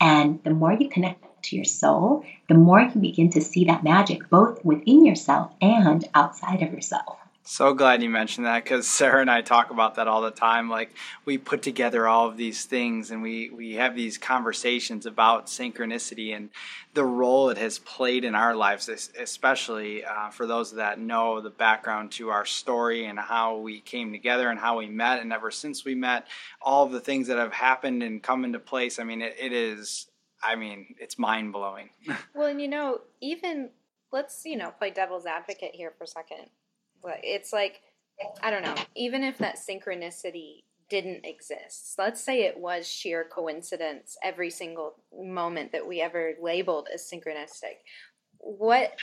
And 0.00 0.42
the 0.44 0.50
more 0.50 0.72
you 0.72 0.88
connect 0.88 1.24
to 1.44 1.56
your 1.56 1.64
soul, 1.64 2.24
the 2.48 2.54
more 2.54 2.80
you 2.80 3.00
begin 3.00 3.30
to 3.30 3.40
see 3.40 3.64
that 3.64 3.84
magic 3.84 4.28
both 4.30 4.64
within 4.64 5.04
yourself 5.04 5.52
and 5.60 6.04
outside 6.14 6.62
of 6.62 6.72
yourself. 6.72 7.18
So 7.44 7.74
glad 7.74 8.04
you 8.04 8.08
mentioned 8.08 8.46
that 8.46 8.62
because 8.62 8.86
Sara 8.86 9.20
and 9.20 9.30
I 9.30 9.42
talk 9.42 9.70
about 9.70 9.96
that 9.96 10.06
all 10.06 10.20
the 10.20 10.30
time. 10.30 10.70
Like 10.70 10.94
we 11.24 11.38
put 11.38 11.60
together 11.60 12.06
all 12.06 12.28
of 12.28 12.36
these 12.36 12.66
things 12.66 13.10
and 13.10 13.20
we, 13.20 13.50
we 13.50 13.74
have 13.74 13.96
these 13.96 14.16
conversations 14.16 15.06
about 15.06 15.46
synchronicity 15.48 16.36
and 16.36 16.50
the 16.94 17.04
role 17.04 17.50
it 17.50 17.58
has 17.58 17.80
played 17.80 18.24
in 18.24 18.36
our 18.36 18.54
lives, 18.54 18.88
especially 18.88 20.04
uh, 20.04 20.30
for 20.30 20.46
those 20.46 20.72
that 20.74 21.00
know 21.00 21.40
the 21.40 21.50
background 21.50 22.12
to 22.12 22.30
our 22.30 22.46
story 22.46 23.06
and 23.06 23.18
how 23.18 23.56
we 23.56 23.80
came 23.80 24.12
together 24.12 24.48
and 24.48 24.60
how 24.60 24.78
we 24.78 24.86
met. 24.86 25.20
And 25.20 25.32
ever 25.32 25.50
since 25.50 25.84
we 25.84 25.96
met, 25.96 26.28
all 26.60 26.86
of 26.86 26.92
the 26.92 27.00
things 27.00 27.26
that 27.26 27.38
have 27.38 27.52
happened 27.52 28.04
and 28.04 28.22
come 28.22 28.44
into 28.44 28.60
place. 28.60 29.00
I 29.00 29.04
mean, 29.04 29.20
it, 29.20 29.34
it 29.40 29.52
is, 29.52 30.06
I 30.44 30.54
mean, 30.54 30.94
it's 31.00 31.18
mind 31.18 31.52
blowing. 31.52 31.90
well, 32.36 32.46
and 32.46 32.60
you 32.60 32.68
know, 32.68 33.00
even 33.20 33.70
let's, 34.12 34.42
you 34.44 34.56
know, 34.56 34.70
play 34.70 34.90
devil's 34.90 35.26
advocate 35.26 35.74
here 35.74 35.92
for 35.98 36.04
a 36.04 36.06
second 36.06 36.46
it's 37.22 37.52
like 37.52 37.80
I 38.42 38.50
don't 38.50 38.62
know. 38.62 38.74
Even 38.94 39.22
if 39.22 39.38
that 39.38 39.56
synchronicity 39.56 40.64
didn't 40.88 41.24
exist, 41.24 41.94
let's 41.98 42.20
say 42.22 42.42
it 42.42 42.58
was 42.58 42.86
sheer 42.86 43.24
coincidence 43.24 44.16
every 44.22 44.50
single 44.50 44.96
moment 45.16 45.72
that 45.72 45.86
we 45.86 46.00
ever 46.00 46.34
labeled 46.40 46.88
as 46.92 47.08
synchronistic. 47.10 47.78
What 48.42 48.94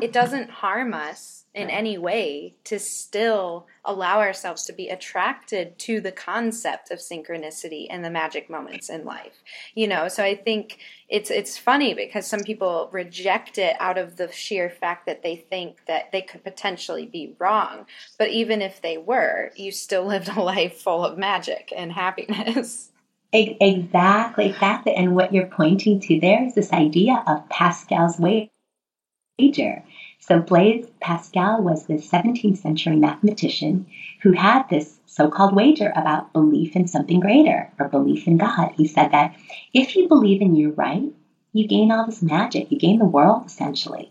it 0.00 0.12
doesn't 0.12 0.50
harm 0.50 0.94
us 0.94 1.44
in 1.54 1.70
any 1.70 1.98
way 1.98 2.54
to 2.64 2.78
still 2.78 3.66
allow 3.84 4.20
ourselves 4.20 4.64
to 4.64 4.72
be 4.72 4.88
attracted 4.88 5.78
to 5.78 6.00
the 6.00 6.12
concept 6.12 6.90
of 6.90 6.98
synchronicity 6.98 7.86
and 7.90 8.04
the 8.04 8.10
magic 8.10 8.48
moments 8.48 8.88
in 8.90 9.04
life. 9.04 9.42
You 9.74 9.88
know, 9.88 10.08
so 10.08 10.22
I 10.22 10.36
think 10.36 10.78
it's 11.08 11.30
it's 11.30 11.58
funny 11.58 11.94
because 11.94 12.26
some 12.26 12.40
people 12.40 12.88
reject 12.92 13.58
it 13.58 13.76
out 13.80 13.98
of 13.98 14.16
the 14.16 14.30
sheer 14.30 14.70
fact 14.70 15.06
that 15.06 15.22
they 15.22 15.36
think 15.36 15.84
that 15.86 16.12
they 16.12 16.22
could 16.22 16.44
potentially 16.44 17.06
be 17.06 17.34
wrong. 17.38 17.86
But 18.18 18.30
even 18.30 18.62
if 18.62 18.80
they 18.80 18.98
were, 18.98 19.50
you 19.56 19.72
still 19.72 20.04
lived 20.06 20.28
a 20.28 20.40
life 20.40 20.80
full 20.80 21.04
of 21.04 21.18
magic 21.18 21.72
and 21.76 21.92
happiness. 21.92 22.90
Exactly, 23.32 24.46
exactly. 24.46 24.94
And 24.94 25.14
what 25.14 25.34
you're 25.34 25.46
pointing 25.46 26.00
to 26.00 26.18
there 26.18 26.44
is 26.44 26.54
this 26.54 26.72
idea 26.72 27.22
of 27.26 27.48
Pascal's 27.50 28.18
wager. 28.18 29.84
So 30.20 30.40
Blaise 30.40 30.86
Pascal 31.00 31.62
was 31.62 31.86
this 31.86 32.10
17th 32.10 32.58
century 32.58 32.96
mathematician 32.96 33.86
who 34.22 34.32
had 34.32 34.64
this 34.68 34.98
so-called 35.06 35.54
wager 35.54 35.92
about 35.94 36.32
belief 36.32 36.74
in 36.74 36.88
something 36.88 37.20
greater 37.20 37.70
or 37.78 37.88
belief 37.88 38.26
in 38.26 38.38
God. 38.38 38.72
He 38.76 38.86
said 38.86 39.12
that 39.12 39.36
if 39.74 39.94
you 39.94 40.08
believe 40.08 40.40
in 40.40 40.56
you're 40.56 40.72
right, 40.72 41.12
you 41.52 41.68
gain 41.68 41.92
all 41.92 42.06
this 42.06 42.22
magic, 42.22 42.72
you 42.72 42.78
gain 42.78 42.98
the 42.98 43.04
world 43.04 43.46
essentially. 43.46 44.10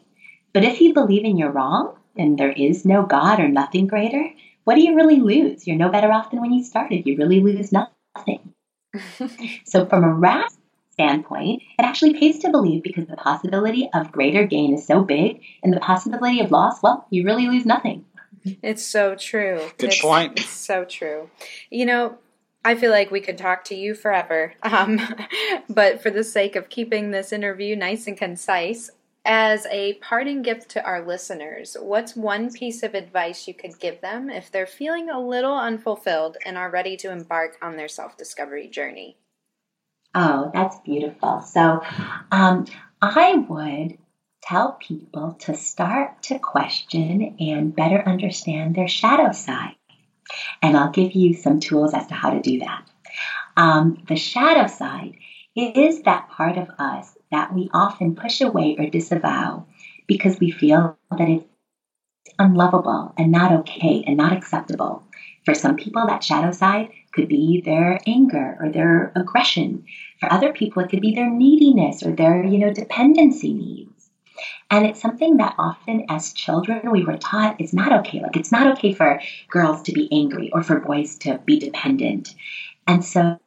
But 0.53 0.63
if 0.63 0.79
you 0.79 0.93
believe 0.93 1.25
in 1.25 1.37
you're 1.37 1.51
wrong 1.51 1.95
and 2.15 2.37
there 2.37 2.51
is 2.51 2.85
no 2.85 3.03
God 3.03 3.39
or 3.39 3.47
nothing 3.47 3.87
greater, 3.87 4.31
what 4.63 4.75
do 4.75 4.81
you 4.81 4.95
really 4.95 5.19
lose? 5.19 5.65
You're 5.65 5.75
no 5.75 5.89
better 5.89 6.11
off 6.11 6.29
than 6.29 6.41
when 6.41 6.53
you 6.53 6.63
started. 6.63 7.07
You 7.07 7.17
really 7.17 7.41
lose 7.41 7.71
nothing. 7.71 8.53
so 9.65 9.85
from 9.85 10.03
a 10.03 10.13
rational 10.13 10.61
standpoint, 10.93 11.61
it 11.77 11.83
actually 11.83 12.13
pays 12.13 12.39
to 12.39 12.49
believe 12.49 12.81
because 12.81 13.05
the 13.07 13.15
possibility 13.15 13.87
of 13.93 14.11
greater 14.11 14.45
gain 14.45 14.73
is 14.73 14.85
so 14.85 15.03
big, 15.03 15.41
and 15.63 15.71
the 15.71 15.79
possibility 15.79 16.39
of 16.39 16.51
loss, 16.51 16.81
well, 16.81 17.05
you 17.11 17.23
really 17.23 17.47
lose 17.47 17.65
nothing. 17.65 18.03
It's 18.63 18.85
so 18.85 19.15
true. 19.15 19.61
Good 19.77 19.91
it's, 19.91 20.01
point. 20.01 20.39
It's 20.39 20.49
so 20.49 20.85
true. 20.85 21.29
You 21.69 21.85
know, 21.85 22.17
I 22.63 22.75
feel 22.75 22.91
like 22.91 23.11
we 23.11 23.21
could 23.21 23.37
talk 23.37 23.63
to 23.65 23.75
you 23.75 23.93
forever. 23.93 24.53
Um, 24.63 24.99
but 25.69 26.01
for 26.01 26.09
the 26.09 26.23
sake 26.23 26.55
of 26.55 26.69
keeping 26.69 27.11
this 27.11 27.31
interview 27.31 27.75
nice 27.75 28.05
and 28.05 28.17
concise, 28.17 28.89
as 29.27 29.65
a 29.67 29.95
parting 29.95 30.41
gift 30.41 30.69
to 30.69 30.83
our 30.83 31.05
listeners, 31.05 31.75
what's 31.79 32.15
one 32.15 32.51
piece 32.51 32.81
of 32.81 32.95
advice 32.95 33.45
you 33.45 33.53
could 33.53 33.77
give 33.77 33.99
them 33.99 34.29
if 34.29 34.49
they're 34.49 34.65
feeling 34.65 35.09
a 35.09 35.19
little 35.19 35.55
unfulfilled 35.55 36.37
and 36.45 36.57
are 36.57 36.69
ready 36.71 36.95
to 36.97 37.11
embark 37.11 37.57
on 37.61 37.75
their 37.75 37.89
self 37.89 38.17
discovery 38.17 38.67
journey? 38.67 39.17
Oh, 40.15 40.49
that's 40.53 40.79
beautiful. 40.79 41.41
So, 41.41 41.81
um, 42.31 42.65
I 43.01 43.35
would 43.49 43.97
tell 44.41 44.77
people 44.79 45.33
to 45.41 45.53
start 45.55 46.23
to 46.23 46.39
question 46.39 47.35
and 47.39 47.75
better 47.75 48.01
understand 48.01 48.75
their 48.75 48.87
shadow 48.87 49.33
side. 49.33 49.75
And 50.61 50.77
I'll 50.77 50.91
give 50.91 51.11
you 51.11 51.33
some 51.33 51.59
tools 51.59 51.93
as 51.93 52.07
to 52.07 52.13
how 52.13 52.29
to 52.29 52.39
do 52.39 52.59
that. 52.59 52.89
Um, 53.57 54.03
the 54.07 54.15
shadow 54.15 54.67
side 54.67 55.15
is 55.55 56.03
that 56.03 56.29
part 56.29 56.57
of 56.57 56.69
us 56.79 57.16
that 57.31 57.53
we 57.53 57.69
often 57.73 58.15
push 58.15 58.41
away 58.41 58.75
or 58.77 58.89
disavow 58.89 59.65
because 60.07 60.39
we 60.39 60.51
feel 60.51 60.97
that 61.11 61.29
it's 61.29 61.45
unlovable 62.39 63.13
and 63.17 63.31
not 63.31 63.51
okay 63.51 64.03
and 64.05 64.17
not 64.17 64.33
acceptable. 64.33 65.03
For 65.45 65.53
some 65.53 65.75
people, 65.75 66.05
that 66.07 66.23
shadow 66.23 66.51
side 66.51 66.89
could 67.13 67.27
be 67.29 67.61
their 67.61 67.99
anger 68.05 68.57
or 68.59 68.69
their 68.69 69.11
aggression. 69.15 69.85
For 70.19 70.31
other 70.31 70.53
people, 70.53 70.83
it 70.83 70.89
could 70.89 71.01
be 71.01 71.15
their 71.15 71.29
neediness 71.29 72.03
or 72.03 72.11
their, 72.11 72.43
you 72.43 72.57
know, 72.59 72.73
dependency 72.73 73.53
needs. 73.53 74.09
And 74.69 74.85
it's 74.85 75.01
something 75.01 75.37
that 75.37 75.55
often 75.57 76.05
as 76.09 76.33
children 76.33 76.91
we 76.91 77.05
were 77.05 77.17
taught 77.17 77.59
it's 77.59 77.73
not 77.73 77.93
okay. 77.99 78.21
Like 78.21 78.35
it's 78.35 78.51
not 78.51 78.77
okay 78.77 78.93
for 78.93 79.21
girls 79.49 79.81
to 79.83 79.93
be 79.93 80.09
angry 80.11 80.51
or 80.51 80.61
for 80.63 80.79
boys 80.79 81.17
to 81.19 81.39
be 81.45 81.57
dependent. 81.59 82.35
And 82.85 83.03
so 83.03 83.39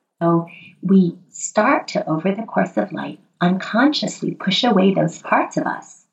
we 0.82 1.18
start 1.28 1.88
to, 1.88 2.08
over 2.08 2.34
the 2.34 2.42
course 2.42 2.76
of 2.76 2.92
life, 2.92 3.18
unconsciously 3.40 4.34
push 4.34 4.64
away 4.64 4.94
those 4.94 5.20
parts 5.20 5.56
of 5.56 5.66
us 5.66 6.06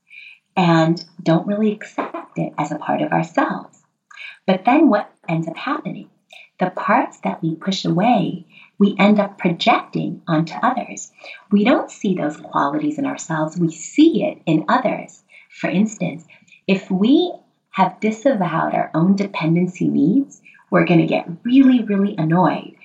and 0.56 1.04
don't 1.22 1.48
really 1.48 1.72
accept 1.72 2.38
it 2.38 2.54
as 2.58 2.72
a 2.72 2.78
part 2.78 3.02
of 3.02 3.12
ourselves. 3.12 3.84
But 4.46 4.66
then 4.66 4.90
what 4.90 5.12
ends 5.28 5.48
up 5.48 5.58
happening? 5.58 6.10
The 6.60 6.72
parts 6.72 7.20
that 7.20 7.42
we 7.44 7.56
push 7.56 7.86
away, 7.86 8.48
we 8.80 8.96
end 8.98 9.20
up 9.20 9.38
projecting 9.38 10.22
onto 10.28 10.56
others. 10.56 11.12
We 11.52 11.64
don't 11.64 11.92
see 11.92 12.16
those 12.16 12.38
qualities 12.38 12.98
in 12.98 13.06
ourselves, 13.06 13.60
we 13.60 13.72
see 13.72 14.24
it 14.24 14.40
in 14.46 14.66
others. 14.68 15.24
For 15.50 15.70
instance, 15.70 16.26
if 16.66 16.90
we 16.90 17.34
have 17.70 18.00
disavowed 18.00 18.74
our 18.74 18.90
own 18.96 19.16
dependency 19.16 19.88
needs, 19.88 20.42
we're 20.72 20.86
going 20.86 21.00
to 21.00 21.06
get 21.06 21.28
really, 21.44 21.84
really 21.84 22.16
annoyed 22.18 22.76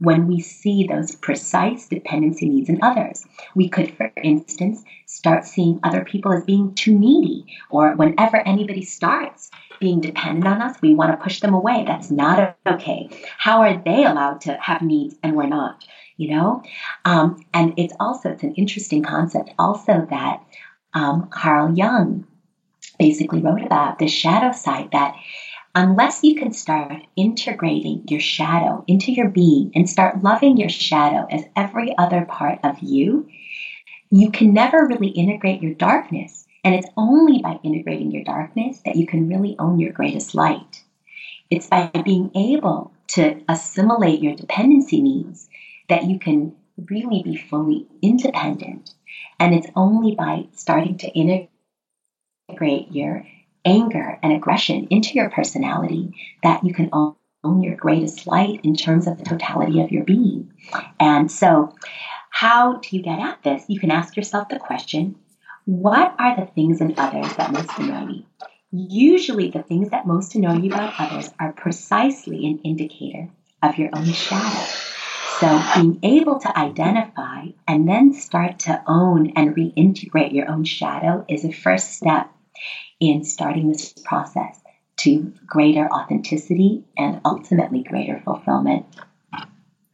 when 0.00 0.26
we 0.26 0.40
see 0.40 0.86
those 0.86 1.16
precise 1.16 1.88
dependency 1.88 2.48
needs 2.48 2.68
in 2.68 2.78
others. 2.82 3.24
We 3.54 3.68
could, 3.68 3.96
for 3.96 4.12
instance, 4.22 4.84
start 5.06 5.44
seeing 5.44 5.80
other 5.82 6.04
people 6.04 6.32
as 6.32 6.44
being 6.44 6.74
too 6.74 6.96
needy, 6.96 7.46
or 7.70 7.94
whenever 7.96 8.36
anybody 8.36 8.82
starts 8.82 9.50
being 9.80 10.00
dependent 10.00 10.46
on 10.46 10.62
us, 10.62 10.80
we 10.82 10.94
want 10.94 11.12
to 11.12 11.22
push 11.22 11.40
them 11.40 11.54
away. 11.54 11.84
That's 11.86 12.10
not 12.10 12.56
okay. 12.66 13.08
How 13.36 13.62
are 13.62 13.82
they 13.82 14.04
allowed 14.04 14.40
to 14.42 14.54
have 14.60 14.82
needs 14.82 15.16
and 15.22 15.36
we're 15.36 15.46
not? 15.46 15.84
You 16.16 16.30
know? 16.30 16.62
Um, 17.04 17.44
and 17.54 17.74
it's 17.76 17.94
also, 18.00 18.30
it's 18.30 18.42
an 18.42 18.54
interesting 18.54 19.02
concept 19.02 19.50
also 19.58 20.06
that 20.10 20.42
um, 20.94 21.28
Carl 21.30 21.76
Jung 21.76 22.26
basically 22.98 23.40
wrote 23.40 23.62
about 23.62 23.98
the 24.00 24.08
shadow 24.08 24.50
side 24.50 24.88
that 24.90 25.14
unless 25.74 26.22
you 26.22 26.34
can 26.34 26.52
start 26.52 27.02
integrating 27.16 28.02
your 28.08 28.20
shadow 28.20 28.84
into 28.86 29.12
your 29.12 29.28
being 29.28 29.70
and 29.74 29.88
start 29.88 30.22
loving 30.22 30.56
your 30.56 30.68
shadow 30.68 31.26
as 31.30 31.44
every 31.56 31.96
other 31.98 32.24
part 32.24 32.58
of 32.64 32.78
you, 32.80 33.28
you 34.10 34.30
can 34.30 34.52
never 34.52 34.86
really 34.86 35.08
integrate 35.08 35.62
your 35.62 35.74
darkness. 35.74 36.46
And 36.64 36.74
it's 36.74 36.88
only 36.96 37.40
by 37.40 37.58
integrating 37.62 38.10
your 38.10 38.24
darkness 38.24 38.80
that 38.84 38.96
you 38.96 39.06
can 39.06 39.28
really 39.28 39.56
own 39.58 39.78
your 39.78 39.92
greatest 39.92 40.34
light. 40.34 40.82
It's 41.50 41.66
by 41.66 41.90
being 42.04 42.30
able 42.34 42.92
to 43.08 43.40
assimilate 43.48 44.22
your 44.22 44.34
dependency 44.34 45.00
needs 45.00 45.48
that 45.88 46.04
you 46.04 46.18
can 46.18 46.54
really 46.90 47.22
be 47.22 47.36
fully 47.36 47.86
independent. 48.02 48.94
And 49.38 49.54
it's 49.54 49.68
only 49.74 50.14
by 50.14 50.48
starting 50.52 50.98
to 50.98 51.08
integrate 51.08 51.50
your 52.90 53.24
anger 53.64 54.18
and 54.22 54.32
aggression 54.32 54.86
into 54.90 55.14
your 55.14 55.30
personality 55.30 56.14
that 56.42 56.64
you 56.64 56.72
can 56.72 56.90
own, 56.92 57.14
your 57.62 57.76
greatest 57.76 58.26
light 58.26 58.60
in 58.64 58.74
terms 58.74 59.06
of 59.06 59.16
the 59.18 59.24
totality 59.24 59.80
of 59.80 59.90
your 59.90 60.04
being. 60.04 60.52
And 60.98 61.30
so, 61.30 61.74
how 62.30 62.76
do 62.76 62.96
you 62.96 63.02
get 63.02 63.18
at 63.18 63.42
this? 63.42 63.64
You 63.68 63.80
can 63.80 63.90
ask 63.90 64.16
yourself 64.16 64.48
the 64.48 64.58
question 64.58 65.16
what 65.64 66.14
are 66.18 66.34
the 66.34 66.46
things 66.46 66.80
in 66.80 66.94
others 66.96 67.34
that 67.36 67.52
most 67.52 67.70
annoy 67.78 68.06
me? 68.06 68.26
Usually, 68.72 69.50
the 69.50 69.62
things 69.62 69.90
that 69.90 70.06
most 70.06 70.34
annoy 70.34 70.56
you 70.56 70.72
about 70.72 70.94
others 70.98 71.30
are 71.38 71.52
precisely 71.52 72.46
an 72.46 72.60
indicator 72.64 73.28
of 73.62 73.76
your 73.76 73.90
own 73.94 74.06
shadow. 74.06 74.64
So, 75.40 75.62
being 75.74 75.98
able 76.02 76.38
to 76.40 76.58
identify 76.58 77.48
and 77.66 77.88
then 77.88 78.12
start 78.12 78.60
to 78.60 78.82
own 78.86 79.32
and 79.36 79.54
reintegrate 79.54 80.32
your 80.32 80.50
own 80.50 80.64
shadow 80.64 81.24
is 81.28 81.44
a 81.44 81.52
first 81.52 81.92
step 81.92 82.30
in 83.00 83.22
starting 83.22 83.68
this 83.68 83.92
process 84.04 84.60
to 84.98 85.32
greater 85.46 85.88
authenticity 85.92 86.82
and 86.96 87.20
ultimately 87.24 87.82
greater 87.82 88.18
fulfillment. 88.18 88.84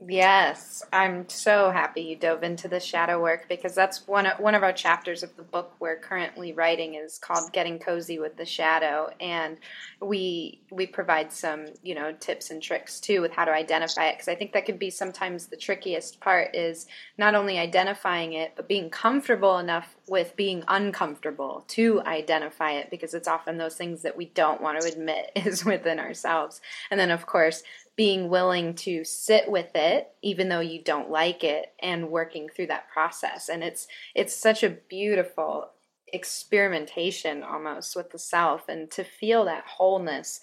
Yes, 0.06 0.82
I'm 0.92 1.28
so 1.28 1.70
happy 1.70 2.02
you 2.02 2.16
dove 2.16 2.42
into 2.42 2.68
the 2.68 2.80
shadow 2.80 3.22
work 3.22 3.48
because 3.48 3.74
that's 3.74 4.06
one 4.06 4.26
of, 4.26 4.38
one 4.38 4.54
of 4.54 4.62
our 4.62 4.72
chapters 4.72 5.22
of 5.22 5.34
the 5.36 5.42
book 5.42 5.74
we're 5.78 5.96
currently 5.96 6.52
writing 6.52 6.94
is 6.94 7.16
called 7.18 7.52
Getting 7.52 7.78
Cozy 7.78 8.18
with 8.18 8.36
the 8.36 8.44
Shadow 8.44 9.10
and 9.20 9.56
we 10.00 10.60
we 10.70 10.86
provide 10.86 11.32
some, 11.32 11.66
you 11.82 11.94
know, 11.94 12.12
tips 12.12 12.50
and 12.50 12.60
tricks 12.60 13.00
too 13.00 13.20
with 13.20 13.32
how 13.32 13.44
to 13.44 13.52
identify 13.52 14.06
it 14.08 14.14
because 14.14 14.28
I 14.28 14.34
think 14.34 14.52
that 14.52 14.66
could 14.66 14.78
be 14.78 14.90
sometimes 14.90 15.46
the 15.46 15.56
trickiest 15.56 16.20
part 16.20 16.54
is 16.54 16.86
not 17.16 17.34
only 17.34 17.58
identifying 17.58 18.32
it 18.34 18.52
but 18.56 18.68
being 18.68 18.90
comfortable 18.90 19.58
enough 19.58 19.94
with 20.08 20.36
being 20.36 20.64
uncomfortable 20.68 21.64
to 21.68 22.02
identify 22.02 22.72
it 22.72 22.90
because 22.90 23.14
it's 23.14 23.28
often 23.28 23.56
those 23.56 23.76
things 23.76 24.02
that 24.02 24.16
we 24.16 24.26
don't 24.26 24.60
want 24.60 24.80
to 24.80 24.88
admit 24.88 25.30
is 25.36 25.64
within 25.64 25.98
ourselves. 25.98 26.60
And 26.90 26.98
then 27.00 27.10
of 27.10 27.26
course 27.26 27.62
being 27.96 28.28
willing 28.28 28.74
to 28.74 29.04
sit 29.04 29.50
with 29.50 29.70
it 29.74 30.10
even 30.22 30.48
though 30.48 30.60
you 30.60 30.82
don't 30.82 31.10
like 31.10 31.44
it 31.44 31.72
and 31.80 32.10
working 32.10 32.48
through 32.48 32.66
that 32.66 32.88
process. 32.90 33.48
And 33.48 33.62
it's 33.62 33.86
it's 34.14 34.34
such 34.34 34.62
a 34.62 34.70
beautiful 34.70 35.70
experimentation 36.12 37.42
almost 37.42 37.96
with 37.96 38.10
the 38.10 38.18
self 38.18 38.68
and 38.68 38.90
to 38.90 39.04
feel 39.04 39.44
that 39.44 39.64
wholeness 39.66 40.40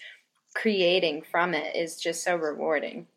creating 0.54 1.22
from 1.22 1.54
it 1.54 1.76
is 1.76 1.96
just 1.96 2.24
so 2.24 2.36
rewarding 2.36 3.08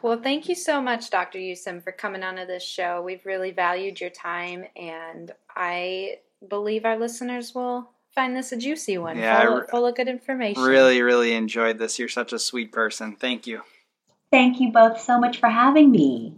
Well, 0.03 0.21
thank 0.21 0.49
you 0.49 0.55
so 0.55 0.83
much, 0.83 1.11
Dr. 1.11 1.39
Yusim, 1.39 1.83
for 1.83 1.93
coming 1.93 2.23
onto 2.23 2.45
this 2.45 2.63
show. 2.63 3.01
We've 3.01 3.25
really 3.25 3.51
valued 3.51 4.01
your 4.01 4.11
time, 4.11 4.65
and 4.77 5.33
I 5.57 6.17
believe 6.47 6.85
our 6.85 6.99
listeners 6.99 7.55
will 7.55 7.89
find 8.15 8.37
this 8.37 8.53
a 8.53 8.57
juicy 8.57 8.99
one, 8.99 9.19
Yeah, 9.19 9.45
full, 9.45 9.57
re- 9.57 9.67
full 9.71 9.87
of 9.87 9.95
good 9.95 10.09
information. 10.09 10.63
Really, 10.63 11.03
really 11.03 11.33
enjoyed 11.33 11.79
this. 11.79 11.99
You're 11.99 12.09
such 12.09 12.33
a 12.33 12.39
sweet 12.39 12.73
person. 12.73 13.17
Thank 13.17 13.47
you. 13.47 13.63
Thank 14.31 14.61
you 14.61 14.73
both 14.73 15.01
so 15.01 15.19
much 15.19 15.39
for 15.39 15.49
having 15.49 15.91
me. 15.91 16.35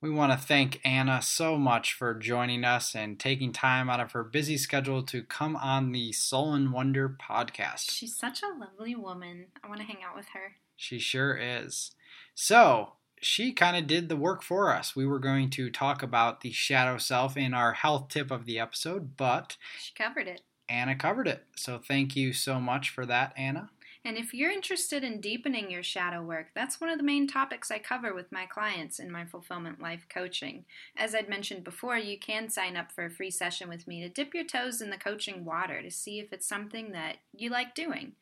We 0.00 0.10
want 0.10 0.32
to 0.32 0.38
thank 0.38 0.80
Anna 0.84 1.22
so 1.22 1.56
much 1.56 1.92
for 1.92 2.12
joining 2.14 2.64
us 2.64 2.94
and 2.96 3.20
taking 3.20 3.52
time 3.52 3.88
out 3.88 4.00
of 4.00 4.12
her 4.12 4.24
busy 4.24 4.56
schedule 4.56 5.04
to 5.04 5.22
come 5.22 5.54
on 5.54 5.92
the 5.92 6.10
Soul 6.12 6.54
and 6.54 6.72
Wonder 6.72 7.08
podcast. 7.08 7.90
She's 7.90 8.16
such 8.16 8.42
a 8.42 8.58
lovely 8.58 8.96
woman. 8.96 9.46
I 9.62 9.68
want 9.68 9.80
to 9.80 9.86
hang 9.86 9.98
out 10.04 10.16
with 10.16 10.26
her. 10.34 10.56
She 10.76 10.98
sure 10.98 11.36
is. 11.40 11.92
So, 12.34 12.94
she 13.20 13.52
kind 13.52 13.76
of 13.76 13.86
did 13.86 14.08
the 14.08 14.16
work 14.16 14.42
for 14.42 14.72
us. 14.72 14.96
We 14.96 15.06
were 15.06 15.20
going 15.20 15.50
to 15.50 15.70
talk 15.70 16.02
about 16.02 16.40
the 16.40 16.50
shadow 16.50 16.98
self 16.98 17.36
in 17.36 17.54
our 17.54 17.72
health 17.72 18.08
tip 18.08 18.32
of 18.32 18.44
the 18.44 18.58
episode, 18.58 19.16
but 19.16 19.56
She 19.78 19.92
covered 19.94 20.26
it. 20.26 20.42
Anna 20.72 20.96
covered 20.96 21.28
it. 21.28 21.44
So, 21.54 21.78
thank 21.78 22.16
you 22.16 22.32
so 22.32 22.58
much 22.58 22.88
for 22.90 23.04
that, 23.06 23.34
Anna. 23.36 23.68
And 24.04 24.16
if 24.16 24.34
you're 24.34 24.50
interested 24.50 25.04
in 25.04 25.20
deepening 25.20 25.70
your 25.70 25.84
shadow 25.84 26.22
work, 26.22 26.48
that's 26.54 26.80
one 26.80 26.90
of 26.90 26.98
the 26.98 27.04
main 27.04 27.28
topics 27.28 27.70
I 27.70 27.78
cover 27.78 28.12
with 28.12 28.32
my 28.32 28.46
clients 28.46 28.98
in 28.98 29.12
my 29.12 29.24
Fulfillment 29.24 29.80
Life 29.80 30.06
coaching. 30.08 30.64
As 30.96 31.14
I'd 31.14 31.28
mentioned 31.28 31.62
before, 31.62 31.98
you 31.98 32.18
can 32.18 32.48
sign 32.48 32.76
up 32.76 32.90
for 32.90 33.04
a 33.04 33.10
free 33.10 33.30
session 33.30 33.68
with 33.68 33.86
me 33.86 34.00
to 34.00 34.08
dip 34.08 34.34
your 34.34 34.44
toes 34.44 34.80
in 34.80 34.90
the 34.90 34.96
coaching 34.96 35.44
water 35.44 35.82
to 35.82 35.90
see 35.90 36.18
if 36.18 36.32
it's 36.32 36.48
something 36.48 36.90
that 36.92 37.18
you 37.36 37.48
like 37.48 37.76
doing. 37.76 38.12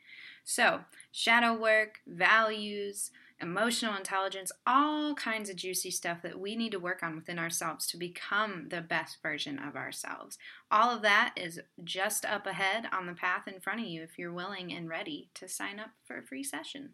So, 0.45 0.81
shadow 1.13 1.55
work, 1.55 2.01
values, 2.07 3.11
emotional 3.41 3.97
intelligence, 3.97 4.53
all 4.67 5.15
kinds 5.15 5.49
of 5.51 5.57
juicy 5.57 5.91
stuff 5.91 6.23
that 6.23 6.39
we 6.39 6.57
need 6.57 6.73
to 6.73 6.79
work 6.79 7.03
on 7.03 7.17
within 7.17 7.39
ourselves 7.39 7.87
to 7.89 7.97
become 7.97 8.69
the 8.69 8.81
best 8.81 9.19
version 9.23 9.59
of 9.59 9.77
ourselves. 9.77 10.39
All 10.71 10.95
of 10.95 11.03
that 11.03 11.33
is 11.37 11.61
just 11.83 12.25
up 12.25 12.47
ahead 12.47 12.87
on 12.93 13.07
the 13.07 13.15
path 13.15 13.47
in 13.47 13.61
front 13.61 13.81
of 13.81 13.87
you 13.87 14.03
if 14.03 14.19
you're 14.19 14.33
willing 14.33 14.73
and 14.73 14.89
ready 14.89 15.31
to 15.35 15.49
sign 15.49 15.81
up 15.81 15.91
for 16.05 16.19
a 16.19 16.23
free 16.23 16.45
session. 16.45 16.91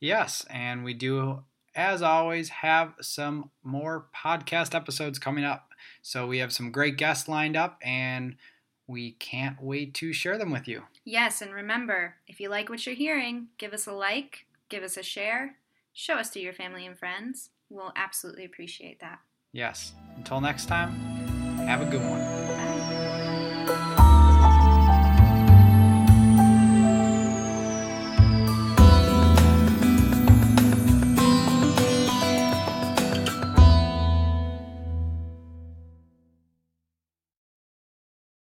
Yes, 0.00 0.44
and 0.50 0.84
we 0.84 0.94
do, 0.94 1.44
as 1.74 2.02
always, 2.02 2.48
have 2.48 2.94
some 3.00 3.50
more 3.62 4.06
podcast 4.14 4.74
episodes 4.74 5.18
coming 5.18 5.44
up. 5.44 5.70
So, 6.02 6.26
we 6.26 6.38
have 6.38 6.52
some 6.52 6.70
great 6.70 6.96
guests 6.96 7.28
lined 7.28 7.56
up, 7.56 7.78
and 7.82 8.36
we 8.86 9.12
can't 9.12 9.60
wait 9.60 9.94
to 9.94 10.12
share 10.12 10.38
them 10.38 10.50
with 10.50 10.68
you. 10.68 10.82
Yes, 11.04 11.40
and 11.40 11.52
remember, 11.52 12.16
if 12.26 12.40
you 12.40 12.48
like 12.48 12.68
what 12.68 12.84
you're 12.86 12.94
hearing, 12.94 13.48
give 13.58 13.72
us 13.72 13.86
a 13.86 13.92
like, 13.92 14.46
give 14.68 14.82
us 14.82 14.96
a 14.96 15.02
share, 15.02 15.56
show 15.96 16.14
us 16.14 16.30
to 16.30 16.40
your 16.40 16.52
family 16.52 16.86
and 16.86 16.96
friends. 16.96 17.50
We'll 17.70 17.92
absolutely 17.96 18.44
appreciate 18.44 19.00
that. 19.00 19.18
Yes. 19.52 19.94
Until 20.16 20.40
next 20.40 20.66
time, 20.66 20.92
have 21.66 21.80
a 21.80 21.86
good 21.86 22.02
one. 22.02 22.20
Bye. 22.20 22.65